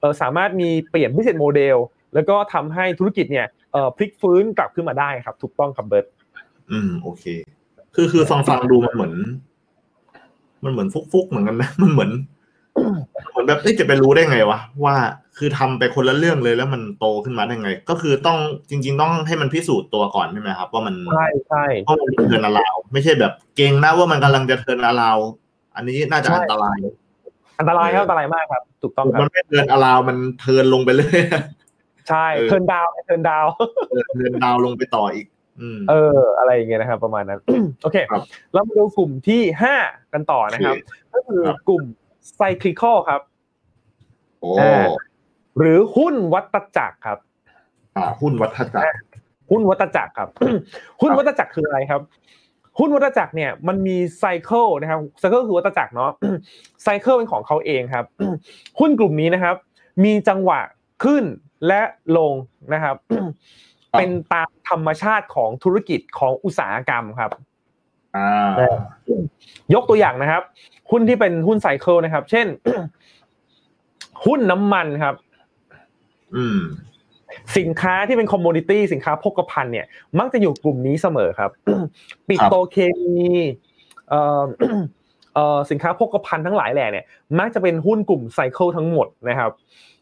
[0.00, 1.76] เออสามารถมีเปลี่ยน business model
[2.14, 6.06] แล้วก็ทำให้ธุรกิจเนี่ยเออพลิกฟื้นกลับขึ้นมาได้ครับ ถูกต้องครับเบิร์ด
[6.70, 7.24] อืมโอเค
[7.94, 9.14] คือคือฟังฟังดูมันเหมือน
[10.64, 12.10] มันเหมือนฟลุกฟลุกๆเหมือนกันนะมันเหมือน
[13.30, 14.96] เหมือนแบบนี่จะไปรู้ได้ไงวะว่า
[15.38, 18.38] คือทำไปคนละเรื่องเลยแล้วมันโตขึ้นมาได้ไง ก็คือต้อง
[18.70, 25.18] จริง ๆ ต้องให้มันพิสูจน์ตัวก่อนใช่ไหมครับ ว่ามันใช่ใช่เพราะมัน turnaround ไม่ใช่แบบเก็งนะว่ามันกำลังจะ turnaround
[25.76, 26.78] อันนี้น่าจะอันตราย
[27.58, 31.18] อันตรายครับอันตรายมากครับ ถูกต้องครับมันไม่ turnaround มัน turn ลงไปเลย
[32.08, 33.46] ใช่เออ turn down turn down
[33.90, 35.39] เออ turn down ลงไปต่ออีกอืม
[35.90, 37.40] เออ อะไรอย่างเงี้ยนะครับ ประมาณนั้น
[37.82, 39.74] โอเคครับเรามาดูกลุ่มที่ห้า
[40.12, 40.76] กันต่อนะครับ
[41.14, 41.84] ก็คือครับกลุ่ม
[42.38, 43.20] cyclical ครับ
[44.40, 44.84] โอ้อ่า
[45.58, 47.18] หรือหุ้นวัตจักรครับ
[47.96, 48.96] อ่า หุ้นวัฏจักร
[49.50, 50.28] หุ้นวัตจักรครับ
[51.00, 52.02] หุ้นวัตจักรคืออะไรครับ
[52.78, 56.10] หุ้นวัตจักรเนี่ยมันมีไซเคิลนะครับไซเคิลคือวัตจักรเนาะ
[56.82, 58.04] ไซเคิลเป็นของเขาเองครับ
[58.80, 59.56] หุ้นกลุ่มนี้นะครับ
[60.04, 60.60] มีจังหวะ
[61.04, 61.24] ขึ้น
[61.66, 61.82] และ
[62.16, 62.32] ลง
[62.74, 62.96] นะครับ
[63.98, 67.30] เป็นตามธรรมชาติของธุรกิจของอุตสาหกรรมครับ
[68.16, 68.50] อ่า
[69.74, 70.42] ยกตัวอย่างนะครับ
[70.90, 72.46] หุ้นที่เป็นหุ้น cycle นะครับ เช่น
[74.26, 75.14] หุ้นน้ำมันครับ
[76.36, 76.60] อืม
[77.58, 79.86] สินค้าที่เป็น commodity สินค้าโภคภัณฑ์เนี่ย
[80.18, 81.50] มักจะอยู่กลุ่มนี้เสมอครับ
[82.28, 83.20] ปิโตรเคมี
[84.08, 84.44] เอ่อ
[85.34, 87.04] เอ่อสินค้าโภคภัณฑ์ทั้งหลายแหล่เนี่ย
[87.38, 89.50] มักจะเป็นหุ้นกลุ่ม cycle ทั้งหมดนะครับ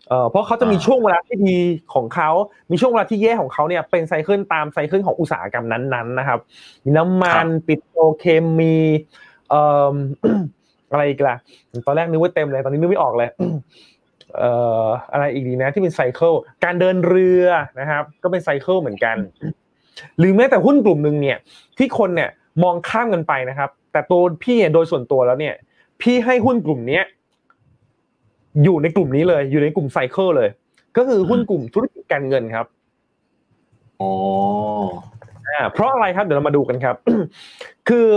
[0.08, 1.58] เอ่อเพราะเขาจะมีอ่าช่วงเวลาที่ดี
[1.94, 2.30] ของเขา
[2.70, 6.38] มีช่วงเวลาที่แย่ของเขาเนี่ย เป็น cycle ตาม cycle ของอุตสาหกรรมนั้นๆ นะครับ
[6.84, 8.24] มีน้ำมัน ปิโตรเค
[8.58, 8.76] มี
[9.50, 9.94] เอ่อ
[10.90, 11.36] อะไรอีกล่ะ
[11.86, 13.30] ตอนแรกนึกว่าเต็มเลย ตอนนี้นึกไม่ออกเลย
[14.38, 14.50] เอ่
[14.84, 16.32] ออะไรอีกดีนะที่เป็น cycle
[16.64, 17.46] การเดินเรือ
[17.80, 19.16] นะครับ ก็เป็น cycle เหมือนกัน
[20.18, 21.38] หรือแม้แต่หุ้นกลุ่มหนึ่งเนี่ย
[21.78, 22.30] ที่คนเนี่ย
[22.62, 25.54] มองข้ามกันไปนะครับ แต่ตัวพี่เนี่ยโดยส่วนตัวแล้วเนี่ย
[26.02, 27.04] พี่ให้หุ้นกลุ่มเนี้ย
[28.64, 30.48] อยู่ในกลุ่มนี้เลย อยู่ในกลุ่มไซเคิลเลย
[30.96, 32.66] ก็คือหุ้นกลุ่มธุรกิจการเงินครับ
[34.00, 34.12] อ๋อ
[35.48, 36.96] อ่าเพราะอะไรครับเดี๋ยวเรามาดูกันครับ
[37.88, 38.08] คือ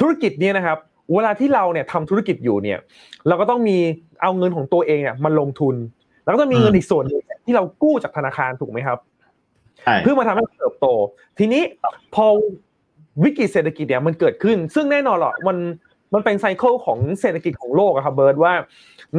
[0.00, 0.78] ธุรกิจเนี้ยนะครับ
[1.14, 2.78] เวลาที่เราเนี่ยทำธุรกิจอยู่เนี่ย
[3.28, 3.76] เราก็ต้องมี
[4.22, 5.74] เอาเงินของตัวเองเนี่ยมาลงทุน
[6.24, 8.98] แล้วก็ต้องมีเงินอืมอีกส่วนหนึงที่เรากู้จากธนาคารถูกไหมครับ
[9.80, 10.86] ใช่เพื่อมาทำให้เติบโต
[11.38, 11.62] ทีนี้
[12.14, 12.26] พอ
[13.24, 15.56] วิกฤตเศรษฐกิจเนี่ยมันเกิดขึ้น ซึ่งแน่นอนหรอกมัน
[16.14, 18.52] มันเป็นไซเคิลของเศรษฐกิจของโลกอะครับเบิร์ดว่า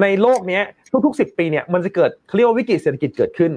[0.02, 0.64] ในโลกเนี้ย
[1.06, 3.52] ทุกๆสิบปีเนี่ยมันจะเกิดเขาเรียกว่าวิกฤตเศรษฐกิจเกิดขึ้น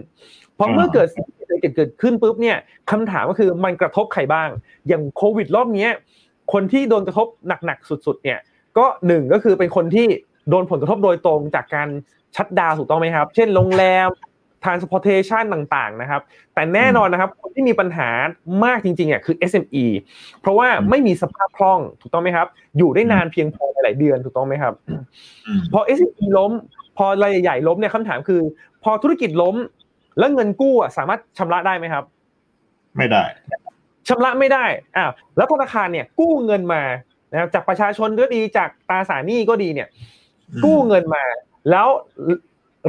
[0.59, 1.29] พอเมื่อเกิดเศรษฐ
[1.63, 2.57] กิจเกิดขึ้นปุ๊บเนี่ย
[2.91, 4.49] คำถามก็คือมันกระทบใครบ้าง
[4.89, 5.91] อย่างโควิดรอบเนี้ย
[6.53, 8.39] คนที่โดนกระทบหนักๆสุดๆเนี่ย
[8.79, 10.07] ก็หนึ่งก็คือเป็นคนที่
[10.51, 11.89] โดนผลกระทบโดยตรงจากการ
[12.37, 14.09] ชัดดาวถูกต้องไหมครับ เช่นโรงแรม
[14.65, 16.23] transportation ต่างๆนะครับ
[16.55, 18.09] แต่แน่นอนนะครับคนที่มีปัญหา
[18.65, 19.85] มากจริงๆอะคือ SME
[20.41, 22.47] เพราะว่าไม่มีสภาพคล่องถูกต้องไหมครับ
[22.79, 25.03] อยู่ได้นานเพียงพอหลายเดือนถูกต้องไหมครับอืม
[25.73, 26.53] พอ SME ล้ม
[26.97, 28.41] พอรายใหญ่ๆล้มเนี่ยคำถามคือ
[28.85, 29.55] พอธุรกิจล้ม
[30.19, 32.05] แล้วเงินกู้อะสามารถชำระได้ไหมครับ
[32.97, 33.23] ไม่ได้
[34.09, 34.65] ชำระไม่ได้
[34.97, 36.83] อ้าวแล้วธนาคารเนี่ยกู้เงินมา
[37.33, 39.89] นะครับจากประชาชนก็ดีจากตราสารหนี้ก็ดีเนี่ย
[40.65, 41.25] กู้เงินมา
[41.71, 41.89] แล้ว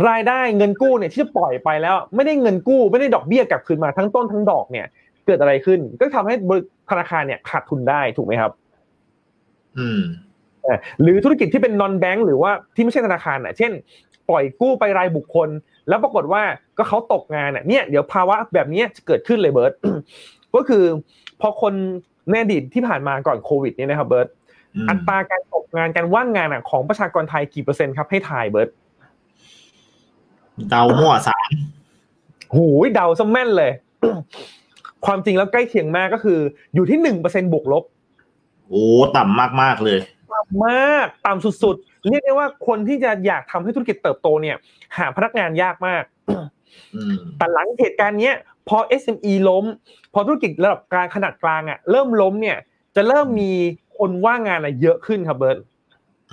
[0.07, 4.85] รายได้เงินกู้เนี่ยที่จะปล่อยไปแล้ว ไม่ได้เงินกู้ไม่ได้ดอกเบี้ยกลับคืนมาทั้งต้นทั้งดอกเนี่ย
[5.25, 8.51] เกิดอะไรขึ้น ก็ทำให้บริธนาคารเนี่ยขาดทุนได้ถูกไหมครับ
[9.77, 10.01] อืม
[10.63, 13.71] เอ่อหรือธุรกิจที่เป็น non bank หรือว่าที่ไม่ใช่ธนาคารอะ เช่น
[14.29, 15.49] ปล่อยกู้ไปรายบุคคล
[15.89, 16.43] แล้วปรากฏว่า
[16.77, 19.73] ก็เขาตกงานอะเนี่ยเดี๋ยวภาวะแบบเนี้ยจะเกิดขึ้นเลยเบิร์ต
[20.55, 20.83] ก็คือ
[21.41, 21.73] พอคน
[22.29, 24.27] ในอดีตที่ผ่านมาก่อนโควิดเนี่ยนะครับเบิร์ต
[24.75, 28.69] อืมอัตราการตกงานการว่างงานอะของประชากรไทยกี่เปอร์เซ็นต์ครับให้ทายเบิร์ต
[30.69, 31.51] เดามั่วสาม
[32.55, 33.71] หูยเดาซะแม่นเลย
[35.05, 36.39] ความจริงแล้วใกล้เคียงมากก็คือ
[36.73, 37.83] อยู่ที่หนึ่งเปอร์เซ็นบวกลบ
[38.67, 38.83] โอ้
[39.17, 39.99] ต่ำมากๆเลย
[40.33, 44.55] ต่ำมาก ต่ำสุดๆ เรียกได้ว่าคนที่จะอยากทำให้ธุรกิจเติบโตเนี่ย
[44.97, 46.03] หาพนักงานยากมาก
[46.95, 48.35] อืมแต่หลังเหตุการณ์เนี้ย
[48.69, 49.65] พอ SME ล้ม
[50.13, 52.57] พอธุรกิจระดับกลางขนาดกลางอะ เริ่มล้มเนี่ย
[52.95, 53.51] จะเริ่มมี
[53.97, 55.57] คนว่างงานอะเยอะขึ้นครับเบิร์ต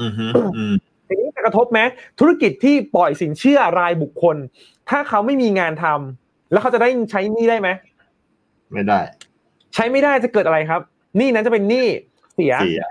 [0.00, 0.74] อืมฮึอืม
[1.08, 1.80] ทีนี้จะกระทบไหม
[2.20, 4.36] ธุรกิจที่ปล่อยสินเชื่อรายบุคคล
[4.90, 7.68] ถ้าเขาไม่มีงานทำแล้วเขาจะได้ใช้หนี้ได้ไหม
[8.72, 9.00] ไม่ได้
[9.74, 10.80] ใช้ไม่ได้จะเกิดอะไรครับ
[11.16, 11.86] หนี้นั้นจะเป็นหนี้
[12.34, 12.82] เสียเสีย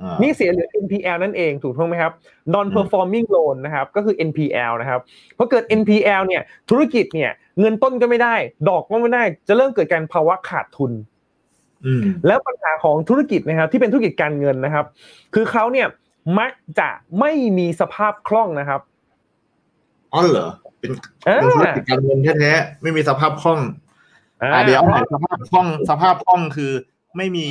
[0.00, 2.12] อ่าหนี่เสียหรือ NPL นั่นเองถูกต้องไหมครับ
[2.54, 5.00] non performing loan นะครับ ก็คือ NPL นะครับ
[5.36, 8.34] พอเกิด NPL เนี่ย ธุรกิจเนี่ย เงินต้นก็ไม่ได้
[8.68, 10.92] ดอกก็ไม่ได้ จะเริ่มเกิดการภาวะขาดทุน
[11.86, 14.86] อืมแล้วปัญหาของธุรกิจนะครับ ที่เป็นธุรกิจการเงินนะครับ
[15.34, 15.86] คือเขาเนี่ย
[16.38, 18.80] มักจะไม่มีสภาพคล่องนะครับ
[20.12, 20.48] อ๋อเหรอ
[20.78, 20.92] เป็น
[21.28, 23.60] อ่าเป็นธุรกิจการเงินแท้ๆไม่มีสภาพคล่อง
[24.42, 26.72] อ่าอ่าเดี๋ยวเอาใหม่สภาพคล่องสภาพคล่องคือ
[27.16, 27.46] ไม่มี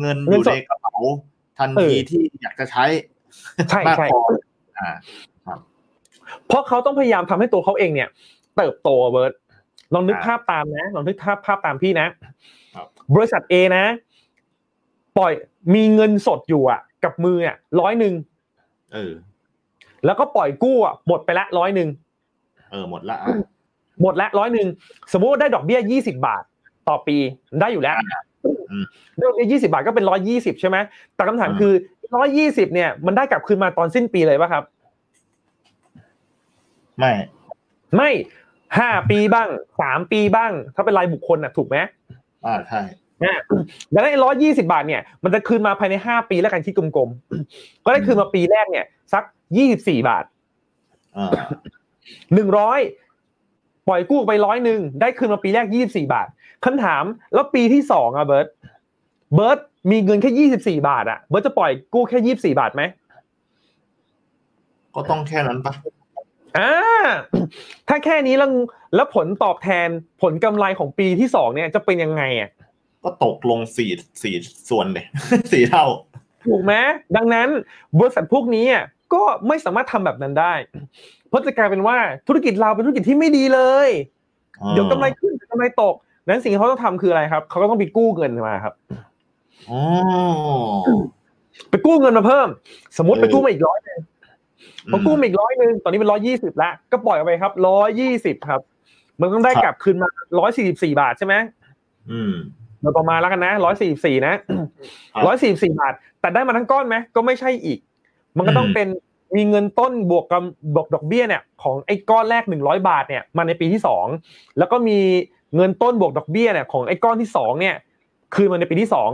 [0.00, 0.96] เงินอเงินยู่สดในกระเป๋า
[1.58, 2.84] ทันเอทีอที่อยากจะใช้
[3.68, 4.20] ใช่มากใช่พอ
[4.78, 4.90] อ่า
[6.46, 8.08] เพราะเขาต้องพยายามทำให้ตัวเขาเองเนี่ย
[8.56, 9.32] เติบโตเบิร์ต
[9.94, 12.08] ลองนึกอ่าภาพตามนะ ลองนึกภาพภาพตามพี่นะ
[12.74, 13.84] ครับบริษัท A นะ
[15.18, 15.32] ปล่อย
[15.74, 18.14] มีเงินสดอยู่อะ กับมืออะร้อยหนึ่ง
[18.94, 19.12] เออ
[20.04, 21.88] แล้วก็ปล่อยกู้อะหมดไปละร้อยหนึ่ง
[22.70, 23.28] เออหมดละอะ
[24.02, 24.68] หมดละร้อยหนึ่ง
[25.12, 26.42] สมมุติว่าได้ดอกเบี้ยยี่สิบาท
[26.88, 27.16] ต่อปี
[27.60, 27.96] ได้อยู่แล้ว
[28.70, 28.84] อืม
[29.16, 30.76] ได้ดอกเบี้ยยี่สิบาทก็เป็นร้อยยี่สิบใช่ไหม
[31.14, 31.72] แต่คำถามอืมคือ
[32.16, 34.64] ร้อยยี่สิบเนี่ย มันได้กลับคืนมาตอนสิ้นปีเลยป่ะครับ
[36.98, 37.12] ไม่
[37.96, 38.10] ไม่
[38.78, 39.48] ห้าปีบ้าง
[39.80, 41.76] สามปีบ้าง ถ้าเป็นรายบุคคลน่ะ ถูกไหม
[42.46, 43.05] อ่าใช่นะ
[43.94, 49.24] ดังนั้นร้อยยี่สิบาทเนี่ยมันจะคืนมาภายในห้าปีแล้วกันคิดกลมๆ ก็ได้คืนมาปีแรกเนี่ย สัก
[49.56, 50.24] ยี่สิบสี่บาท
[51.16, 51.28] อ่า
[52.34, 52.80] หนึ่งร้อย
[53.88, 56.28] ปล่อยกู้ไปร้อยหนึ่งได้คืนมาปีแรกยี่สิบสี่บาท
[56.64, 57.04] คำถาม
[57.34, 58.46] แล้วปีที่สองอะเบิร์ต
[59.34, 59.58] เบิร์ต
[59.90, 62.82] มีเงินแค่ยี่สิบสี่บาทอะเบิร์ตจะปล่อยกู้แค่ยี่สิบสี่บาทไหม
[64.94, 65.72] ก็ต้องแค่นั้นปะ
[66.58, 66.72] อ่า
[67.88, 68.50] ถ้าแค่นี้แล้ว
[68.94, 69.88] แล้วผลตอบแทน
[70.22, 72.50] ผลกำไรของปีที่สองเนี่ยจะเป็นยังไงอะ
[73.06, 73.90] ก็ตกลงสี่
[74.22, 74.34] สี่
[74.70, 75.04] ส่วนเลย
[75.52, 75.86] สี่เท่า
[76.46, 76.74] ถูกไหม
[77.16, 77.48] ดังนั้น
[77.98, 78.84] บริษัทพวกนี้อะ
[79.14, 80.54] ก็ไม่สามารถทำแบบนั้นได้
[81.28, 81.96] เพราะจะกลายเป็นว่า
[82.28, 83.88] ธุรกิจเราเป็นธุรกิจที่ไม่ดีเลย
[84.62, 85.94] อ่าเดี๋ยวกำไรขึ้นเดี๋ยวกำไรตก
[86.28, 88.74] นั้นสิ่งที่เขาต้องทำคืออะไรครับ เขาก็ต้องไปกู้เงินมาครับ
[89.70, 89.80] อ๋อ
[91.70, 92.48] ไปกู้เงินมาเพิ่ม
[92.98, 93.98] สมมติเออไปกู้มาอีกร้อยหนึง
[94.92, 98.60] พอกู้มาอีกร้อยหนึ่งตอนนี้เป็นร้อยยี่สิบละก็ปล่อยออกไปครับร้อยยี่สิบครับ
[99.20, 101.34] มันต้องได้กลับคืนมาร้อยสี่สิบสี่บาทใช่ไหม
[102.10, 102.34] อืม
[102.80, 104.34] โดยประมาณแล้วกันนะร้อยสี่สี่นะ
[105.14, 107.78] ครับร้อยสี่สี่บาท แต่ได้มาทั้งก้อนไหมก็ไม่ใช่อีก
[108.36, 108.88] มันก็ต้องอืมเป็น
[109.36, 110.42] มีเงินต้นบวกกับ
[110.74, 114.06] บวกดอกเบี้ยเนี่ยของไอ้ก้อนแรกหนึ่งร้อยบาทเนี่ยมาในปีที่สอง
[114.58, 114.98] แล้วก็มี
[115.56, 117.76] เงินต้นบวกดอกเบี้ยเนี่ยของไอ้ก้อนที่สองเนี่ย
[118.34, 119.10] คืนมาในปีที่สอง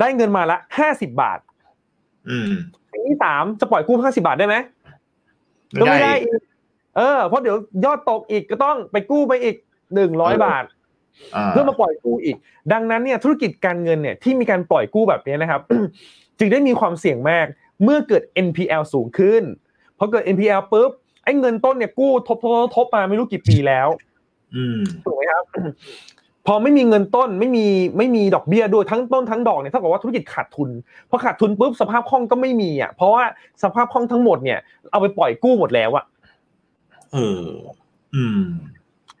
[0.00, 1.38] ได้เงินมาละห้าสิบบาท
[2.28, 2.46] อืม
[2.92, 4.56] ปีที่สามจะปล่อยกู้ห้าสิบาทได้ไหม
[5.72, 6.42] ไม่ก็ได้ไม่ได้อีกอีก
[6.96, 9.56] เออเพราะเดี๋ยวยอดตกอีกก็ต้องไปกู้ไปอีก
[9.94, 10.83] หนึ่งร้อยเออบาทอ่า
[11.48, 12.36] เพื่อมาปล่อยกู้อีก
[12.72, 15.60] ดังนั้นเนี่ยธุรกิจการเงินเนี่ยที่มีการปล่อยกู้แบบนี้นะครับ
[16.38, 17.46] จึงได้มีความเสี่ยงมาก
[17.82, 19.42] เมื่อเกิด NPL สูงขึ้น
[19.98, 20.90] พอเกิด NPL ปุ๊บ
[21.24, 23.88] ไอ้เงินต้นเนี่ยกู้ทบทบทบทบมาไม่รู้กี่ปีแล้ว
[24.54, 25.44] อืมถูกไหมครับ
[26.46, 27.66] พอไม่มีเงินต้นไม่มี
[27.98, 30.70] ไม่มีดอกเบี้ยด้วยทั้งต้นทั้งดอกเนี่ยเท่ากับว่าธุรกิจขาดทุน
[31.10, 33.24] พอขาดทุนปุ๊บสภาพคล่องก็ไม่มีอะเพราะว่า
[33.62, 34.58] สภาพคล่องทั้งหมดเนี่ย
[34.90, 36.04] เอาไปปล่อยกู้หมดแล้วอะ
[37.12, 37.48] เออ
[38.14, 38.42] อืม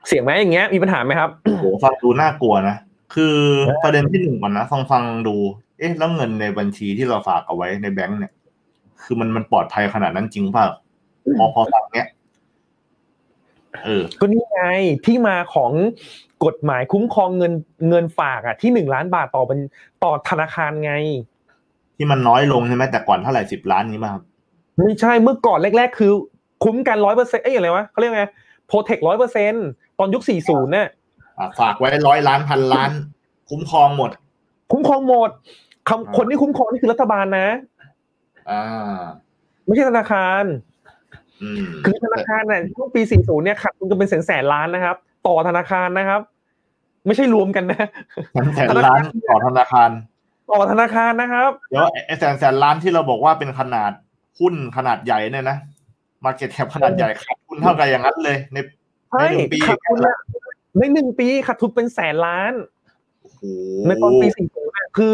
[0.08, 2.76] เสี่ยงไหมอย่างเงี้ยมีปัญหาไหมครับโหฟังดูน่ากลัวนะ
[3.14, 3.36] คือ
[3.84, 5.36] ประเด็นที่หนึ่งก่อนนะฟังฟังดู
[5.78, 8.32] เอ๊ะแล้วเงินในบัญชีที่เราฝากเอาไว้ในแบงก์เนี่ย
[9.04, 10.66] คือมันมันปลอดภัยขนาดนั้นจริงเปล่า
[11.38, 12.08] พอพอฟังเนี้ย
[13.84, 14.62] เออก็นี่ไง
[15.06, 15.72] ที่มาของ
[16.44, 17.52] กฎหมายคุ้มครองเงิน
[17.88, 19.58] เงินฝากอะที่หนึ่งล้านบาทต่อเป็น
[20.02, 20.92] ต่อธนาคารไง
[21.96, 24.22] ที่มันน้อยลงใช่ไหมแต่ก่อนเท่าไหร่สิบล้านนี้มาครับ
[24.78, 26.12] ไม่ใช่เมื่อก่อนแรก ๆ คือ
[26.64, 28.24] คุ้มกันร้อยเปอร์เซ็นต์เอ้ยอะไรวะเขาเรียกไง
[28.66, 29.58] โปรเทคร้อยเปอร์เซ็นต
[30.02, 30.88] อนยุคสี่ศูนย์เนี่ย
[31.38, 32.90] อะฝากไว้ร้อยล้านพันล้าน
[33.50, 34.10] คุ้มครองหมด
[34.72, 37.48] คุ้มครองหมดอ่าคำคนที่คุ้มครองนี่คือรัฐบาลนะ
[38.50, 38.62] อ่า
[39.66, 40.44] ไม่ใช่ธนาคาร
[41.42, 46.20] อืมคือธนาคารเนี่ยช่วงปี 40 เนี่ยขาดทุนกันเป็นแสนแสนล้านนะครับ ต่อธนาคารนะครับ
[47.06, 47.86] ไม่ใช่รวมกันนะ
[48.32, 49.90] แสนแสนล้านต่อธนาคาร
[50.52, 53.92] ต่อธนาคารนะครับเดี๋ยวไอ้แสนแสนล้านที่เราบอกว่าเป็นขนาด
[54.38, 55.56] หุ้นขนาดใหญ่เนี่ยนะ
[56.24, 58.56] มาเก็ตแคปขนาดใหญ่ขาดทุนเท่ากันอย่างนั้นเลยใน
[59.14, 60.18] ใช่ในหนึ่งปีขาดทุนอะ
[60.78, 62.52] ในหนึ่งปีขาดทุนเป็นแสนล้าน
[63.22, 63.40] โอ้โห
[63.86, 64.36] ในตอนปี40
[64.72, 65.12] เนี่ยคือ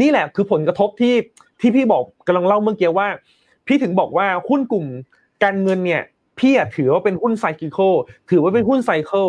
[0.00, 1.14] นี่แหละคือผลกระทบที่
[1.60, 3.08] ที่พี่บอกกำลังเล่าเมื่อกี้ว่า
[3.66, 4.86] พี่ถึงบอกว่าหุ้นกลุ่ม
[5.42, 6.02] การเงินเนี่ย
[6.38, 7.78] พี่อะถือว่าเป็นหุ้นไซคิโค
[8.30, 9.28] ถือว่าเป็นหุ้นไซเคิล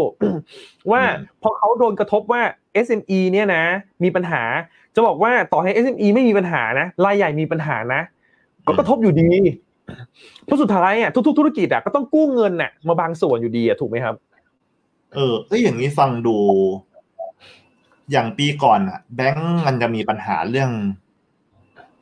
[0.92, 1.02] ว่า
[1.42, 2.42] พอเขาโดนกระทบว่า
[2.86, 3.64] SME เนี่ยนะ
[4.04, 4.42] มีปัญหา
[4.96, 8.02] จะบอกว่าต่อให้ SME ไม่มีปัญหานะรายใหญ่มีปัญหานะ
[8.68, 9.30] ก็กระทบอยู่ดี
[10.46, 14.16] เพราะสุดท้ายอะทุกๆธุรกิจอะก็ต้องกู้เงินน่ะมาบางส่วนอยู่ดีอะถูกไหมครับ
[15.14, 16.38] เออเอ้ยอย่างนี้ฟังดู
[18.12, 20.72] อย่างปีก่อนอะแบงก์มันจะมีปัญหาเรื่อง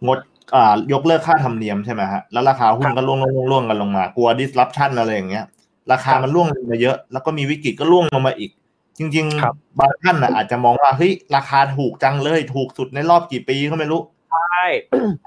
[0.07, 0.19] งด
[0.55, 5.45] อ่ายกเลิกค่าธรรมเนียมใช่ไหมฮะแล้วราคาหุ้นก็ร่วงร่วงร่วงกันลงมากลัว disruption อะไรอย่างเงี้ย
[5.91, 8.51] ราคามันร่วงลงมาเยอะ แล้วก็มีวิกฤตก็ร่วงลงมาอีก
[8.97, 14.70] จริงครับๆบางท่านอะอาจจะมองว่าเฮ้ยราคาถูกจังเลย ถูกสุดในรอบกี่ปีก็ไม่รู้ใช่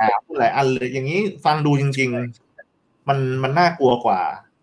[0.01, 4.20] อ่าพูดหลายอันเลยอย่างนี้ฟังดูจริง ๆ มันมันน่ากลัวกว่า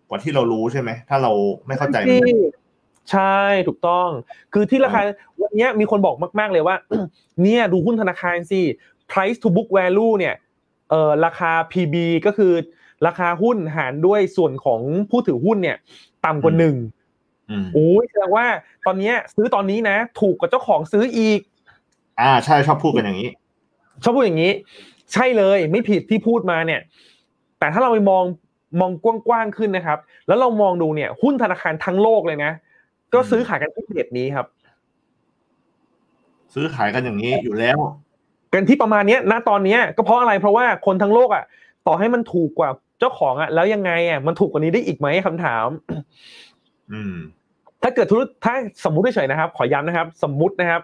[0.09, 1.31] กว่าที่เรารู้ใช่ไหม ถ้าเรา
[1.67, 2.39] ไม่เข้าใจมันที่
[3.11, 4.09] ใช่ถูกต้อง
[4.53, 5.01] คือที่ราคา
[5.41, 6.75] วันนี้มีคนบอกมาก ๆเลยว่า
[7.43, 8.61] เนี่ยดูหุ้นธนาคารสิ
[9.11, 10.35] price to book value เนี่ย
[10.89, 11.95] เอ่อราคา PB
[12.25, 12.53] ก็คือ
[13.07, 15.77] ราคาหุ้นหารด้วยส่วนของผู้ถือหุ้นเนี่ย
[16.25, 16.75] ต่ำกว่าหนึ่ง
[17.49, 18.45] อืมโอ้ยแสดงว่า
[18.85, 21.39] ตอนเนี้ยซื้อตอนนี้นะ ถูกกว่าเจ้าของซื้ออีก
[22.19, 23.31] อ่าใช่ชอบพูดกันอย่างนี้
[24.03, 24.51] ชอบพูดอย่างนี้
[25.13, 26.81] ใช่เลยไม่ผิดที่พูดมาเนี่ย
[27.59, 28.23] แต่ถ้าเราไปมอง
[28.79, 28.91] มอง
[29.27, 32.51] กว้างๆขึ้นนะครับ แล้วเรามองดูเนี่ย หุ้นธนาคารทั้งโลกเลยนะ
[33.13, 34.47] ก็ซื้อขายกันที่เรทนี้ครับ
[36.53, 37.77] ซื้อขายกันอย่างนี้อยู่แล้ว
[38.53, 41.43] กันที่ประมาณเนี้ยณตอนเนี้ยก็เพราะอะไรเพราะว่าคนทั้งโลกอะ
[41.87, 42.69] ต่อให้มันถูกกว่า
[42.99, 45.67] เจ้าของอะ แล้วยังไงอะมันถูกกว่านี้ได้อีกไหมคำถาม
[46.91, 47.15] อืม
[47.83, 48.53] ถ้าเกิดธุรถ้า
[48.85, 50.81] สมมุติเฉยๆนะครับ ขอย้ำนะครับ สมมุตินะครับ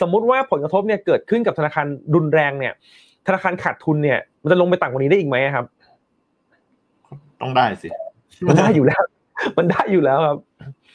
[0.00, 2.72] สมมุติว่าผลกระทบเนี่ยเกิดขึ้นกับธนาคารรุนแรงเนี่ย
[3.26, 5.66] ธนาคารขาดทุนเนี่ยมันจะลงไปต่ำกว่านี้ได้อีกไหมครับ
[7.40, 7.88] ต้องได้สิ
[8.48, 9.02] มันได้อยู่แล้ว
[9.58, 10.38] มันได้อยู่แล้วครับ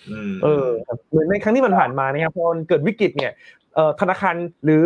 [0.10, 3.32] อืมเออครับเหมือนในครั้งที่มันผ่านมานะครับพอมันเกิดวิกฤตเนี่ย
[3.76, 4.36] เอ่อธนาคาร
[4.66, 4.86] หรือ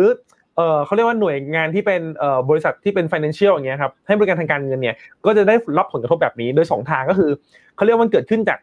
[0.56, 7.30] เอ่อเขาเรียกว่าหน่วยงานที่เป็นเอ่อบริษัทที่เป็น financial อย่างเงี้ยครับให้บริการทางการเงินเนี่ย ก็จะได้รับผลกระทบแบบนี้โดยสองทางก็คือ
[7.76, 8.58] เขาเรียกว่ามันเกิดขึ้นจาก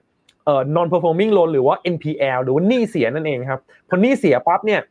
[0.45, 4.81] เอ่อ non performing loan หรือว่า NPL หรือว่าหนี้เสียนั่นเองครับพอหนี้เสียปั๊บเนี่ย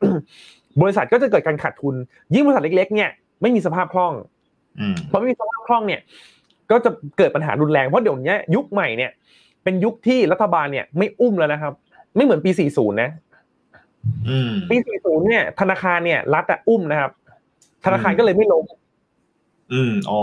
[0.82, 1.94] บริษัทก็จะเกิดการขาดทุน
[2.34, 3.11] ยิ่งบริษัทเล็ก ๆ เนี่ย
[3.42, 4.12] ไม่มีสภาพคล่อง
[4.80, 6.00] อืมพอไม่มีสภาพคล่องเนี่ย
[6.70, 9.11] ก็จะเกิดปัญหารุนแรงเพราะเดี๋ยวนี้ยุคใหม่เนี่ย
[9.64, 11.72] เป็นยุคที่รัฐบาลเนี่ย ไม่อุ้มแล้วนะครับ
[12.16, 13.11] ไม่เหมือนปี 40 นะ
[14.28, 17.11] อืมปี 40 เนี่ย ธนาคารเนี่ย รัฐอะอุ้มนะครับ
[17.84, 18.64] ธนาคารก็เลยไม่ล้ม
[19.72, 20.22] อืมอ๋อ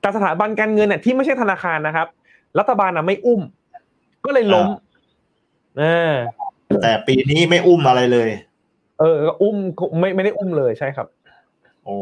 [0.00, 2.06] แต่สถาบันการเงินเนี่ยที่ไม่ใช่ธนาคารนะครับ
[2.58, 3.40] รัฐบาลอะไม่อุ้ม
[4.26, 4.66] ก็เลยล้ม
[5.78, 6.14] เออ
[6.82, 8.28] แต่ปีนี้ไม่อุ้มอะไรเลย
[9.00, 9.56] เออก็อุ้ม
[10.00, 11.06] ไม่ไม่ได้อุ้มเลยใช่ครับ
[11.84, 11.96] โอ้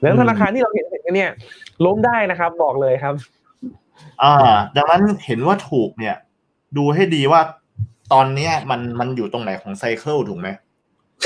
[0.00, 1.30] แล้วธนาคารที่เราเห็นเห็นกันเนี่ย
[1.84, 3.14] ล้มได้นะครับ บอกเลยครับ
[4.22, 4.34] อ่า
[4.76, 6.16] ดังนั้นเห็นว่าถูกเนี่ย
[6.76, 7.40] ดูให้ดีว่า
[8.12, 10.48] ตอนเนี้ยมันมันอยู่ตรงไหนของ cycle ถูกไหม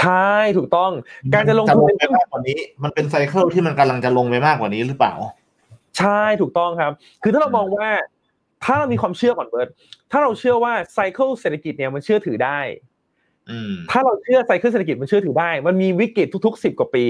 [0.01, 0.91] ใช่ถูกต้อง
[1.35, 5.15] การจะลงทุนไปในมากกว่านี้ มันเป็น cycle ที่มันกำลังจะลงไปมากกว่านี้หรือเปล่า
[5.99, 6.93] ใช่ถูกต้องครับ
[7.23, 7.89] คือถ้าเรามองว่า
[8.65, 9.69] ถ้าเรามีความเชื่อก่อนเบิร์ด
[10.11, 12.59] ถ้าเราเชื่อว่า cycle เศรษฐกิจเนี่ยมันเชื่อถือได้
[13.51, 17.07] อืมถ้าเราเชื่อ cycle เศรษฐกิจมันเชื่อถือได้ มันมีวิกฤตทุกๆสิบกว่าปี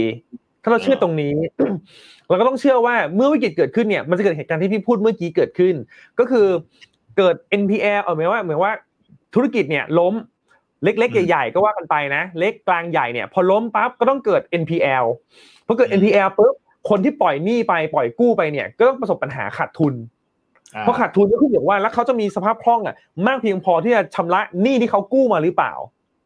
[0.62, 1.34] ถ้าเราเชื่อตรงนี้
[2.28, 5.74] เราก็ต้องเชื่อว่าเมื่อวิกฤตเกิดขึ้นเนี่ย มันจะเกิดเหตุการณ์ที่พี่พูดเมื่อกี้เกิดขึ้น
[6.18, 6.46] ก็คือ
[7.16, 8.72] เกิด NPL เอาหมายว่าหมายว่า
[9.34, 10.14] ธุรกิจเนี่ยล้ม
[10.84, 15.04] เล็กอืมๆใหญ่ๆก็ว่ากันไปนะ เล็กกลางใหญ่เนี่ย พอล้มปั๊บก็ต้องเกิด NPL
[15.66, 16.54] พอเกิดอืม NPL ปุ๊บ
[16.88, 20.13] คนที่ปล่อยหนี้ไปปล่อยกู้ไปเนี่ย ก็ต้องประสบปัญหาขาดทุนอ่า
[20.80, 22.94] เพราะขาดทุนก็ขึ้นอยู่ว่าแล้วเขาจะมีสภาพคล่องอะ
[23.26, 25.72] มากเพียงพอที่จะชำระหนี้ที่เขากู้มาหรือเปล่า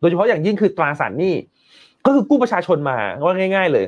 [0.01, 1.34] โดยเฉพาะอย่างยิ่งคือตราสารหนี้
[2.05, 3.86] ก็คือกู้ประชาชนมาว่าง่าย ๆ เลย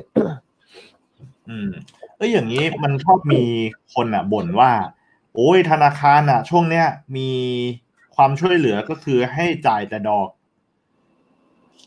[1.49, 1.69] อืม
[2.17, 3.43] เอ้ยอย่างนี้มันชอบมี
[3.93, 4.71] คนอะบ่นว่า
[5.35, 6.85] โอ้ยธนาคารอะ ช่วงเนี้ย
[7.17, 7.29] มี
[8.15, 10.27] ความช่วยเหลือก็คือให้จ่ายแต่ดอก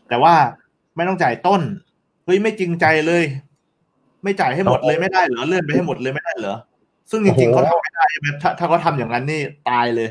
[0.09, 0.35] แต่ว่า
[0.97, 1.63] ไม่ต้องจ่ายต้น
[2.25, 3.25] เฮ้ยไม่จริงใจเลย
[4.25, 6.55] ไม่จ่ายให้หมดเลยไม่ได้เหรอเลื่อนไปให้หมดเลยไม่ได้เหรอ
[7.11, 10.09] ซึ่งจริงๆโอ้เขาโหทำไม่ได้ใช่ไหมถ้าถ้าเขาทำอย่างนั้นนี่ตายเลย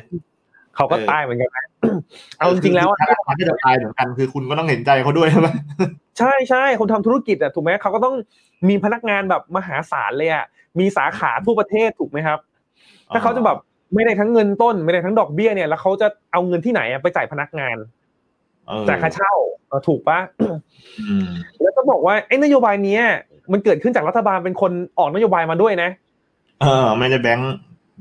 [0.75, 1.65] เขาก็เออตายเหมือนกันนะ
[2.37, 5.47] เอาจริงๆแล้วอะธนาคารที่จะตายเหมือนกันคือคุณก็ต้องเห็นใจเขาด้วยใช่ไหม
[6.19, 8.15] ใช่ใช่คนทำธุรกิจอะถูกไหมเขาก็ต้อง
[8.69, 10.45] มีพนักงานแบบมหาศาลเลยอะ
[10.79, 12.39] มีสาขาทั่วประเทศถูกไหมครับ
[13.13, 13.57] ถ้าเขาจะแบบ
[13.93, 17.77] ไม่ได้ทั้งเงินต้น ไม่ได้ทั้งดอกเบี้ยเนี่ยแล้วเขาจะเอาเงินที่ไหนอะไปจ่ายพนักงาน
[18.67, 19.33] เออจ่ายค่าเช่า
[19.67, 20.19] เออถูกปะ
[21.01, 21.27] อืม
[21.61, 23.03] แล้วก็บอกว่าไอ้นโยบายเนี้ย
[23.51, 25.89] มันเกิดขึ้นจากรัฐบาลเป็นคนออกนโยบายมาด้วยนะ
[26.63, 27.53] เออ ไม่ได้แบงค์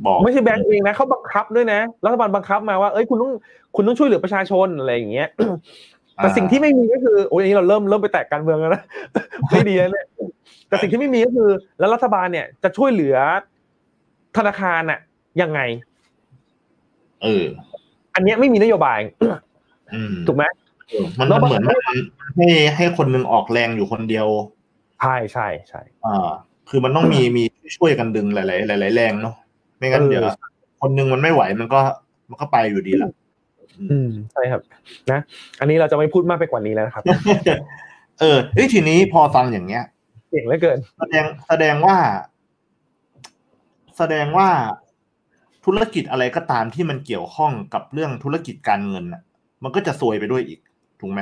[0.07, 3.33] บอก ไม่ใช่แบงก์เองนะเขาบังคับด้วยนะรัฐบาลบังคับมาว่าเอ้ยคุณต้อง
[3.77, 5.29] คุณต้องช่วยเหลือประชาชนอะไรอย่างเงี้ย
[6.17, 8.83] แต่สิ่งที่ไม่มีก็คือโอ้ยอันนี้เราเริ่มเริ่มไปแตกการเมืองแล้วนะ
[9.51, 10.07] ไม่ดีแล้วเนี่ย
[10.69, 11.49] แต่สิ่งที่ไม่มีก็คือ
[11.79, 13.17] แล้วรัฐบาลเนี่ยจะช่วยเหลือ
[14.37, 15.01] ธนาคารน่ะ
[15.43, 15.61] ยังไง
[17.23, 17.45] เออ
[18.15, 19.01] อันเนี้ยไม่มีนโยบาย
[19.95, 20.45] อืมถูกไหม
[21.19, 21.99] มันแล้วมันมันเหมือนมัน
[22.37, 24.27] ให้ให้คนหนึงออกแรงอยู่คนเดียว
[25.01, 26.31] ใช่ใช่ใช่อ่า
[26.74, 27.44] คือมันต้องมีมี
[27.77, 29.35] ช่วยกันดึงหลาย ๆ หลาย ๆ แรงเนาะ
[29.78, 30.24] ไม่งั้นเออเดี๋ยว
[30.81, 31.81] คนหนึงมันไม่ไหวมันก็
[32.28, 33.11] มันก็ไปอยู่ดีละ
[33.90, 34.61] อืมใช่ครับ
[35.11, 35.20] นะ
[35.61, 37.05] อันนี้เราจะไม่พูดมากไปกว่านี้แล้วนะครับ
[38.20, 39.85] เออเอ้ยทีนี้พอฟังอย่างเงี้ย
[40.31, 41.97] เก่งเหลือเกิน แสดงแสดงว่า
[43.99, 44.49] แสดงว่า
[45.65, 49.23] ธุรกิจอะไรก็ตามที่มันเกี่ยวข้องกับเรื่องธุรกิจการเงินน่ะ
[49.62, 50.61] มันก็จะซวยไปด้วยอีก
[51.01, 51.20] ถูกไหม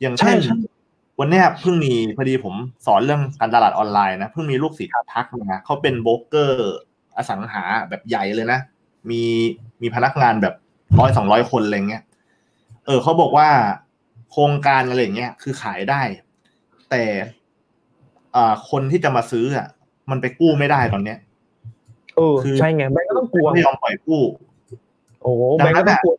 [0.00, 0.56] อย่างเช่นใช่ใช่
[1.20, 2.54] วันเนี้ยเพิ่งมีพอดีผม
[2.86, 6.76] สอนเรื่องการตลาดออนไลน์นะเพิ่งมีลูกศิษย์ทักมาเขาเป็นโบรกเกอร์
[7.16, 8.60] อสังหาแบบใหญ่เลยนะ
[9.10, 9.22] มี
[9.82, 10.54] มีพนักงานแบบ
[10.98, 12.02] ร้อยสองร้อยคนอะไรเงี้ย
[12.86, 13.48] เออเขาบอกว่า
[14.30, 16.00] โครงการอะไรอย่างเงี้ยคือขายได้
[16.90, 17.04] แต่
[18.36, 19.66] อ่าคนที่จะมาซื้ออะ
[20.10, 21.18] มันไปกู้ไม่ได้ตอนเนี้ย
[22.16, 24.22] เออคือใช่ไงแบงก์ก็ต้องกลัวไม่ยอมปล่อยกู้
[25.22, 26.14] โอ้โหดัแบงงก์นั้ก็นต้องน่ะกลัว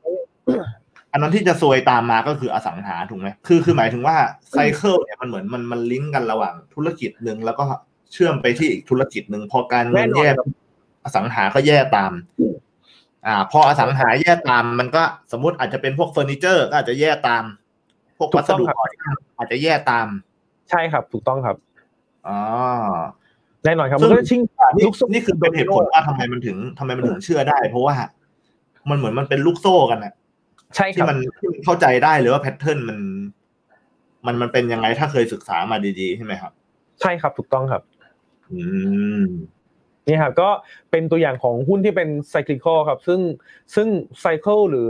[1.11, 4.17] อันนั้นที่จะซวยตามมาก็คืออสังหาถูกไหมคือคือหมายถึงว่า
[4.51, 7.63] ไซเคิลเนี่ยมันเหมือนมันมันลิงก์กันระหว่างธุรกิจหนึ่งแล้วก็
[8.13, 10.29] เชื่อมไปที่อีกธุรกิจหนึ่งพอการเงินแย่
[11.03, 12.11] อสังหาก็แย่ตาม
[13.27, 17.43] อ่า พออสังหาแย่ตาม มันก็สมมติอาจจะเป็นพวกเฟอร์นิเจอร์ก็อาจจะแย่ตาม
[18.17, 20.07] พวกวัสดุก่อสร้างอาจจะแย่ตาม
[20.69, 21.55] ใช่ครับ ถูกต้องครับ
[22.27, 22.37] อ๋อ
[23.65, 24.41] แน่นอนครับมันก็ชิง
[24.77, 27.95] นี่นี่คือเป็นเหตุผลว่าทำไมมันถึงทำไมมันถึงเชื่อได้ เพราะว่า
[28.89, 30.13] มันเหมือนมันเป็นลูกโซ่กันนะ
[30.75, 32.99] ใช่คที่รับมันที่มันเข้าใจได้หรือว่าแพทเทิร์นมัน
[34.25, 36.51] มันมันเป็นยังไงถ้าเคยศึกษามาดีๆใช่ไหมครับ
[37.01, 37.81] ใช่ครับถูกต้องครับ
[38.51, 38.61] อื
[39.21, 39.23] ม
[40.07, 40.49] นี่ครับก็
[40.91, 43.19] เป็นตัวอย่างของหุ้นที่เป็นไซคลิคอครับ ซึ่ง
[43.75, 43.87] ซึ่ง
[44.19, 44.89] ไซเคิลหรือ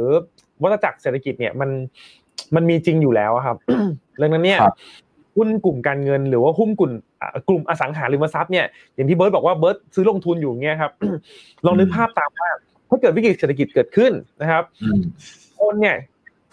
[0.63, 1.69] วัฏจักรเศรษฐกิจเนี่ยมัน
[2.55, 3.57] มันมีจริงอยู่แล้วอะครับ
[4.21, 4.75] ดังนั้นเนี่ยครับ
[5.37, 6.91] หุ้นกลุ่มการเงินหรือว่าหุ้นกลุ่ม
[7.21, 10.91] อ่ากลุ่มอสังหาริมทรัพย์เนี่ยอย่างที่เบิร์ตบอกว่าเบิร์ตซื้อลงทุนอยู่เงี้ยครับ
[11.65, 12.49] ลองนึกภาพตามว่า
[12.89, 15.01] ถ้าเกิดวิกฤตเศรษฐกิจเกิดขึ้นนะครับอืม
[15.61, 15.97] คนเนี่ย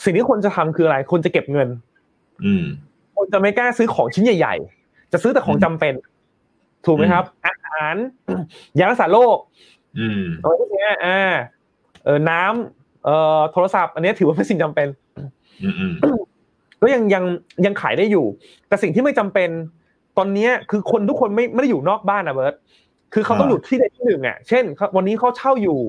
[0.04, 1.68] สิ่งที่คนจะทำคืออะไร คนจะเก็บเงิน
[2.44, 2.64] อืม
[3.16, 4.54] คนจะไม่กล้าซื้อของชิ้นใหญ่
[4.84, 5.94] ๆ จะซื้อแต่ของจำเป็น
[6.86, 7.94] ถูกไหมครับ อาหาร
[8.78, 9.36] ยารักษาโรค
[9.98, 11.20] อืมอะไรพวกเนี้ยอ่า
[12.04, 14.88] เออน้ำเอ่อโทรศัพท์ อันเนี้ยถือว่าเป็นสิ่งจำเป็น
[15.64, 15.92] อืมอืม
[16.80, 17.24] ก็ยังยัง
[17.66, 18.26] ยังขายได้อยู่
[18.68, 19.50] แต่สิ่งที่ไม่จำเป็น
[20.18, 22.54] ตอนเนี้ยคือคนทุกคนไม่ไม่ได้อยู่นอกบ้านนะเบิร์ต
[23.14, 25.80] คือเขาต้องอยู่ที่ใดที่หนึ่งอะ เช่นเขาวันนี้เขาเช่าอยู่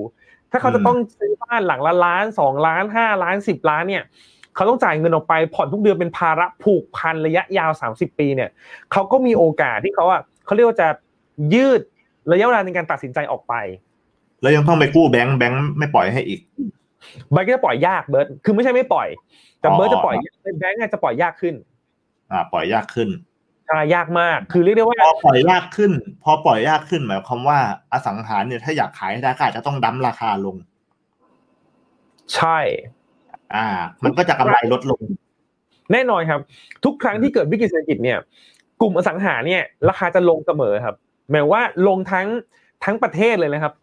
[0.51, 4.03] ถ้าเขาจะต้องซื้อบ้านหลังละล้านสองล้านห้าล้านสิบล้านเนี่ย
[4.55, 8.49] เขาต้องจ่ายเงินออกไปผ่อนทุกเดือนเป็นภาระผูกพันระยะยาวสามสิบปีเนี่ย
[8.91, 10.87] เขาก็มีโอกาสที่เขาอะเขาเรียกว่าจะ
[11.53, 11.81] ยืด
[12.31, 13.53] ระยะเวลาในการตัดสินใจออกไป
[14.41, 16.39] แล้วยังต้องไปกู้แบงค์แบงค์ไม่ปล่อยให้อีก
[17.31, 19.07] ใบก็จะปล่อยยากเบิร์ตคือไม่ใช่ไม่ปล่อย
[19.59, 20.15] แต่อ๋อเบิร์ตจะปล่อย
[20.59, 21.55] แบงก์อะจะปล่อยยากขึ้น
[22.31, 23.09] อ่า ปล่อยยากขึ้น
[23.69, 25.91] ใช่ยากมาก คือเรียกได้ว่าพอปล่อยยากขึ้น
[26.23, 27.59] พอปล่อยยากขึ้นหมายความว่า
[27.91, 30.55] อสังหารเนี่ยถ้าอยากขายให้ได้ก็อาจจะต้องดั้มราคาลง
[32.35, 32.57] ใช่
[33.55, 33.67] อ่า
[34.03, 35.01] มันก็จะกำไรลดลง
[35.91, 36.39] แน่นอนครับ
[36.85, 38.19] ทุกครั้งที่เกิดวิกฤตเศรษฐกิจเนี่ย
[38.81, 40.95] กลุ่มอสังหาเนี่ย ราคาจะลงเสมอครับ
[41.29, 42.27] หมายว่าลงทั้ง
[42.83, 43.73] ทั้งประเทศเลยนะครับ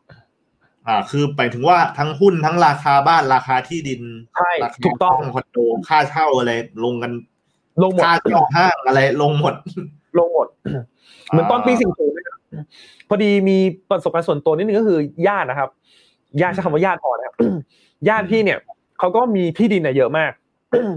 [0.86, 4.02] อ่า คือไปถึงว่าทั้งหุ้นทั้งราคาบ้านราคาที่ดิน
[4.36, 5.58] ใช่ราคาถูกต้องคอนโด
[5.88, 6.52] ค่าเช่าอะไร
[6.84, 7.12] ลงกัน
[7.82, 9.54] ลงหมดค่าเช่าห้างอะไรลงหมด
[10.18, 10.46] ลงหมด
[11.28, 12.38] เหมือนตอนปีสี่ศูนย์นะครับ
[13.08, 13.56] พอดีมี
[13.90, 15.70] ประสบการณ์ส่วนตัวนิดนึงก็คือญาตินะครับ
[16.40, 17.34] ญาติใช้คำว่าญาติพอนะครับ
[18.08, 18.58] ญาติพี่เนี่ย
[18.98, 20.32] เขาก็มีที่ดินเนี่ยเยอะมาก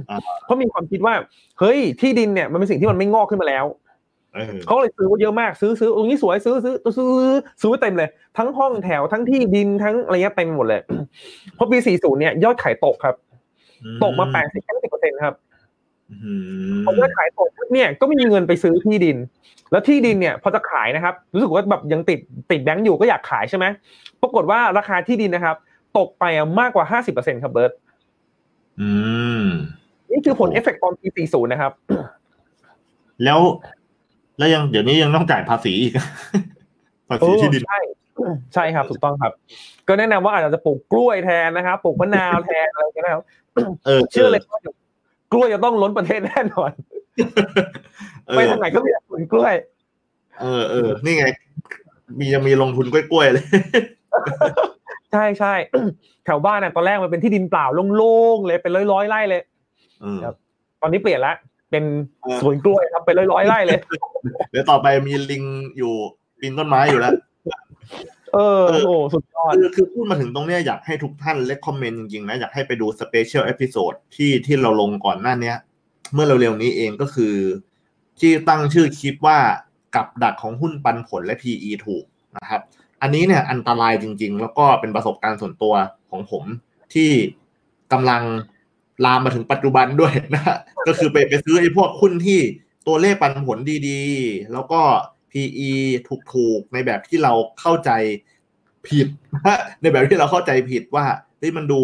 [0.09, 1.13] อ่าเพราะมีความคิดว่า
[1.59, 3.65] เฮ้ยที่ดินเนี่ยมันเป็นสิ่งที่มันไม่งอกขึ้นมาแล้ว
[4.35, 7.11] เออเขาเลยซื้อไว้เยอะมากซื้อซื้อตรงนี้สวยซื้อซื้อซื้อ
[7.61, 10.81] ซื้อเต็มเลย ทั้งห้องแถวทั้งที่ดินทั้งอะไรเงี้ยเต็มหมดเลย
[11.55, 13.15] เพราะปี 40 เนี่ยยอดขายตกครับ
[14.03, 15.48] ตกมา 80 90เปอร์เซ็นต์ครับอืม
[16.85, 19.17] พอยอดขายตกเนี่ยก็ไม่มีเงินไปซื้อที่ดิน
[19.71, 22.19] แล้วที่ดินเนี่ยพอจะขายนะครับ รู้สึกว่าแบบยังติด
[22.51, 23.65] ติดแบงก์อยู่ก็อยากขายใช่ไหม
[24.21, 25.55] ปรากฏว่าราคาที่ดินนะครับ
[25.97, 26.23] ตกไป
[26.59, 27.71] มากกว่า50%ครับเบิร์ต
[28.81, 28.89] อื
[29.41, 29.45] ม
[30.11, 31.71] นี่คือผลเอฟเฟกต์ตอนปี40นะครับ
[33.23, 33.39] แล้ว
[34.37, 35.93] แล้วยังเดี๋ยวนี้ยังต้องจ่ายภาษีอีก
[37.09, 37.79] ภาษีที่ดินใช่
[38.53, 39.33] ใช่ครับถูกต้องครับ
[39.87, 43.21] ก็แนะนำว่าอาจจะปลูกกล้วยแทนนะครับปลูกมะนาวแทนอะไรกันนะครับ
[43.85, 44.75] เออเชื่อเลยว่าเดี๋ยว
[45.31, 46.71] กล้วยจะต้องล้นประเทศแน่นอน
[48.27, 49.53] เออไปทางไหนก็มีแต่ผลกล้วย
[50.41, 51.25] เออเออนี่ไง
[52.19, 53.45] มียังมีลงทุนกล้วยๆเลย
[55.11, 55.53] ใช่ใช่
[56.25, 57.65] แถวบ้านน่ะตอนแรกมันเป็นที่ดินเปล่า
[57.95, 59.41] โล่งๆเลยเป็นร้อยๆไร่เลย
[60.01, 60.35] เออครับ
[60.81, 61.33] ตอนนี้เปลี่ยนละ
[61.71, 61.83] เป็น
[62.21, 63.79] เออสวนกล้วยครับเป็นร้อยๆไร่เลย
[64.51, 65.43] เดี๋ยวต่อไปมีลิง
[65.77, 65.93] อยู่
[66.39, 67.13] ปีนต้นไม้อยู่แล้ว
[68.33, 75.57] เออโอ้โหสุดยอดคือคือพูดมาถึงตรงเนี้ยอยากให้ทุกท่าน recommend จริงๆนะ อยากให้ไปดู special episode ที่ที่เราลงก่อนหน้าเนี้ย
[76.13, 77.35] เมื่อเร็วๆนี้เองก็คือ
[78.19, 79.39] ที่ตั้งชื่อคลิปว่า
[79.95, 82.03] กับดักของหุ้นปันผลและ PE ถูก
[82.37, 82.61] นะครับ
[83.01, 85.73] อันนี้เนี่ยอันตรายจริง ๆ แล้วก็เป็นประสบการณ์ส่วนตัว
[86.11, 86.43] ของผม
[86.93, 87.09] ที่
[87.91, 88.23] กำลัง
[89.05, 90.43] ลามมาถึงปัจจุบันด้วยนะ
[90.87, 92.39] ก็คือไปไปซื้อไอ้พวกหุ้นที่
[92.87, 93.57] ตัวเลขปันผล
[93.87, 94.81] ดีๆ แล้วก็
[95.31, 95.71] PE
[96.33, 97.91] ถูกๆ ในแบบที่เราเข้าใจ
[98.87, 99.07] ผิด
[99.81, 101.05] ในแบบที่เราเข้าใจผิดว่า
[101.39, 101.81] เฮ้ยมันดู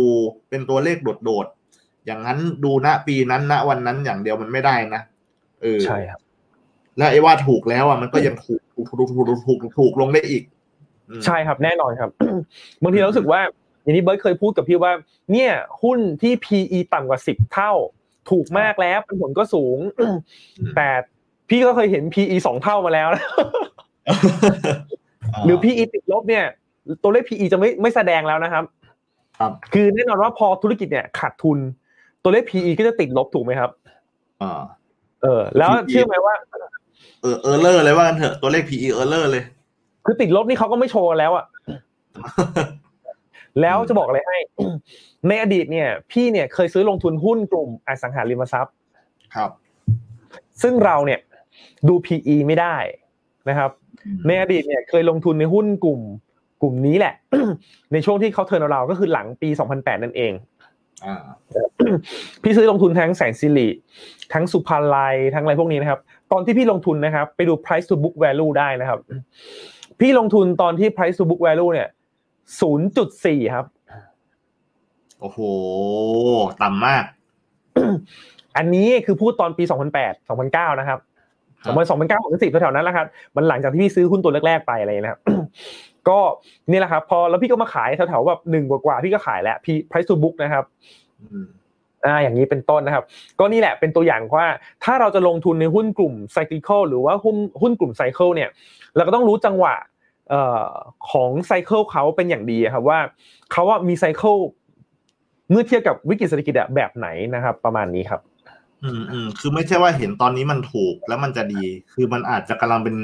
[0.50, 5.02] เป็นตัวเลขโดดๆ อย่างนั้นดูณปีนั้นณวันนั้นอย่างเดียวมันไม่ได้นะ
[5.62, 6.20] เออใช่ครับ
[6.98, 10.44] แล้วไอ้ว่าถูกแล้วอะมันก็ยังถูกถูกถูกถูกถูกถูกถูกลงได้อีก
[11.10, 12.10] อืมใช่ครับแน่นอนครับ
[12.82, 13.42] บางทีเรารู้สึกว่า
[13.84, 14.94] อย่างนี้เบิร์ตเคยพูดกับพี่ว่า
[15.32, 15.52] เนี่ย
[15.84, 17.72] หุ้นที่ PE ต่ำกว่าสิบเท่า
[18.32, 19.78] ถูกมากแล้วผลก็สูง
[20.76, 20.90] แต่
[21.50, 23.26] พี่ก็เคยเห็น PE สองเท่ามาแล้วนะ
[25.46, 26.46] หรือ PE ติดลบเนี่ย
[27.04, 28.64] ตัวเลข PE จะไม่ไม่แสดงแล้วนะครับ
[29.40, 31.58] ครับ คือแน่นอนว่าพอธุรกิจเนี่ยขาดทุน
[32.24, 33.70] ตัวเลข PE ก็จะติดลบถูกไหมครับ
[34.42, 34.62] อ่า
[35.22, 36.36] เออ แล้ว PE เชื่อไหมว่า
[37.22, 39.44] เออเออเลอร์เลยว่ากันเถอะตัวเลข PE เออเลอร์เลย
[40.06, 41.46] คือติดลบนี่เขาก็ไม่โชว์แล้วอะ
[43.62, 44.38] แล้วจะบอกอะไรให้
[45.28, 48.74] ในอดีตเนี่ย พี่เนี่ยเคยซื้อลงทุนหุ้นกลุ่มอสังหาริมทรัพย์
[49.36, 49.50] ครับ
[50.62, 51.20] ซึ่งเราเนี่ย
[51.88, 52.76] ดู PE ไม่ได้
[53.50, 53.72] นะครับ
[54.28, 56.00] ในอดีตเนี่ยเคยลงทุนในหุ้นกลุ่ม
[56.62, 57.14] กลุ่มนี้แหละ
[57.94, 60.34] ในช่วงที่เขาเทิร์นเราก็คือหลังปี 2008 นั่นเอง
[61.06, 61.16] อ่า
[62.44, 63.68] พี่ซื้อลงทุนทั้งแสนสิริ
[64.34, 66.00] ทั้งสุภาลัยทั้งอะไรพวกนี้นะครับ
[66.32, 69.00] ตอนที่พี่ลงทุนนะครับ ไปดู price to book value ได้นะครับ
[70.00, 71.88] พี่ลงทุนตอนที่ price to book value เนี่ย
[72.72, 73.66] 0.4 ครับ
[75.20, 75.40] โอ้โห
[76.62, 77.04] ต่ำมาก
[78.58, 79.64] อันนี้คือพูดตอนปี
[80.02, 81.00] 2008 2009 นะครับ
[81.66, 85.22] ครับประมาณ2009 2010แถวๆนั้นแหละครับมันหลังจากที่พี่ซื้อหุ้นตัวแรกๆไปอะไรนะครับ
[86.10, 86.20] ก็
[86.72, 90.64] นี่แหละครับ พอแล้วพี่ก็มาขายแถวๆแบบหนึ่งกว่าๆพี่ก็ขายแล้วพี่ price to book นะครับ
[91.22, 91.46] อืม
[92.06, 93.04] อ่าอย่างนี้เป็นต้นนะครับ
[93.40, 94.48] ก็นี่แหละเป็นตัวอย่างว่า
[94.84, 98.50] ถ้าเราจะลงทุนในหุ้นกลุ่ม cyclical หรือว่าหุ้นหุ้นกลุ่ม cycle เนี่ย
[98.96, 99.76] เราก็ต้องรู้จังหวะ
[100.30, 100.68] เอ่อ
[101.12, 103.00] ของ cycle เขาเป็นอย่างดีอะครับว่า
[103.52, 104.40] เขาว่ามี cycle
[105.52, 108.22] เมื่อเทียบกับวิกฤตเศรษฐกิจอะแบบไหนนะครับ ประมาณนี้ครับ
[108.84, 112.96] อืมอืมคือไม่ใช่ว่าเห็นตอนนี้มันถูกแล้วมันจะดี คือมันอาจจะกำลังเป็น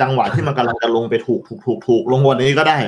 [0.00, 2.78] จังหวะที่มันกำลังจะลงไปถูกถูกถูกถูกลงวันนี้ก็ได้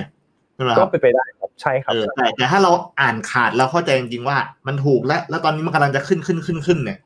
[0.55, 2.71] ใช่ไหมก็ครับเป็นไปได้ครับใช่ครับเออแต่แต่ถ้าเรา
[3.01, 4.37] อ่านขาดแล้วเข้าใจจริงๆว่า
[4.67, 6.99] มันถูกแล้วแล้วตอนนี้มันกำลังจะขึ้นขึ้นขึ้นขึ้นเนี่ย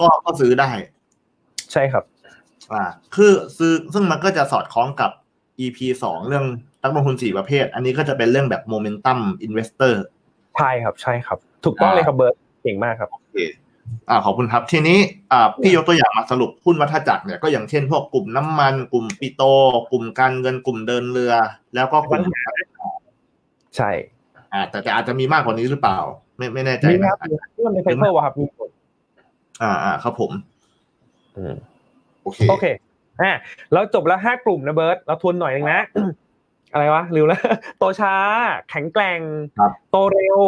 [0.00, 0.70] ก็ก็ซื้อได้
[1.72, 2.04] ใช่ครับ
[2.72, 2.84] อ่า
[3.14, 5.10] คือซื้อซึ่งมันก็จะสอดคล้องกับ
[5.60, 6.44] EP สองเรื่อง
[6.82, 10.02] นักลงทุนสี่ประเภท อันนี้ก็จะเป็นเรื่องแบบ momentum investor
[10.58, 13.36] ใช่ครับ ใช่ครับ ถูกต้องเลยครับเบิร์ตเก่งมากครับโอเค
[14.10, 14.98] อ่าขอบคุณครับ ทีนี้
[15.32, 19.42] อ่าพี่ยกตัวอย่างมาสรุปหุ้นวัฏจักรเนี่ยก็อย่างเช่นพวกกลุ่มน้ำมัน กลุ่มปิโต
[19.92, 21.32] กลุ่มการเงินกลุ่มเดินเรือ
[21.74, 22.24] แล้วก็กลุ่ม
[23.76, 23.90] ใช่
[24.52, 25.98] อ่าแต่แต่อาจจะมีมากกว่านี้หรือเปล่า
[26.36, 27.18] ไม่ไม่แน่ใจมีคนะรับ
[27.54, 28.70] ที่มันเป็นไซเคิลวะครับมีผล
[29.62, 30.30] อ่าอ่าครับผม
[31.36, 31.54] อืม
[32.22, 32.66] โอเคโอเค
[33.20, 33.32] อะ
[33.72, 35.80] เราจบแล้วห้ากลุ่มนะเบิร์ตเราทวนหน่อยหนึงนะ
[36.72, 37.40] อะไรวะลืมแล้ว
[37.78, 38.14] โตช้า
[38.70, 39.20] แข็งแกร่ง
[39.58, 40.38] ครับโตเร็ว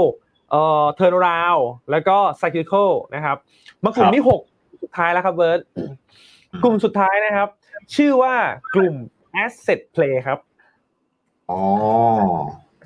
[0.51, 1.57] เอ่อ turnaround
[1.91, 3.37] แล้วก็ cyclical นะครับ
[3.85, 4.41] มากลุ่มที่หก
[4.83, 5.61] สุดท้ายแล้วครับเบิร์ต
[6.65, 7.49] กลุ่มสุดท้ายนะครับ
[7.97, 8.35] ชื่อว่า
[8.75, 8.95] กลุ่ม
[9.45, 10.39] asset play ครับ
[11.51, 11.61] อ๋อ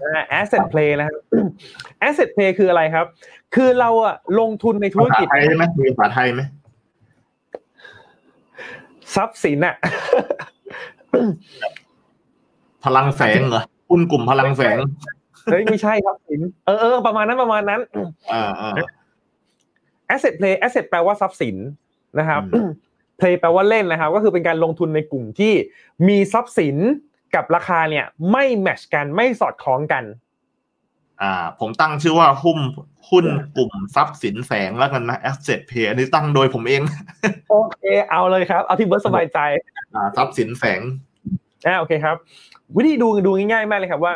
[0.03, 1.21] อ่า asset play นะครับ
[2.07, 3.07] asset play คืออะไรครับ
[3.55, 6.43] คือเราอะลงทุนในธุรกิจภาษาไทยใช่ไหมมีภาษาไทยไหม
[9.15, 9.75] ทรัพย์สินอะ
[12.85, 14.79] พลังแสงเหรอหุ้นกลุ่มพลังแสง
[15.45, 17.81] เฮ้ยไม่ใช่ทรัพย์สินเออเออประมาณนั้นประมาณนั้น
[18.33, 18.73] อ่าอ่า
[20.15, 21.57] asset play asset แปลว่าทรัพย์สิน
[22.19, 22.69] นะครับอืม
[23.21, 25.53] play แปลว่าเล่นนะครับ ก็คือเป็นการลงทุนในกลุ่มที่
[26.09, 26.77] มีทรัพย์สิน
[27.35, 30.05] กับราคาเนี่ย ไม่แมทชกันไม่สอดคล้องกัน
[31.23, 32.59] อ่า ผมตั้งชื่อว่าหุ้น
[33.11, 36.83] หุ้นกลุ่มทรัพย์สินแสงแล้วกันนะ asset play อันนี้ตั้งโดยผมเอง
[37.51, 37.79] โอเค
[38.11, 39.39] เอาเลยครับ เอาที่เบิร์ดสบายใจ
[39.95, 40.81] อ่า ทรัพย์สินแสง
[41.67, 42.17] อ่าโอเคครับ
[42.77, 44.13] วิธีดูดูง่ายๆมากเลยครับว่า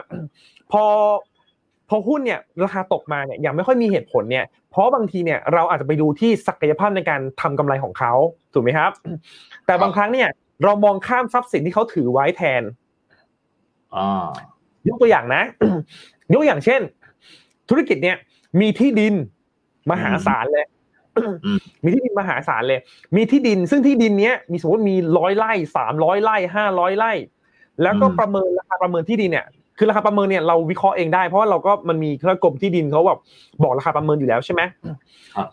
[0.73, 0.85] พอ
[1.89, 8.13] พอหุ้นเนี่ยราคาตกมาเนี่ยอย่างไม่ค่อยมีเหตุผลเนี่ยเพราะบางทีเนี่ยเราอาจจะไปดูที่ศักยภาพในการทำกำไรของเขา
[8.53, 8.91] ถูกไหมครับ
[9.67, 10.29] แต่บางครั้งเนี่ย
[10.65, 12.63] เรามองข้ามทรัพย์สินที่เขาถือไว้แทน
[13.97, 14.29] อ่า
[14.89, 15.43] ยกตัวอย่างนะ
[16.35, 16.81] ยกอย่างเช่น
[17.69, 18.17] ธุรกิจเนี่ย
[18.61, 19.15] มีที่ดิน
[19.91, 20.67] มหาศาลเลย
[21.17, 22.81] อืมมีที่ดินมหาศาลเลย
[23.17, 27.13] มีที่ดิน ซึ่งที่ดินเนี้ยมีสมมติมีร้อยไร่สามร้อยไร่ห้าร้อยไร่
[27.83, 29.47] แล้วก็ประเมินราคาประเมินที่ดินเนี่ย
[29.79, 33.19] คือราคาประเมินเนี่ยเราวิเคราะห์เองได้เพราะว่าเราก็มันมีเครื่องกรมที่ดินเขาแบบ
[33.63, 34.63] บอกราคาประเมินอยู่แล้วใช่ไหม
[35.37, 35.49] ครับ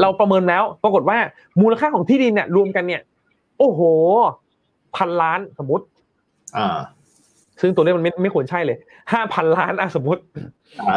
[0.00, 1.18] เราประเมินแล้ว ปรากฏว่า
[1.60, 3.02] มูลค่าของที่ดินเนี่ยรวมกันเนี่ย
[3.58, 3.80] โอ้โห
[4.96, 5.84] พันล้านสมมติ
[6.56, 6.78] อ่า
[7.60, 8.76] ซึ่งตัวเลขมันไม่ไม่ควรใช่เลย
[9.12, 10.22] ห้าพันล้านอะสมมติ
[10.88, 10.96] อ่า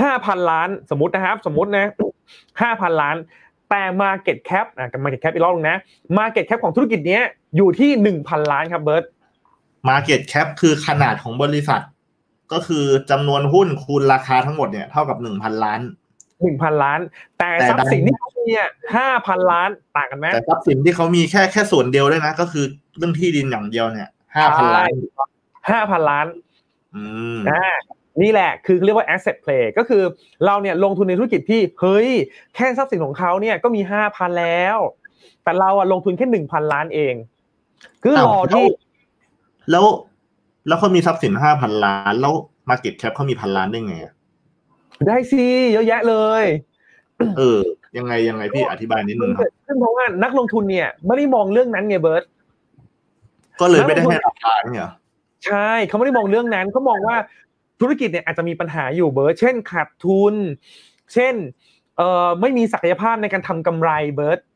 [0.00, 1.86] ห้าพันล้านสมมตินะครับ สมมตินะ
[2.62, 3.16] ห้าพันล้าน
[3.70, 5.78] แต่ Market Cap อะกับ Market Cap อีกรอบนึงนะ
[6.18, 7.22] Market Cap ของธุรกิจเนี้ย
[7.56, 9.04] อยู่ที่หนึ่งพันล้านครับเบิร์ต
[9.90, 11.82] market cap คือขนาดของบริษัท
[12.52, 15.80] ก็คือจำนวนหุ้นคูณราคาทั้งหมดเนี่ยเท่ากับหนึ่งพันล้าน
[16.42, 17.00] หนึ่งพันล้าน
[17.38, 22.64] แต่แต่ทรัพย์สินดันที่เขามีอะห้าพันล้านต่างกันไหมแต่ทรัพย์สินที่เขามีแค่แค่ส่วนเดียวด้วยนะ ก็คือ
[22.96, 24.90] เรื่องที่ดินอย่างเดียวเนี่ยห้าพันล้าน
[25.70, 26.26] ห้าพันล้าน
[26.94, 27.02] อื
[27.36, 27.68] มอ่า
[28.22, 30.02] นี่แหละคือเรียกว่า asset play ก็คือ
[30.44, 32.08] เราเนี่ยลงทุนในธุรกิจที่เฮ้ย
[32.54, 34.76] แค่ทรัพย์สินของเขาเนี่ยก็มีห้าพันแล้ว
[35.44, 37.14] แต่เราอะลงทุนแค่หนึ่งพันล้านเอง
[38.02, 38.64] คือรอที่
[39.70, 39.84] แล้ว
[40.68, 42.34] แล้วเขามีทรัพย์สินห้าพันล้าน แล้ว
[42.70, 44.12] market cap เขามีพันล้านได้ไงอะ
[45.06, 46.44] ได้สิเยอะแยะเลย
[47.38, 47.60] เออ
[47.98, 52.24] ยังไงยังไงพี่อธิบายนิดนึงครับซึ่งเพราะว่านักลงทุนเนี่ย ไม่ได้มองเรื่องนั้นไงเบิร์ต
[53.60, 54.90] ก็เลยไม่ได้ให้ราคาเนี่ยเหรอ
[55.46, 57.16] ใช่เขาไม่ได้มองเรื่องนั้นเขามองว่า
[57.80, 60.34] ธุรกิจเนี่ยอาจจะมีปัญหาอยู่เบิร์ตเช่นขาดทุน
[61.14, 61.34] เช่น
[61.96, 64.47] เอ่อไม่มีศักยภาพในการทำกำไรเบิร์ตอ่า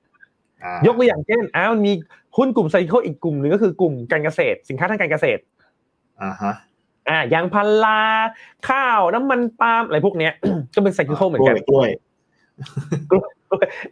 [0.86, 1.92] ยกตัวอย่างเช่นอ้าวมี
[2.36, 5.40] หุ้นกลุ่มไซเคิลอีกกลุ่มหนึ่งก็คือกลุ่มการเกษตร สินค้าทางการเกษตร
[6.22, 6.54] อ่าฮะ
[7.08, 8.00] อ่ายางพารา
[8.68, 10.32] ข้าวน้ำมันปาล์มอะไรพวกเนี้ย
[10.74, 11.90] ก็เป็นไซคิลเหมือนกันกล้วย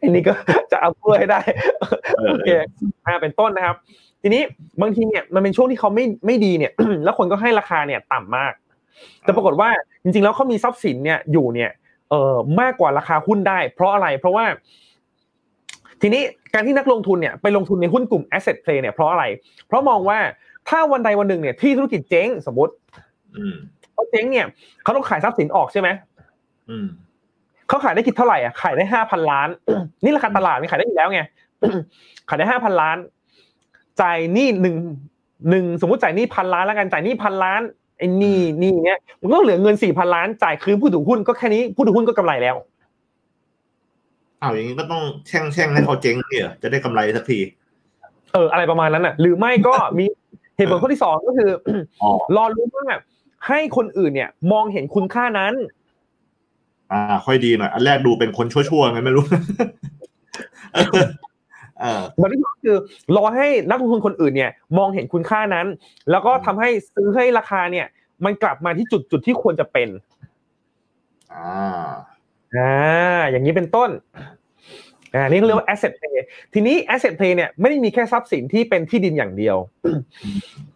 [0.01, 0.33] อันนี้ก็
[0.73, 1.41] จะเอากล้วยให้ได้
[2.17, 2.51] เออโอเค
[3.07, 3.77] อ่าเป็นต้นนะครับ
[4.23, 4.43] ทีนี้
[4.83, 6.73] บางทีเนี่ยมันเป็นช่วงที่เขาไม่ไม่ดีเนี่ย
[7.05, 8.53] แล้วคนก็ให้ราคาเนี่ยต่ำมาก
[9.23, 9.69] แต่ปรากฏว่า
[10.03, 11.71] จริงๆแล้วเขามีทรัพย์สินเนี่ยอยู่เนี่ย
[12.11, 14.45] เอ่อมากกว่าราคาหุ้นได้ เพราะอะไรเพราะว่า
[16.03, 16.23] ทีนี้
[16.55, 19.25] การที่นักลงทุนเนี่ยไปลงทุนในหุ้นกลุ่ม asset play เนี่ยเพราะอะไร
[19.67, 20.19] เพราะมองว่า
[20.69, 22.73] ถ้าวันใดวันหนึ่งเนี่ยที่ธุรกิจเจ๊งสมมติ
[23.37, 23.55] อืม
[23.93, 24.47] เขาเจ๊งเนี่ย
[24.83, 25.89] เขาต้องขายทรัพย์สินออกใช่ไหม
[26.71, 26.87] อืม
[27.69, 29.49] เขาขายได้คิดเท่าไหร่อะขายได้ห้าพันล้าน
[30.05, 31.21] นี่ราคาตลาดมันขายได้อยู่แล้วไง
[32.29, 32.97] ขายได้ห้าพันล้าน
[34.01, 34.77] จ่ายหนี้หนึ่ง
[35.51, 37.61] หนึ่งสมมติจ่ายหนี้พันล้านแล้วกันจ่ายหนี้พันล้าน
[37.99, 42.57] ไอ้หนี่นี่เนี้ยมันก็เหลือเงินสี่พันล้านจ่ายคืนผู้ถือหุ้นก็แค่นี้ผู้ถือหุ้นก็กำไรแล้ว
[44.43, 47.41] อ้าวอย่างนี้ก็ต้องแช่งแช่งให้เขาเจ๊งเนี่ยจะได้กำไรสักที
[48.33, 50.05] เออ อะไรประมาณนั้นอะ หรือไม่ก็มี
[50.57, 51.51] เหตุผลข้อที่สองก็คือ
[52.03, 52.87] อ๋อรอรู้ว่า
[53.49, 55.55] ให้คนอื่นเนี่ย มองเห็นคุณค่านั้น
[56.93, 59.25] อ่า ค่อยดีหน่อยอันแรกดูเป็นคนชั่วๆไงไม่รู้
[61.81, 62.77] เออแบบที่สองคือ
[63.17, 65.67] รอให้นักลงทุนคนอื่นเนี่ย มองเห็นคุณค่านั้น
[66.11, 67.87] แล้วก็ทำให้ซื้อให้ราคาเนี่ย
[68.25, 69.89] มันกลับมาที่จุดจุดที่ควรจะเป็น
[71.33, 71.89] อ่า
[72.57, 72.73] อ่า
[73.31, 73.91] อย่างนี้เป็นต้น
[75.15, 76.15] อ่านี่เขาเรียกว่า asset play
[76.55, 79.57] ทีนี้ asset play เนี่ยไม่ได้มีแค่ทรัพย์สินที่เป็นที่ดินอย่างเดียว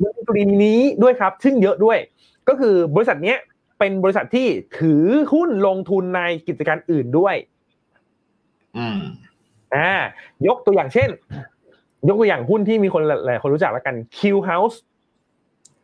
[0.01, 1.99] มันมีกรณีนี้ด้วยครับ ซึ่งเยอะด้วย
[2.49, 3.39] ก็คือบริษัทเนี้ย
[3.79, 4.49] เป็นบริษัทที่
[4.79, 7.35] ถือหุ้นลงทุนในกิจการอื่นด้วย
[8.77, 8.99] อืม
[9.75, 9.91] อ่า
[10.47, 11.09] ยกตัวอย่างเช่น
[12.09, 14.77] ยกตัวอย่างหุ้นที่มีคนหลายๆคนรู้จักแล้วกัน Q House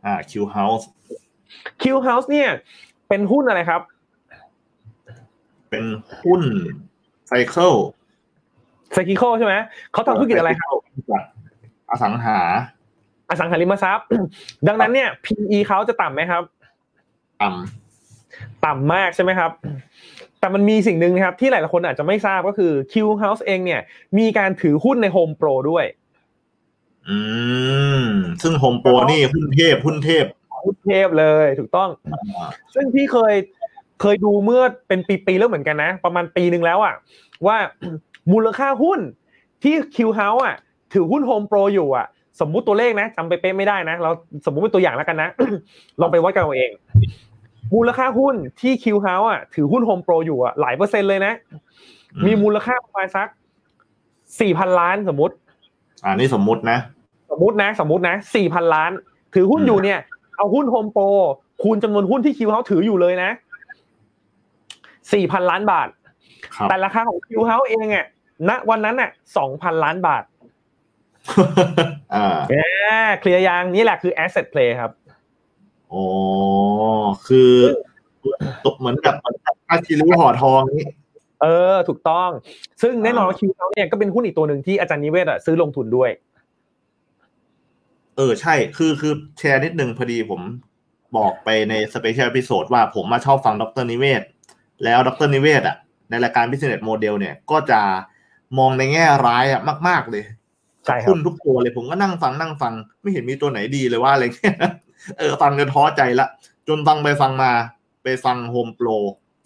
[0.04, 0.84] อ่า Q House
[1.82, 2.48] Q House เนี่ย
[3.08, 3.80] เป็นหุ้นอะไรครับ
[5.70, 5.84] เป็น
[6.22, 6.42] หุ้น
[7.26, 7.72] ไซเคิล
[8.92, 9.54] ไซคิโคใช่ไหม
[9.92, 10.70] เขาทำธุรกิจอะไรครับ
[11.90, 12.38] อสังหา
[13.30, 14.06] อสังหาริมทรัพย์
[14.68, 16.42] ดังนั้นเนี่ย PE เขาจะต่ำไหมครับ
[17.42, 17.48] ต่
[18.64, 19.50] ต่ำมากใช่ไหมครับ
[20.40, 23.80] แต่มันมีสิ่งหนึ่งนะครับ ที่หลายๆคนอาจจะไม่ทราบก็คือ Q House เองเนี่ย
[24.18, 27.16] มีการถือหุ้นใน Home Pro ด้วยำอื
[28.04, 28.06] ม
[28.42, 30.24] ซึ่งโฮมโปรนี่หุ้นเทพหุ้นเทพ
[30.64, 33.34] หุ้นเทพเลยถูกต้องอ่าซึ่งพี่เคย
[34.00, 36.94] เคยดูเมื่อเป็นปีๆแล้วเหมือนกันนะ ประมาณปีหนึ่งแล้วอะ
[37.46, 37.56] ว่า
[38.32, 39.00] มูลค่าหุ้น
[39.62, 40.56] ที่ Q House อะ
[40.92, 42.06] ถือหุ้น Home Pro อยู่อะ
[42.40, 44.10] สมมุติตัวเลขนะจำไปเป๊ะไม่ได้นะ เรา
[44.46, 45.28] สมมุติเป็นตัวอย่างแล้วกันนะ
[46.00, 46.70] ลองไปวัดกันเอาเอง
[47.74, 51.32] มูลค่าหุ้นที่ Q House อะถือหุ้น Home Pro อยู่อะหลายเปอร์เซ็นต์เลยนะ
[52.26, 53.28] มีมูลค่าประมาณสัก
[54.40, 55.34] สี่พันล้านสมมติ
[56.04, 56.78] อ่านี่สมมุตินะ
[57.30, 58.90] สมมตินะ สมมตินะสี่พันล้าน
[59.34, 59.98] ถือหุ้นอยู่เนี่ย
[60.36, 61.04] เอาหุ้นโฮมโปร
[61.62, 63.30] คูณจำนวนหุ้นที่คิวเฮาถืออยู่เลยนะ
[65.12, 65.88] สี่พันล้านบาท
[66.54, 68.06] ครับแต่ราคาของคิวเฮาเองอะ
[68.48, 70.24] ณวันนั้นอะสองพันล้านบาท
[72.14, 74.92] อ่าอ่าเคลียร์ยังนี่แหละคือ asset play ครับ
[75.92, 76.04] อ๋อ
[77.26, 77.52] คือ
[78.66, 79.14] ตกเหมือนกับ
[79.68, 80.88] อาชีริ้วห่อทองนี่
[81.42, 82.30] เออ ถูกต้อง
[82.82, 86.10] ซึ่งแน่นอนอ่าคิวเฮาเนี่ยก็เป็นหุ้นอีกตัวหนึ่งที่อาจารย์นิเวศอะซื้อลงทุนด้วย
[88.16, 90.40] เออใช่ คือคือแชร์นิดนึงพอดีผม
[91.16, 94.22] บอกไปในสเปเชียล e ิโซดว่าผมมาชอบฟังดร.นิเวศน์
[94.84, 95.76] แล้วดร.นิเวศน์อะ
[96.10, 97.80] ในรายการ Business Model เนี่ยก็จะ
[98.58, 100.24] มองในแง่ร้ายอะมาก ๆ เลย
[100.84, 104.56] ใช่ครับหุ้นทุกตัวเลยผมก็นั่งฟังนั่งฟัง ไม่เห็นมีตัวไหนดีเลยว่าอะไรเงี้ย
[105.18, 106.26] เออฟังจนท้อใจละ
[106.68, 107.50] จนฟังไปฟังมา
[108.02, 108.88] ไปฟังโฮมโปร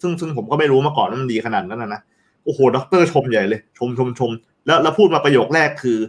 [0.01, 2.01] ซึ่งซึ่งผมก็ไม่รู้มาก่อนว่ามันดีขนาดนั้นนะนะ
[2.43, 4.31] โอ้โหด็อกเตอร์ชมใหญ่เลย ชมชมชม
[4.65, 5.99] แล้วแล้วพูดมาประโยคแรกคือ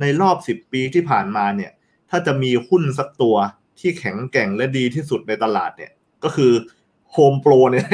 [0.00, 1.70] ในรอบสิบปีที่ผ่านมาเนี่ย
[2.10, 3.36] ถ้าจะมีหุ้นสักตัว
[3.78, 5.92] ที่แข็งแกร่งและดีที่สุดในตลาดเนี่ย
[6.24, 6.52] ก็คือ
[7.14, 7.86] โฮมโปรเนี่ย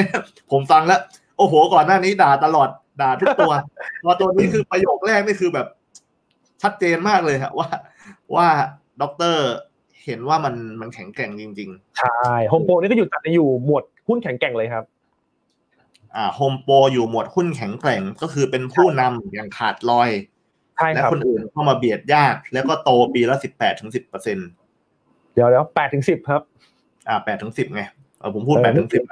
[0.50, 1.00] ผมฟังแล้ว
[1.38, 2.68] โอ้โห ก่อนหน้านี้ด่าตลอด
[3.00, 3.52] ด่าทุกตัว
[4.04, 5.66] พอตัวนี้คือประโยคแรกนี่คือแบบ
[6.62, 7.68] ชัดเจนมากเลยฮะว่า
[8.34, 8.46] ว่า
[9.02, 9.46] ด็อกเตอร์
[10.04, 20.10] เห็นว่ามันมันแข็งแกร่งจริงใช่โฮมโปรนี่ก็อยู่จัดในอยู่หมวดหุ้นแข็งแกร่งเลยครับๆอ่าโฮมโปรอยู่หมวดหุ้นแข็งแกร่งก็คือเป็นผู้นำอย่างขาดลอย
[20.76, 24.38] ใช่และครับคนอื่นเข้ามาเบียดยาก แล้วก็โตปีละสิบแปดถึงสิบเปอร์เซ็น
[25.34, 26.42] เดี๋ยวเดี๋ยวแปดถึงสิบครับ
[27.08, 27.82] อ่าแปดถึงสิบไง
[28.20, 29.02] เออผมพูดเออแปดถึงสิบ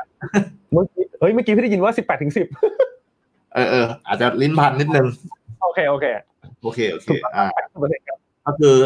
[0.72, 2.46] เมื่อกี้เฮ้ยเมื่อกี้พี่ได้ยินว่าสิบแปดถึงสิบ
[3.54, 5.06] เออเอออาจจะลิ้นพันนิดนึง
[5.62, 6.06] โอเคโอเค
[6.62, 7.46] โอเคโอเคถูกต้องอ่า
[7.80, 8.76] เปอร์เซ็นต์ครับก็คือ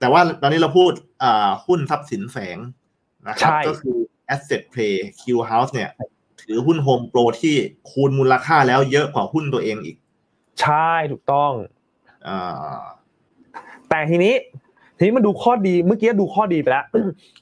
[0.00, 0.92] แต่ว่าตอนนี้เราพูด
[1.22, 2.58] อ่าหุ้นทรัพย์สินแฝง
[3.28, 3.96] นะครับใช่ก็คือ
[4.34, 5.90] asset play Q House เนี่ย
[6.42, 7.54] ถือหุ้น Home Pro ที่
[7.90, 9.96] คูณมูลค่าแล้วเยอะกว่าหุ้นตัวเองอีก
[10.60, 11.52] ใช่ถูกต้อง
[12.28, 12.80] อ่า
[13.88, 14.34] แต่ทีนี้
[14.96, 16.84] ทีนี้มาดูข้อดีเมื่อกี้ดูข้อดีไปแล้ว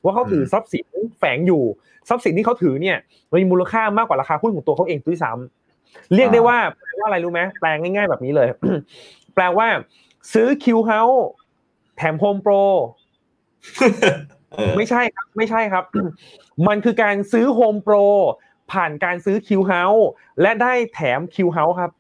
[0.05, 0.85] ว่าเขาถือทรัพย์สิน
[1.19, 1.63] แฝงอยู่
[2.09, 2.97] ทรัพย์สินที่เขาถือเนี่ย
[3.41, 8.49] มีมูลค่ามากกว่าราคาหุ้นของตัวเขาเองด้วยซ้ำเรียกได้ว่าแปลว่าอะไรรู้ไหมแปลงง่าย ๆ แบบนี้เลย
[9.35, 9.69] แปลว่า
[10.33, 11.01] ซื้อคิวเฮา
[11.97, 12.53] แถมโฮมโปร
[14.53, 15.85] เออไม่ใช่ครับไม่ใช่ครับ
[16.69, 17.95] มันคือการซื้อโฮมโปร
[18.73, 20.09] ผ่านการซื้อคิวเฮาส์
[20.41, 21.91] และได้แถมคิวเฮาส์ครับ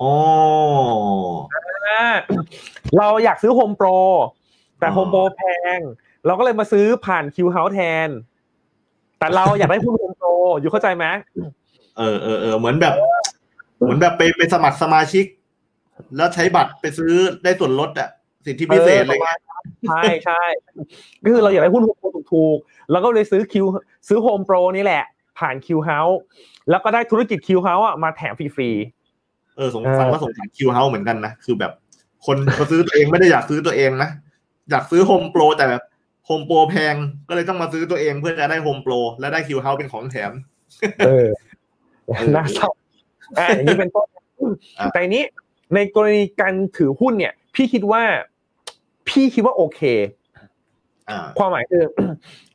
[0.00, 0.14] อ๋อ
[1.88, 2.06] อ่า
[2.98, 3.88] เราอยากซื้อโฮมโปร
[4.78, 5.42] แต่อ๋อโฮมโปรแพ
[5.76, 5.78] ง
[6.26, 8.08] เราก็เลยมาซื้อผ่านคิวเฮาส์แทน
[9.18, 10.28] แต่เราอยากได้หุ้นโฮมโปร
[10.60, 11.06] อยู่เข้าใจไหม
[11.98, 12.94] เออเออเออเหมือนแบบ
[13.78, 15.24] เหมือนแบบไปไปสมัครสมาชิก
[16.16, 17.12] แล้วใช้บัตรไปซื้อ
[17.44, 18.08] ได้ส่วนลดอะ
[18.46, 19.40] สิทธิพิเศษอะไรเงี้ย
[19.88, 20.42] ใช่ใช่
[21.22, 23.66] ก็คือเราอยากได้หุ้นโฮมโปรถูกๆแล้วก็เลยซื้อคิว
[24.08, 25.04] ซื้อโฮมโปรนี่แหละ
[25.38, 26.20] ผ่านคิวเฮาส์
[26.70, 28.70] แล้วก็ได้ธุรกิจคิวเฮาส์มาแถมฟรี
[29.56, 31.72] เออสงเออฟังแล้วสงสารคิวเฮาเหมือนกันนะคือแบบ
[32.26, 34.10] คนเขาซื้อตัวเองไม่ได้อยากซื้อตัวเองนะ
[34.70, 35.82] อยากซื้อโฮมโปรแต่แบบ
[36.26, 36.94] โฮมโปรแพง
[37.28, 41.28] ก็เลยต้องมาซื้อตัวเองเพื่อจะได้โฮมโปรและได้คิวเฮาเป็นของแถมๆเออ
[42.34, 42.68] น่าเศร้า
[43.38, 44.22] อ่าอย่างนี้เป็นต้นอะ
[44.92, 45.24] แต่อันนี้
[45.74, 48.02] ในกรณีการถือหุ้นเนี่ย พี่คิดว่า
[49.08, 49.80] พี่คิดว่าโอเค
[51.10, 51.82] อ่าความหมายคือ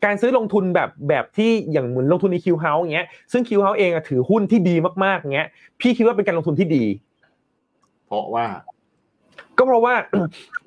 [0.06, 5.48] การซื้อลงทุนแบบแบบที่อย่างเหมือนลงทุนในคิวเฮาส์อย่างเงี้ยซึ่งคิวเฮาส์เองอะถือหุ้นที่ดีมากๆอย่างเงี้ย
[5.82, 6.84] พี่คิดว่าเป็นการลงทุนที่ดี
[8.08, 8.46] เพราะว่า
[9.58, 9.94] ก็เพราะว่า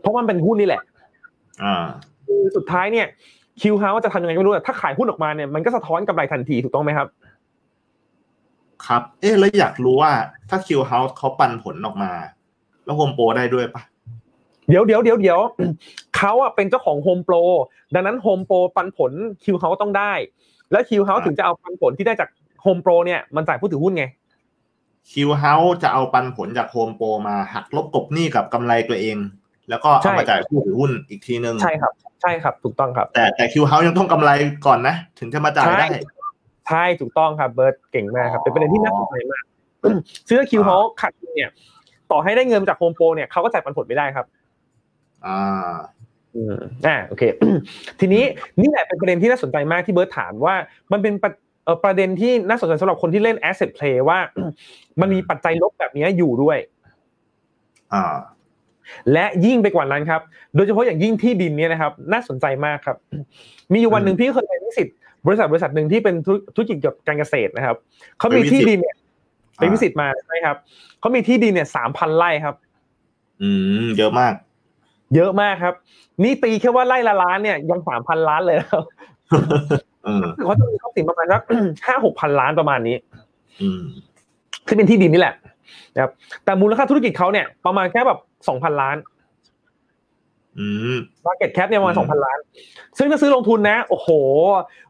[0.01, 0.83] เพราะมันเป็นหุ้นนี่แหละ
[1.65, 1.87] อ่า
[2.41, 3.07] คือสุดท้ายเนี่ย
[3.61, 7.09] คิวเฮาส์จะทำยังไงก็ไม่รู้แต่ถ้าขายหุ้นออกมาเนี่ยมันก็สะท้อนกำไรทันทีถูกต้องไหมครับ
[8.87, 10.13] ครับ เอ๊ะแล้วอยากรู้ว่า
[10.51, 12.13] ถ้าคิวเฮาเขาปันผลออกมา
[12.85, 13.83] แล้วโฮมโปรได้ด้วยปะ
[14.69, 15.41] เดี๋ยวเดี๋ยวเดี๋ยวเดี๋ยว
[16.17, 17.35] เขาอะเป็นเจ้าของโฮมโปร
[17.95, 19.13] ดังนั้นโฮมโปรปันผล
[19.45, 20.13] คิวเฮาต้องได้
[20.73, 22.29] แล้วคิวเฮาถึงจะเอาปันผลที่ได้จาก
[22.63, 24.05] โฮมโปรเนี่ยมันจ่ายผู้ถือหุ้นไง
[25.11, 29.17] คิวเฮาจะเอาปันผลจากโฮมโปรมาหักลบกบหนี้กับกำไรตัวเอง
[29.71, 31.93] แล้วก็ใช่เอามาจ่ายผู้ถือหุ้นอีกทีนึงใช่ครับ
[32.23, 34.31] ใช่ครับถูกต้องครับ แต่แต่คิวเฮายังต้องกำไร
[34.67, 36.01] ก่อนนะ ถึงจะมาจ่ายได้ใช่
[36.69, 39.45] ใช่ถูกต้องครับเบิร์ตเก่งมากครับ เป็นประเด็นที่น่าสนใจมาก
[40.29, 41.51] ซื้อคิวเฮาขัดทุนเนี่ย
[42.11, 44.27] ต่อให้ได้เงินจากโฮมโปรเนี่ยเขาก็จ่ายปันผลไม่ได้ครับ
[45.27, 45.75] อ่า
[46.35, 46.55] อืม
[46.87, 47.23] อ่าโอเค
[48.01, 48.25] ทีนี้
[48.61, 50.55] นี่แหละเป็นประเด็นที่น่าสนใจมากที่เบิร์ตถามว่า
[50.93, 51.33] มันเป็นประ
[51.65, 54.19] เอ่อประเด็นที่น่าสนใจสำหรับคนที่เล่น asset play ว่า
[55.01, 56.59] มันมีปัจจัยลบแบบนี้อยู่ด้วย
[57.93, 58.15] อ่า
[59.13, 60.21] และยิ่งไปกว่านั้นครับ
[60.55, 62.97] โดยเฉพาะอย่างยิ่งที่ดินเนี่ยนะครับ น่าสนใจมากครับ
[63.73, 64.89] มีอยู่วันหนึ่งพี่เคยไปวิสิต
[65.27, 67.77] บริษัทบริษัทหนึ่งที่เป็นธุรธุรกิจเกี่ยวกับการเกษตรนะครับ
[68.19, 68.97] เขามีไปวิสิตที่ดินเนี่ย
[69.57, 70.57] ไปวิสิตมาใช่ครับ
[71.01, 72.55] เขามีที่ดินเนี่ยสามพันไร่ครับ
[73.43, 73.51] อื
[73.83, 74.35] ม เยอะมาก
[75.15, 75.75] เยอะมากครับ
[76.23, 78.85] นี่ตีแค่ว่าไร่ละล้านเนี่ยยังสามพันล้านเลยนะครับ
[80.05, 81.43] เออเขาจะมีทรัพย์สินประมาณสัก
[81.87, 82.97] ห้าหกพันล้านประมาณนี้
[83.63, 83.81] อืม
[84.67, 85.35] ที่เป็นที่ดินนี่แหละ
[85.95, 86.13] นะครับ
[86.45, 88.19] แต่มูลค่าธุรกิจเขาเนี่ยประมาณแค่แบบ
[88.49, 88.97] สองพันล้าน
[90.59, 90.97] อืม
[91.27, 92.39] market cap เนี่ยประมาณอืสมองพันล้าน
[92.99, 94.09] ซึ่งถ้าซื้อลงทุนนะ โอ้โห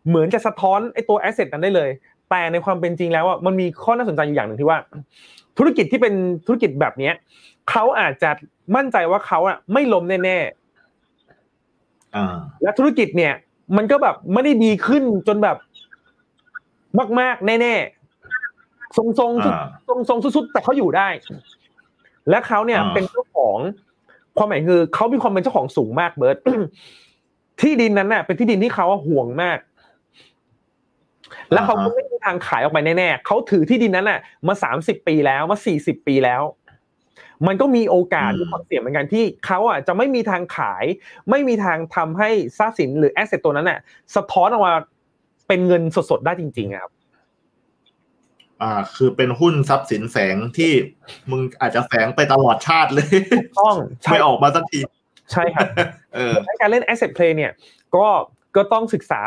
[0.09, 1.91] เหมือนจะสะท้อนไอ้ตัว asset นั้นได้เลย
[2.31, 4.79] แต่ในความเป็นจริงแล้วอะมันมีข้อน่าสนใจอยู่อย่างหนึ่งที่ว่า
[5.59, 6.15] ธุรกิจที่เป็น
[6.47, 7.15] ธุรกิจแบบเนี้ย
[7.71, 8.31] เขาอาจจะ
[8.77, 10.39] มั่นใจว่าเขาอะไม่ล้มแน่
[12.17, 13.33] อ่าๆและธุรกิจเนี่ย
[13.77, 15.57] มันก็แบบไม่ได้ดีขึ้นจนแบบ
[17.21, 18.02] มาก ๆ แน่ๆ
[18.97, 21.09] ทรงๆอ่าทรงทรงๆสุดๆแต่เขาอยู่ได้
[22.31, 23.59] และเขาเนี่ยอ่าเป็นเจ้าของ
[24.37, 26.37] ความหมายคือเขามีความเป็นเจ้าของสูงมากเบิร์ต
[27.61, 29.59] ที่ดินนั้นน่ะ เป็นที่ดินที่เขาห่วงมาก
[31.53, 36.43] แล้วเขาก็ไม่มีทางขายออกไปแน่ๆเขาถือที่ดินนั้นน่ะ มาสามสิบปีแล้วมาสี่สิบปีแล้ว
[37.47, 40.85] มันก็มีโอกาสอืมมีความเสี่ยงเหมือนกันที่เขาอะจะไม่มีทางขาย
[41.31, 43.79] ไม่มีทางทำให้ทรัพย์สินหรือแอสเซทตัวนั้นน่ะ
[44.15, 44.75] สะท้อนออกมา
[45.49, 46.93] เป็นเงินสดๆได้จริงๆอะครับ
[48.63, 50.73] อ่า คือเป็นหุ้นทรัพย์สินแฝงที่
[51.31, 53.17] มึงอาจจะแฝงไปตลอดชาติเลย
[53.61, 54.81] ต้องใช่ไม่ออกมาสักที
[55.33, 55.67] ใช่ครับ
[56.15, 57.53] เออในการเล่น asset play เนี่ย
[57.97, 58.07] ก็
[58.57, 59.23] ก็ต้องศึกษา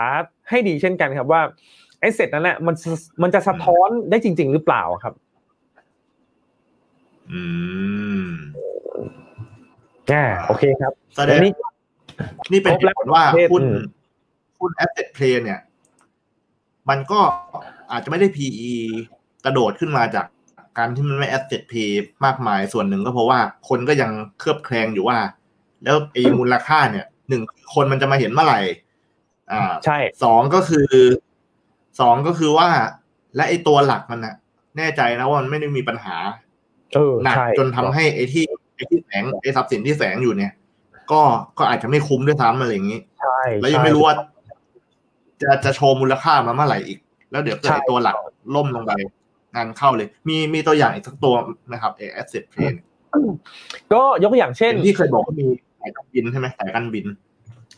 [0.49, 1.41] ให้ดีเช่นกันครับว่า
[2.03, 2.75] asset นั้นแหละมัน
[3.21, 5.13] มันจะสะท้อนได้จริง ๆ หรือเปล่าครับ
[7.31, 7.41] อื
[8.25, 8.27] ม
[10.11, 11.51] อ่าโอเคครับแสดงวันนี้
[12.51, 13.85] นี่เป็นครบเหแล้วตุผลว่าประเภทหุ้นอืม
[14.59, 15.59] หุ้น asset play เนี่ย
[16.89, 17.19] มันก็
[17.91, 18.73] อาจจะไม่ได้ PE
[19.45, 20.25] กระโดดขึ้นมาจาก
[20.77, 21.91] การที่มันไม่ asset play
[22.25, 23.39] มากมายส่วนหนึ่งก็เพราะว่า
[23.69, 25.17] คนก็ยังเคลือบแคลงอยู่ว่า
[25.83, 27.41] แล้วไอ้มูลค่าเนี่ยหนึ่ง
[27.73, 28.59] คนมันจะมาเห็นเมื่อไหร่
[29.51, 30.89] อ่าใช่สองก็คือ
[31.99, 32.69] สองก็คือว่า
[33.35, 34.35] และไอ้ตัวหลักมันนะ
[34.77, 36.15] แน่ใจนะว่ามันไม่ได้มีปัญหา
[36.95, 38.45] เออหนักใช่จนทำให้ไอ้ที่
[38.75, 40.53] ไอ้ที่แฝงไอ้ทรัพย์สินที่แฝงอยู่เนี่ย
[41.11, 41.21] ก็
[41.57, 44.15] ก็อาจจะไม่คุ้มด้วยซ้ำอะไรอย่างนี้ใช่แล้วยังไม่รู้ว่า
[45.41, 46.99] จะจะโชว์มูลค่ามาเมื่อไหร่อีก
[47.31, 48.15] แล้วเดี๋ยวเกิดไอ้ตัวหลัก
[48.55, 48.91] ล่มลงไป
[49.55, 51.35] งานเข้าเลย มีมีตัวอย่างอีกสักตัว
[51.73, 52.85] นะครับเอ asset play เนี่ย
[53.93, 55.45] ก็ยกตัวอย่างเช่นเห็นที่เคยบอกว่ามี
[55.81, 57.05] สายการบินใช่ไหมสายการบิน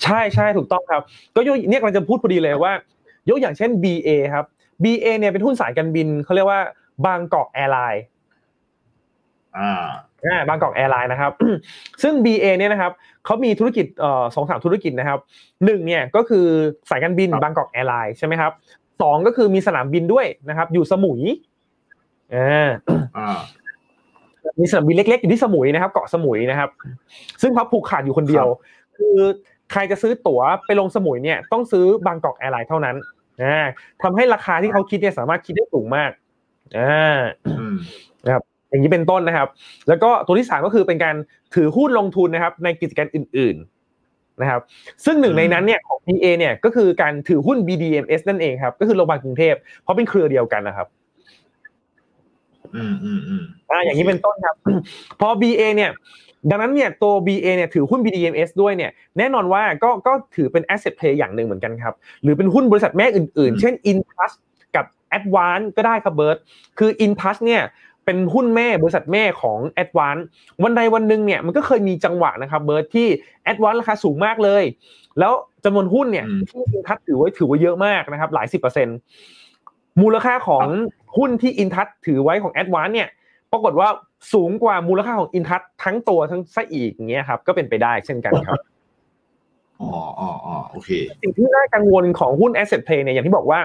[0.03, 1.01] ใช่ใช่ถูกต้องครับ
[1.35, 2.73] ก็ยกเนี่ยกำลังจะพูดพอดีเลยว่า
[3.29, 4.45] ยกอย่างเช่น BA ครับ
[4.83, 6.61] BA เนี่ยเป็นหุ้นสายการบินเขาเรียกว่า
[7.05, 8.03] บางกอกแอร์ไลน์
[9.57, 9.83] อ่า
[10.25, 11.31] อ่าบางกอกแอร์ไลน์นะครับ
[12.03, 12.91] ซึ่ง BA เนี่ยนะครับ
[13.25, 15.19] เขามีธุรกิจเอ่อสองสามธุรกิจนะครับ
[15.65, 16.45] หนึ่งเนี่ยก็คือ
[16.89, 18.51] สายการบินครับบางกอกแอร์ไลน์ใช่ไหมครับ
[19.01, 21.21] สองก็คือมีสนามบินด้วยนะครับ อยู่สมุย
[22.35, 22.67] อ่า
[23.17, 23.39] อ่า
[24.59, 26.69] มีสนามบินเล็กๆอยู่ที่สมุยนะครับ เกาะสมุยนะครับ
[27.41, 28.45] ซึ่งแบบผูกขาดอยู่คนเดียว
[28.97, 29.17] คือ
[29.71, 32.95] ใครจะซื้อตั๋วไปลงสมุยเนี่ยต้องซื้อบางกอกแอร์ไลน์เท่านั้น
[33.43, 33.65] อ่า
[34.03, 36.11] ทำให้ราคาที่เขาคิดเนี่ยสามารถคิดได้สูงมาก
[36.77, 37.17] อ่า
[37.59, 37.75] อืม
[38.69, 39.47] อย่างนี้เป็นต้นนะครับ
[39.87, 41.15] แล้วก็ตัวที่สามก็คือเป็นการ
[41.55, 43.55] ถือหุ้นลงทุนนะครับ ในกิจการอื่น
[43.99, 44.61] ๆนะครับ
[45.05, 50.87] ซึ่งหนึ่งในนั้นเนี่ยของ BA เนี่ยก็คือการถือหุ้น BDMs นั่นเองครับ ก็คือโรงพยาบาลกรุงเทพเพราะเป็นเครือเดียวกันนะครับ
[52.76, 54.56] อืมอืมอืมอ่าอย่างนี้เป็นต้นครับ
[55.19, 55.91] พอ BA เนี่ย
[56.49, 64.35] ดังนั้นเนี่ยตัว BA เนี่ยถือหุ้น BDMs ด้วยเนี่ย แน่นอนว่าก็ก็ถือเป็น asset play อย่างหนึ่งเหมือนกันครับ หรือเป็นหุ้นบริษัทแม่อื่นๆ เช่น Intouch
[64.76, 64.85] กับ
[65.18, 66.38] Advance ก็ได้ครับเบิร์ต
[66.80, 67.61] คือ Intouch เนี่ย
[68.06, 70.23] เป็นหุ้นแม่บริษัทแม่ของ Advance
[70.64, 73.07] วันใดวันหนึ่งเนี่ยมันก็เคยมีจังหวะนะครับเบิร์ตที่
[73.52, 74.64] Advance ราคาสูงมากเลย
[75.19, 75.34] แล้ว
[75.65, 78.98] จำนวนหุ้นเนี่ยที่ Intouch ถือไว้ถือไว้เยอะมากนะครับหลายสิบเปอร์เซ็นต์
[80.02, 80.65] มูลค่าของ
[81.18, 83.10] หุ้นที่ Intouch ถือไว้ของ Advance เนี่ย
[83.52, 83.90] ปรากฏว่า
[84.34, 88.60] สูงกว่ามูลค่าของอินทัศทั้งตัวทั้งซะอีกอย่างเงี้ยครับ ก็เป็นไปได้เช่นกันครับ
[89.82, 90.90] อ๋ออ๋ออ๋อโอเค
[91.22, 93.60] สิ่งที่น่ากังวลของหุ้น asset play เนี่ยอย่างที่บอกว่า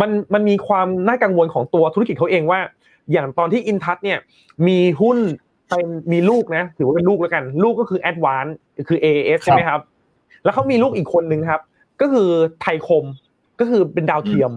[0.00, 2.60] มันมันมีความน่ากังวลของตัวธุรกิจเขาเองว่า
[3.12, 4.18] อย่างตอนที่อินทัศเนี่ย
[4.68, 5.18] มีหุ้น
[5.68, 8.52] เป็นมีลูกนะถือว่าเป็นลูกแล้วกัน ลูกก็คือ Advance
[8.88, 9.80] คือ AAS ใช่ไหมครับ
[10.44, 11.62] แล้วเขามีลูกอีกคนนึงครับ
[12.00, 12.28] ก็คือ
[12.62, 13.04] ไทยคม
[13.60, 14.52] ก็คือเป็นดาวเทียม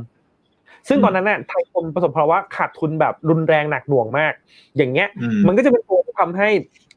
[0.87, 4.33] ซึ่งตอนนั้นเนี่ยไทยคมประสบภาวะขาดทุนแบบรุนแรงหนักหน่วงมาก
[4.77, 6.49] อย่างเงี้ยอืมมันก็จะเป็นตัวที่ทำให้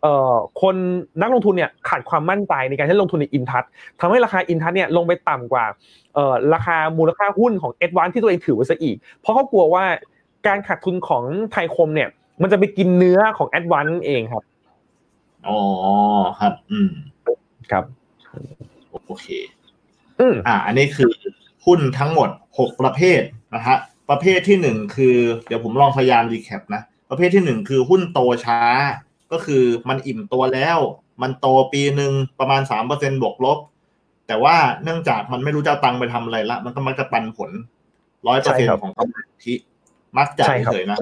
[0.02, 0.76] เอ่อคน
[1.20, 3.64] นักลงทุนเนี่ยขาดความมั่นใจในการที่ลงทุนในอินทัศ
[4.00, 5.64] ทำให้ราคาอินทัศเนี่ยลงไปต่ำกว่า
[6.14, 9.84] เอ่อราคามูลค่าหุ้นของเอ็ดวานที่ตัวเองถือไว้ซะอีก เพราะเขากลัวว่า
[10.46, 12.08] การขาดทุนของไทยคมเนี่ย
[12.42, 14.42] มันจะไปกินเนื้อของแอดวานเองครับ
[15.48, 15.58] อ๋อ
[16.40, 16.90] ครับ อืม
[17.70, 17.84] ครับ
[19.06, 19.26] โอเค
[20.20, 21.10] อืมอ่า อันนี้คือ
[21.68, 23.22] หุ้นทั้งหมดหกประเภท
[23.54, 23.76] นะฮะ
[24.10, 25.16] ประเภทที่หนึ่งคือ
[25.46, 28.60] เดี๋ยวผมลองพยายาม recap นะประเภทที่หนึ่งคือหุ้นโตช้า
[29.32, 30.78] ก็คือมันอิ่มตัวแล้ว
[31.22, 33.58] มันโตปีหนึ่งประมาณสามเปอร์เซ็นบวกลบ
[34.26, 37.50] แต่ว่าเนื่องจากมันไม่รู้จะเอาตังค์ไปทำอะไรละ มันก็มักจะปันผล
[38.26, 39.56] ร้อยเปอร์เซ็นของกำไรที่
[40.18, 40.98] มักจะใช่ครับเฉยๆนะ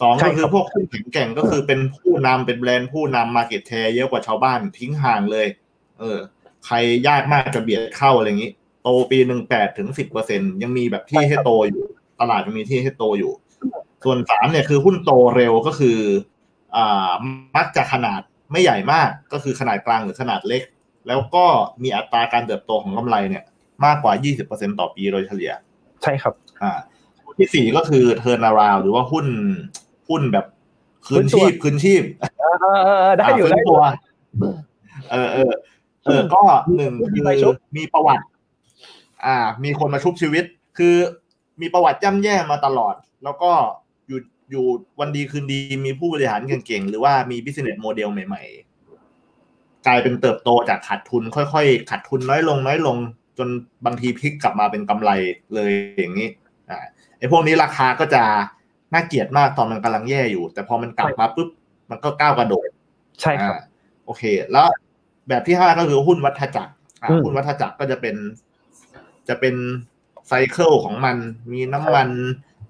[0.00, 5.46] สองใช่ก็ครับคือพวกหุ้นแข็งแกร่งก็คือเป็นผู้นำเป็นแบรนด์ผู้นำ market share เยอะกว่าชาวบ้านทิ้งห่างเลย
[5.98, 6.18] เออ
[6.66, 6.76] ใคร
[7.08, 8.52] ยากมากจะเบียดเข้าอะไรอย่างนี้
[8.84, 11.84] โตปีหนึ่งแปดถึงสิบเปอร์เซ็นยังมีแบบที่ให้โตอยู่
[12.20, 13.32] ตลาดยังมีที่ให้โตอยู่
[14.04, 15.98] ส่วนสามเนี่ยคือหุ้นโตเร็วก็คือ
[16.76, 17.12] อ่า
[17.56, 18.20] มักจะขนาด
[18.52, 20.62] ไม่ใหญ่มากก็คือขนาดกลางหรือขนาดเล็ก
[21.08, 21.44] แล้วก็
[21.82, 23.44] มีอัตราการเติบโตของกำไรเนี่ย
[23.84, 24.12] มากกว่า
[24.46, 25.52] 20%ต่อปีโดยเฉลี่ย
[26.02, 26.72] ใช่ครับ อ่า
[27.38, 29.26] ที่สี่ก็คือ turn around หรือว่าหุ้น
[30.08, 30.46] หุ้นแบบ
[31.06, 32.02] คืนฟื้นตัวชีพคืนชีพ
[32.40, 33.82] เออเออเออได้อยู่าฟื้ได้นอยู่ตัว
[35.10, 35.52] เออเออ
[36.04, 36.42] เออก็
[36.76, 38.24] หนึ่งมีคือใบชุบมีประวัติ
[39.26, 40.44] อ่า มีคนมาชุบชีวิต
[40.78, 40.94] คือ
[41.60, 42.94] มีประวัติย่ำแย่มาตลอด
[43.24, 43.50] แล้วก็
[44.08, 44.20] อยู่
[44.50, 44.64] อยู่
[45.00, 48.42] วันดีคืนดีมีผู้บริหารเก่งๆ หรือว่ามี business model ใหม่
[49.14, 52.96] ๆ กลายเป็นเติบโตจากขาดทุน ค่อยๆขาดทุนน้อยลงน้อยลง
[53.38, 53.48] จน
[53.86, 55.10] บางทีพลิกกลับมาเป็นกำไร
[55.54, 56.28] เลยอย่างนี้
[56.70, 56.78] อ่า
[57.18, 58.22] ไอ้พวกนี้ราคาก็จะ
[58.92, 61.48] น่าเกลียดมากตอนมันกำลังแย่อยู่ แต่พอมันกลับมาปุ๊บ
[61.90, 62.68] มันก็ก้าวกระโดด
[63.20, 63.62] ใช่ครับอ่า
[64.04, 64.22] โอเค
[64.52, 64.68] แล้ว
[65.28, 66.72] แบบที่ห้าก็คือหุ้นวัฏจักร
[67.02, 68.16] อ่าอืมหุ้นวัฏจักรก็จะเป็น
[69.28, 69.54] จะเป็น
[70.28, 71.16] ไซเคิลของมัน
[71.52, 72.08] มีน้ำมัน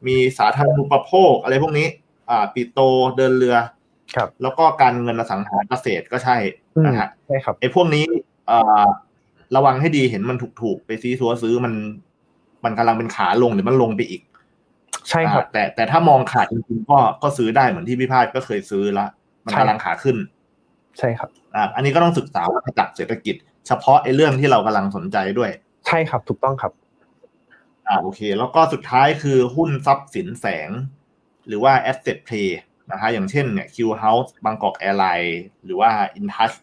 [0.07, 1.87] มีสาธารณูปโภคอะไรพวกนี้
[2.31, 2.79] อ่าปิโต
[3.17, 3.57] เดินเรือ
[4.17, 6.37] ครับ แล้วก็การเงินอสังหาเกษตรก็ใช่
[6.77, 8.05] อืมนะฮะใช่ครับไอ้พวกนี้
[8.49, 8.85] เอ่อ
[9.57, 11.75] ระวังให้ดีเห็นมันถูกๆ ไปซีซัวซื้อมัน
[12.65, 14.23] มันกำลังเป็นขาลงหรือมันลงไปอีก
[15.09, 19.07] ใช่ครับอ่าแต่แต่ถ้ามองขาดจริงๆก็ก็ซื้อได้เหมือนที่พี่พาดก็เคยซื้อละ
[19.45, 20.17] มันใช่กำลังขาขึ้น
[20.99, 23.35] ใช่ครับ อ่า อันนี้ก็ต้องศึกษาวัฏจักรเศรษฐกิจ
[23.67, 25.51] เฉพาะไอ้เรื่องที่เรากำลังสนใจด้วย
[25.87, 26.73] ใช่ครับถูกต้องครับ
[27.89, 30.71] อ่าโอเค แล้วก็สุดท้ายคือหุ้นทรัพย์สินแสง
[31.47, 32.49] หรือว่า asset play
[32.91, 36.57] นะฮะอย่างเช่นเนี่ย Q House บางกอกแอร์ไลน์หรือว่า InTouch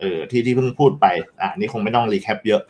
[0.00, 1.06] เออที่ที่เพิ่งพูดไป
[1.40, 2.62] อ่านี่คงไม่ต้อง recap เยอะ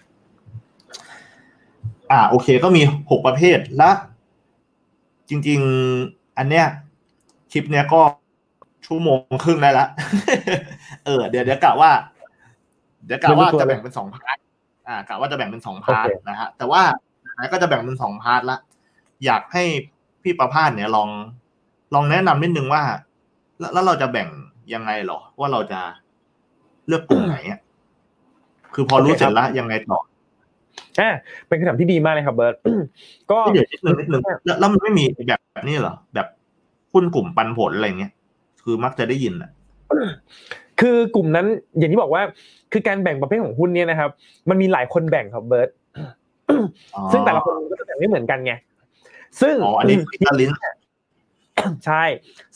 [2.10, 3.90] อ่าโอเค ก็มีหกประเภทและ
[5.28, 5.60] จริง
[5.98, 6.66] ๆ อันเนี้ย
[7.52, 8.00] คลิปเนี้ยก็
[8.86, 9.86] ชั่วโมงครึ่งได้ละ
[11.04, 11.90] เออ เดี๋ยวเดี๋ยวกะว่า
[13.06, 14.38] เดี๋ยวกะว่าจะแบ่งเป็นสอง part
[14.88, 16.82] อ่ากะว่าจะแบ่งเป็นสอง part โอเคนะฮะแต่ว่า
[17.34, 18.58] ไหนๆก็จะแบ่งเป็นสอง part ละ
[19.24, 19.64] อยากให้
[20.22, 21.08] พี่ประภาสเนี่ยลอง
[21.94, 22.82] ลองแนะนำนิดนึงว่า
[23.58, 24.28] แล้วแล้วเราจะแบ่ง
[24.74, 25.80] ยังไงเหรอ ว่าเราจะ
[26.88, 27.60] เลือกกลุ่มไหนอะ
[28.74, 29.98] คือพอรู้เสร็จแล้วยังไงต่อ
[31.00, 31.10] อ่า
[31.46, 32.54] เป็นคำถามที่ดีมากเลยครับเบิร์ต
[33.30, 35.32] ก็เดี๋ยวนิดนึงนิดนึงแล้วแล้วมันไม่มีแบ
[35.62, 36.26] บนี้เหรอแบบ
[36.92, 38.12] หุ้นกลุ่มปันผลอะไรเงี้ย
[38.64, 39.50] คือมักจะได้ยินอะ
[40.80, 41.46] คือกลุ่มนั้น
[41.78, 42.22] อย่างที่บอกว่า
[42.74, 44.10] คือการแบ่งประเภทของหุ้นเนี่ยนะครับ
[44.48, 45.68] มันมีหลายคนแบ่งครับเบิร์ต
[47.12, 48.52] ซึ่งแต่ละคนก็จะแบ่งไม่เหมือนกันไง
[49.40, 50.50] ซึ่งอ๋ออันนี้พิตาลิน
[51.86, 52.04] ใช่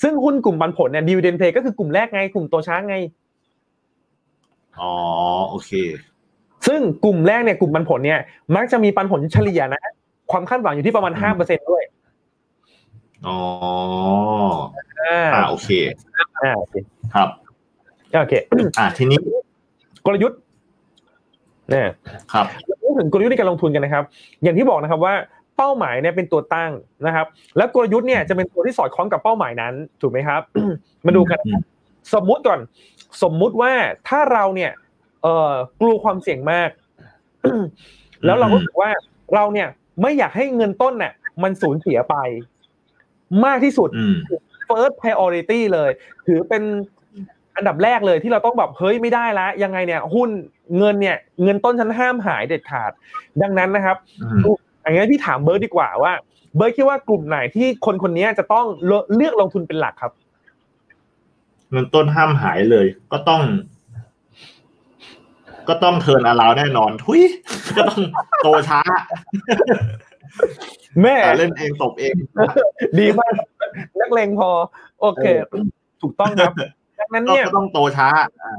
[0.02, 2.96] ซึ่งหุ้นกลุ่มปันผลเนี่ยดิวเดนเพย์ก็คือกลุ่มแรกไง กลุ่มโตช้าไง
[4.80, 4.94] อ๋อ
[5.50, 5.70] โอเค
[6.66, 8.20] ซึ่งกลุ่มแรกเนี่ยกลุ่มปันผลเนี่ย
[8.56, 9.82] มักจะมีปันผลเฉลี่ยนะ
[10.30, 11.82] ความคาดหวังอยู่ที่ประมาณห้าเปอร์เซ็นด้วย
[13.26, 13.38] อ๋อ
[15.00, 15.68] อ่าอ่าโอเค
[16.42, 16.74] อ่าโอเค
[17.14, 17.28] ครับ
[18.20, 18.34] โอเค
[18.78, 19.18] อ่าทีนี้
[20.08, 20.38] กลยุทธ์
[21.70, 21.88] เนี่ย
[22.32, 22.46] ครับ
[22.82, 24.04] พูดถึงกลยุทธ์ในการลงทุนกันนะครับ
[24.42, 25.14] อย่างที่บอกนะครับว่า
[25.56, 26.72] เป้าหมายเนี่ยเป็นตัวตั้ง
[27.06, 27.26] นะครับ
[27.56, 30.42] แล้วกลยุทธ์เนี่ยจะเป็นตัวที่สอดคล้องกับเป้าหมายนั้นถูกไหมครับ
[31.06, 31.60] มาดูกันอืม
[32.14, 32.60] สมมุติก่อน
[33.22, 33.72] สมมุติว่า
[34.08, 34.72] ถ้าเราเนี่ย
[35.22, 36.70] เอ่อกลัวความเสี่ยงมาก
[38.24, 38.90] แล้วเราก็รู้สึกว่า
[39.34, 39.68] เราเนี่ย
[40.02, 41.12] ไม่อยากให้เงินต้นเนี่ย
[41.42, 42.16] มันสูญเสียไป
[43.44, 44.14] มากที่สุดอืม
[44.68, 45.90] first priority เลย
[46.26, 46.62] ถือเป็น
[47.58, 50.28] อันดับแรกเลยที่เราต้องแบบเฮ้ยไม่ได้ละยังไงเนี่ยหุ้น
[50.78, 52.92] เงินเนี่ยเงินต้นฉันห้ามหายเด็ดขาด
[53.42, 56.12] ดังนั้นนะครับอืมอย่างงั้นพี่ถามเบิร์ดดีกว่าว่า
[56.56, 60.12] เบิร์ดคิดว่ากลุ่มไหนที่คนคนนี้จะต้องเลือกเลือกลงทุนเป็นหลักครับ
[61.70, 63.42] เงินต้นห้ามหายเลย ก็ต้อง
[65.68, 67.22] ก็ต้อง turnaround แน่นอน ทุย
[67.76, 68.00] ก็ต้อง
[68.42, 68.80] โตช้า
[71.02, 72.14] แม่แต่เล่นเองตบเอง
[72.98, 73.32] ดีมาก
[74.00, 74.50] นักเลงพอ
[75.00, 75.24] โอเค
[76.02, 76.52] ถูกต้องครับ
[76.98, 78.08] ดังนั้นก็เนี่ยก็ต้องโตช้า
[78.44, 78.54] อ่า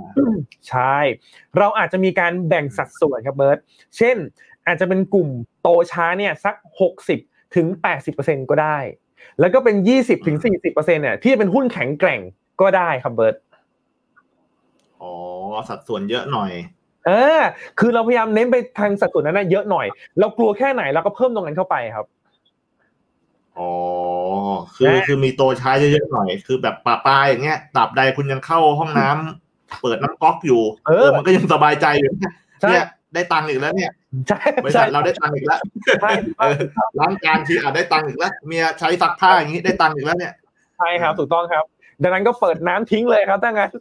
[0.70, 0.98] ใช่
[1.58, 3.60] เราอาจจะมีการแบ่งสัดส่วนครับเบิร์ต
[3.98, 4.18] เช่น
[4.68, 5.30] อาจจะเป็นกลุ่ม
[5.62, 7.20] โตช้าเนี่ยสักหกสิบ
[7.56, 8.78] ถึงแปดสิบเปอร์เซ็นก็ได้
[9.40, 12.22] แล้วก็เป็นยี่สิบถึงสี่สิบเปอร์เซ็นเนี่ยที่เป็นหุ้นแข็งแกร่ง
[12.62, 13.36] ก็ได้ครับเบิร์ต
[15.02, 15.12] อ๋อ
[15.70, 16.52] สัดส่วนเยอะหน่อย
[17.08, 17.40] เออ
[17.80, 19.88] คือเราพยายามเน้นไปทางสัดส่วนนั้นนะเยอะหน่อย
[20.20, 22.06] เรากลัวแค่ไหนเราก็เพิ่มตรงนั้นเข้าไปครับ
[23.58, 23.70] อ๋อ
[24.76, 33.92] คือนะคือมีโตช้าเยอะๆหน่อย คือแบบป่าปลายอย่างเงี้ยตราบใดคุณยังเข้าห้องน้ำเปิดน้ำก๊อกอยู่ เออ มันก็ยังสบายใจอยู่เนี่ยใช่เนี่ยได้ตังค์อีกแล้วเนี่ย
[34.28, 35.60] ใช่บริใช่ษัทเราได้ตังค์อีกแล้ว
[36.02, 36.56] ใช่เออ
[37.00, 40.34] ร้านการทีอาจได้ตังค์อีกแล้วเมียใช้ซักผ้าอย่างนี้ได้ตังค์อีกแล้วเนี่ย
[40.78, 41.64] ใช่ครับถูกต้องครับ
[42.04, 43.72] ดังนั้นก็เปิดน้ำทิ้งเลยครับถ้างั้น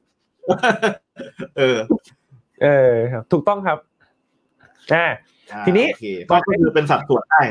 [1.58, 1.78] เออ
[2.62, 3.78] เออครับ ถูกต้องครับ
[4.94, 5.06] อ่า
[5.52, 7.42] อ่าทีนี้โอเคก็คือเป็นสัดส่วนได้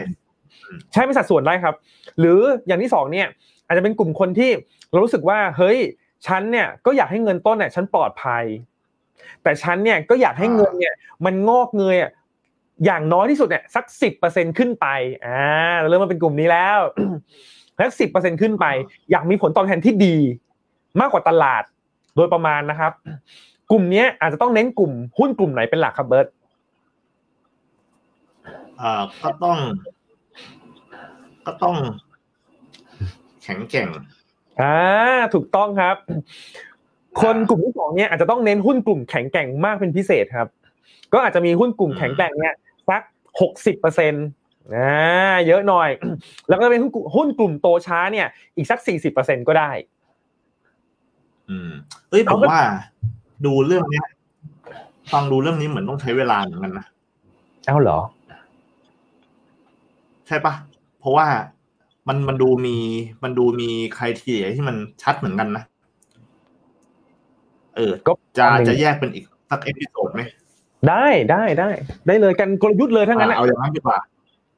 [0.91, 1.75] ใช้เป็นสัดส่วนได้ครับ
[2.19, 3.27] หรืออย่างที่สองเนี่ย
[3.65, 4.51] อาจจะเป็นกลุ่มคนที่
[4.91, 5.77] เรารู้สึกว่าเฮ้ย
[6.27, 8.43] ฉันเนี่ยก็อยากให้เงินต้นเนี่ยฉันปลอดภัย
[9.43, 10.93] แต่ฉันเนี่ยก็อยากให้เงินเนี่ย
[11.25, 11.97] มันงอกเงย
[12.85, 14.87] อย่างน้อยที่สุดเนี่ยสักสิบเปอร์เซ็นขึ้นไป
[15.25, 15.39] อ่า
[15.79, 16.79] เราเริ่มมาเป็นกลุ่มนี้แล้ว
[17.79, 18.65] สักสิบเปอร์เซ็นขึ้นไป
[19.11, 20.15] อยากมีผลตอบแทนที่ดี
[20.99, 21.63] มากกว่าตลาด
[22.15, 22.91] โดยประมาณนะครับ
[23.71, 26.27] กลุ่มเนี้ยอาจจะต้องเน้นกลุ่มหุ้นกลุ่มไหนเป็นหลักครับเบิร์ต
[28.81, 29.57] อ่าก็ต้อง
[31.47, 31.75] ก็ต้อง
[33.43, 33.89] แข็งแกร่ง
[34.61, 34.75] อ่า
[35.33, 35.95] ถูกต้องครับ
[37.21, 40.47] คนกลุ่มที่สองเนี่ยอาจจะต้องเน้นหุ้นกลุ่มแข็งแกร่งมากเป็นพิเศษครับ
[41.13, 42.55] ก็อาจจะมีหุ้นกลุ่มแข็งแกร่งเนี่ย
[42.89, 43.01] สัก
[43.41, 44.25] หกสิบเปอร์เซ็นต์
[44.75, 45.89] อ่าเยอะหน่อย
[46.49, 49.71] แล้วก็เป็นหุ้นกลุ่มหุ้นกลุ่มโตช้าเนี่ย อีกสักสี่สิบเปอร์เซ็นก็ได้
[51.49, 51.71] อืม
[52.09, 52.63] เอ้ยผเอามก็ว่า
[53.45, 54.05] ดูเรื่องเนี้ย
[55.13, 56.85] ฟังดูเรื่องนี้เหมือนต้องใช้เวลาเหมือนกันนะ
[57.65, 57.99] เอ้าเหรอ
[60.27, 60.53] ใช่ปะ
[60.99, 61.27] เพราะว่า
[62.07, 62.77] มันมันดูมี
[63.23, 65.63] มันดูมี criteria ที่มันชัดเหมือนกันนะ
[67.75, 70.21] เออก็จะอันหนึ่งจะแยกเป็นอีกสัก episode ไหม
[70.89, 71.69] ได้ได้ได้
[72.07, 73.97] ได้เลยกันกลยุทธ์เลยทั้งนั้นอ่าอะเอาอย่างนั้นดีกว่า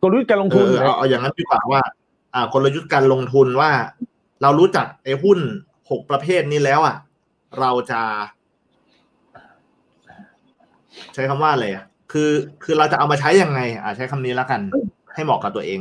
[0.04, 1.82] กลยุทธ์การลงเอทุนอเอาเอาอย่างนั้นดีกว่าว่า
[2.36, 3.72] อ่ากลยุทธ์การลงทุนว่า
[4.42, 5.40] เรารู้จักไอ้หุ้น
[5.90, 6.96] หกประเภทนี้แล้วอะ
[7.60, 8.02] เราจะ
[11.14, 12.30] ใช้คำว่าอะไรอะคือ
[12.64, 14.62] คือเราจะเอามาใช้ยังไง อ่าใช้คำนี้แล้วกัน
[15.14, 15.80] ให้เหมาะกับตัวเอง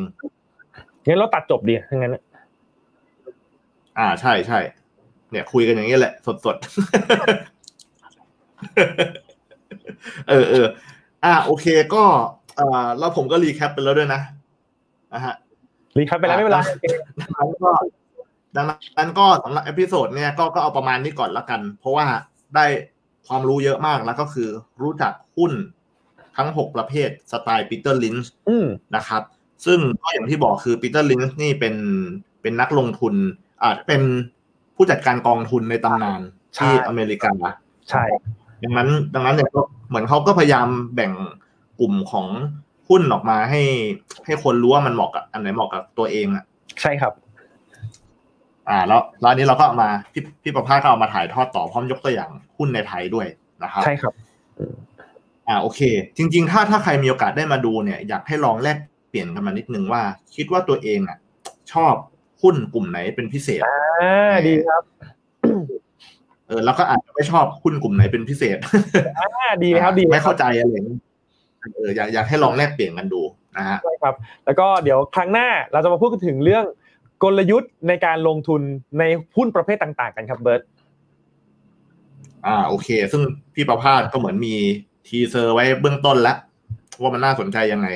[1.07, 2.23] งั้นเราตัดจบดีทั้งนั้นอะ
[3.99, 4.59] อ่าใช่ใช่
[5.31, 6.69] เนี่ย คุยกันอย่างนี้แหละ สดสดๆ
[10.29, 10.66] เออเออ
[11.25, 12.03] อ่าโอเคก็
[12.57, 14.20] เอ่อแล้วผมก็ recap ไปแล้วด้วยนะ
[15.12, 15.35] นะฮะ
[15.99, 16.61] recap ไปแล้วไม่เป็นไร
[17.20, 17.70] ดังนั้นก็
[18.57, 22.07] ดังนั้นก็สำหรับ episode เนี่ยก็ก็เอาประมาณนี้ก่อนละกัน เพราะว่า
[22.55, 22.66] ได้
[23.27, 24.49] ความรู้เยอะมากแล้วก็คือ
[24.83, 25.53] รู้จักหุ้น
[26.37, 28.66] ทั้งหกประเภทสไตล์ปีเตอร์ลินช์อืม
[28.97, 29.23] นะครับ
[29.64, 31.74] ซึ่งก็อย่างที่บอกคือปีเตอร์ลินช์นี่เป็น
[32.43, 33.14] เป็นนักลงทุน
[33.62, 34.02] อาจเป็น
[34.76, 36.20] ผู้จัดการกองทุนในตำนาน
[36.55, 37.32] ใช่ที่อเมริกา
[37.90, 38.05] ใช่
[38.64, 41.12] ดังนั้นดังนั้นเนี่ยก็เหมือนเขาก็พยายามแบ่ง
[41.80, 42.26] กลุ่มของ
[42.89, 43.62] หุ้นออกมาให้
[44.24, 46.44] ให้คนรู้ว่ามันเหมาะกับอันไหนเหมาะกับตัวเองอะ
[46.80, 47.12] ใช่ครับ
[48.68, 53.26] อ่า แล้วแล้วอันนี้เราก็เอามาพี่พี่ประภาสก็เอามาถ่ายทอดต่อพร้อมยกตัวอย่างหุ้นในไทยด้วย
[53.62, 54.14] นะครับใช่ครับ
[55.48, 55.80] อ่าโอเค
[56.16, 58.78] จริง ๆ ถ้าถ้าใครมีโอกาสได้มาดูเนี่ย อยากให้ลองแลก
[59.09, 60.02] เปลี่ยนกันมานิดนึงว่า
[60.35, 61.18] คิดว่าตัวเองอะ
[61.72, 61.94] ชอบ
[62.43, 64.82] หุ้นกลุ่มไหนเป็นพิเศษอ่าดีครับ
[66.47, 68.59] เออ แล้วก็อาจจะไม่ชอบหุ้นกลุ่มไหนเป็นพิเศษ
[69.18, 69.28] อ่า
[69.62, 71.01] ดีเลยครับดีไม่เข้าใจอะไรอย่างเงี้ย
[71.74, 73.22] เอออยากอยากให้ลองแลกเปลี่ยนกันดู
[73.56, 74.14] นะฮะใช่ครับ
[74.44, 76.64] แล้วก็เดี๋ยวครั้งหน้าเราจะมาพูดกันถึงเรื่อง
[77.22, 78.60] กลยุทธ์ในการลงทุน
[78.98, 79.05] ใน
[79.36, 80.62] หุ้นประเภทต่าง ๆ กันครับเบิร์ต
[82.47, 83.22] อ่าโอเค ซึ่ง
[83.55, 84.55] พี่ประภาสก็เหมือนมี
[85.07, 86.36] teaser ไว้เบื้องต้นแล้ว
[87.01, 87.89] ว่ามันน่าสนใจยังไง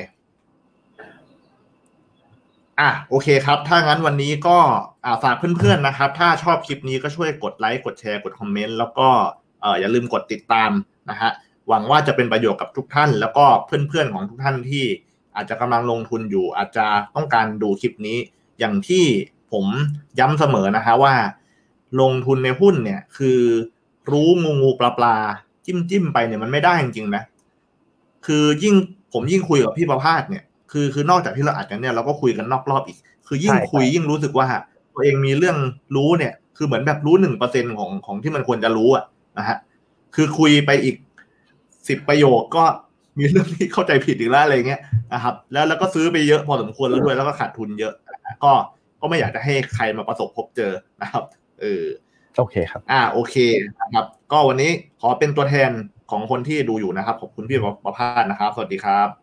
[2.79, 4.57] อะโอเคครับ ถ้างั้นวันนี้ก็
[5.05, 9.07] อ่าฝากเพื่อนๆนะครับ ถ้าชอบคลิปนี้ก็ช่วยกดไลค์กดแชร์กดคอมเมนต์แล้วก็
[9.61, 10.71] เอออย่าลืมกดติดตาม
[11.09, 11.31] นะฮะ
[11.69, 14.85] หวังว่าจะเป็นประโยชน์กับทุกท่าน แล้วก็เพื่อนๆของทุกท่านที่
[15.35, 16.85] อาจจะกำลังลงทุนอยู่ อาจจะ
[17.15, 18.17] ต้องการดูคลิปนี้
[18.59, 19.05] อย่างที่
[19.51, 19.65] ผม
[20.19, 21.15] ย้ำเสมอนะฮะว่า
[22.01, 23.39] ลงทุนในหุ้นเนี่ยคือ
[24.11, 25.15] รู้งูงูปลาปลา
[25.65, 27.23] จิ้มจิ้มไปเนี่ยมันไม่ได้จริงๆนะ
[28.25, 28.75] คือยิ่ง
[29.13, 30.43] ผมยิ่งคุยกับพี่ประภาสเนี่ย
[30.73, 32.97] คือคือนอกจากที่เราอัดกันเนี่ยเราก็คุยกันนอกรอบอีก
[33.27, 34.47] คือยิ่งคุยยิ่งรู้สึกว่า
[34.93, 35.57] ตัวเองมีเรื่อง
[35.95, 39.03] รู้เนี่ย คือเหมือนแบบรู้หนึ่งเปอร์เซ็นของของที่มันควรจะรู้อะ
[39.37, 39.57] นะฮะ
[40.15, 40.95] คือคุยไปอีก
[41.87, 42.63] สิบประโยคก็
[43.17, 44.81] มีเรื่องที่เข้าใจผิดอีกแล้วอะไรเงี้ย
[45.13, 48.51] นะครับ แล้วแล้วก็ซื้อไปเยอะพอสมควรแล้วด้วยแล้วก็ขาดทุนเยอะนะฮะก็
[49.01, 50.71] ก็ไม่อยากจะให้ใครมาประสบพบเจอ
[51.01, 51.23] นะครับ
[51.61, 51.85] เออ
[52.37, 53.35] โอเคครับ อ่าโอเค
[53.79, 54.71] นะครับ ก็วันนี้
[55.01, 55.71] ขอเป็นตัวแทน
[56.11, 59.22] ของคนที่ดูอยู่นะครับขอบคุณพี่ประภาสนะครับ สวัสดีครับ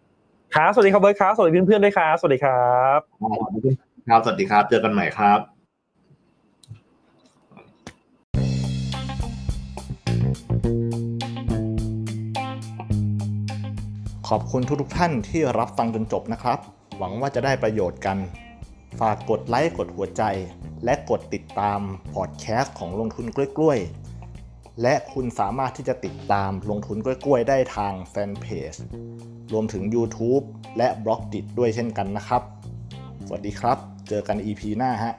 [0.55, 2.98] ครับสวัสดีครับเบิร์ตครับสวัสดีเพื่อนๆด้วยครับสวัสดีครับ
[4.09, 5.40] ครับสวัสดีครับ เจอกันใหม่ครับ
[14.28, 16.59] ขอบคุณทุกๆท่านที่รับฟังจนจบนะครับ
[16.98, 18.18] หวังว่าจะได้ประโยชน์กัน
[19.01, 20.22] ฝากกดไลค์ กดหัวใจ
[20.85, 21.81] และกดติดตาม
[22.14, 24.10] พอดแคสต์ของลงทุนกล้วยๆ
[24.82, 28.74] และคุณสามารถที่จะติดตามลงทุนกล้วยๆได้ทางแฟนเพจ
[29.52, 30.44] รวมถึง YouTube
[30.78, 32.43] และบล็อกดิด้วยเช่นกันนะครับ
[33.27, 33.78] สวัสดีครับ
[34.09, 35.15] เจอกัน EP หน้าฮะ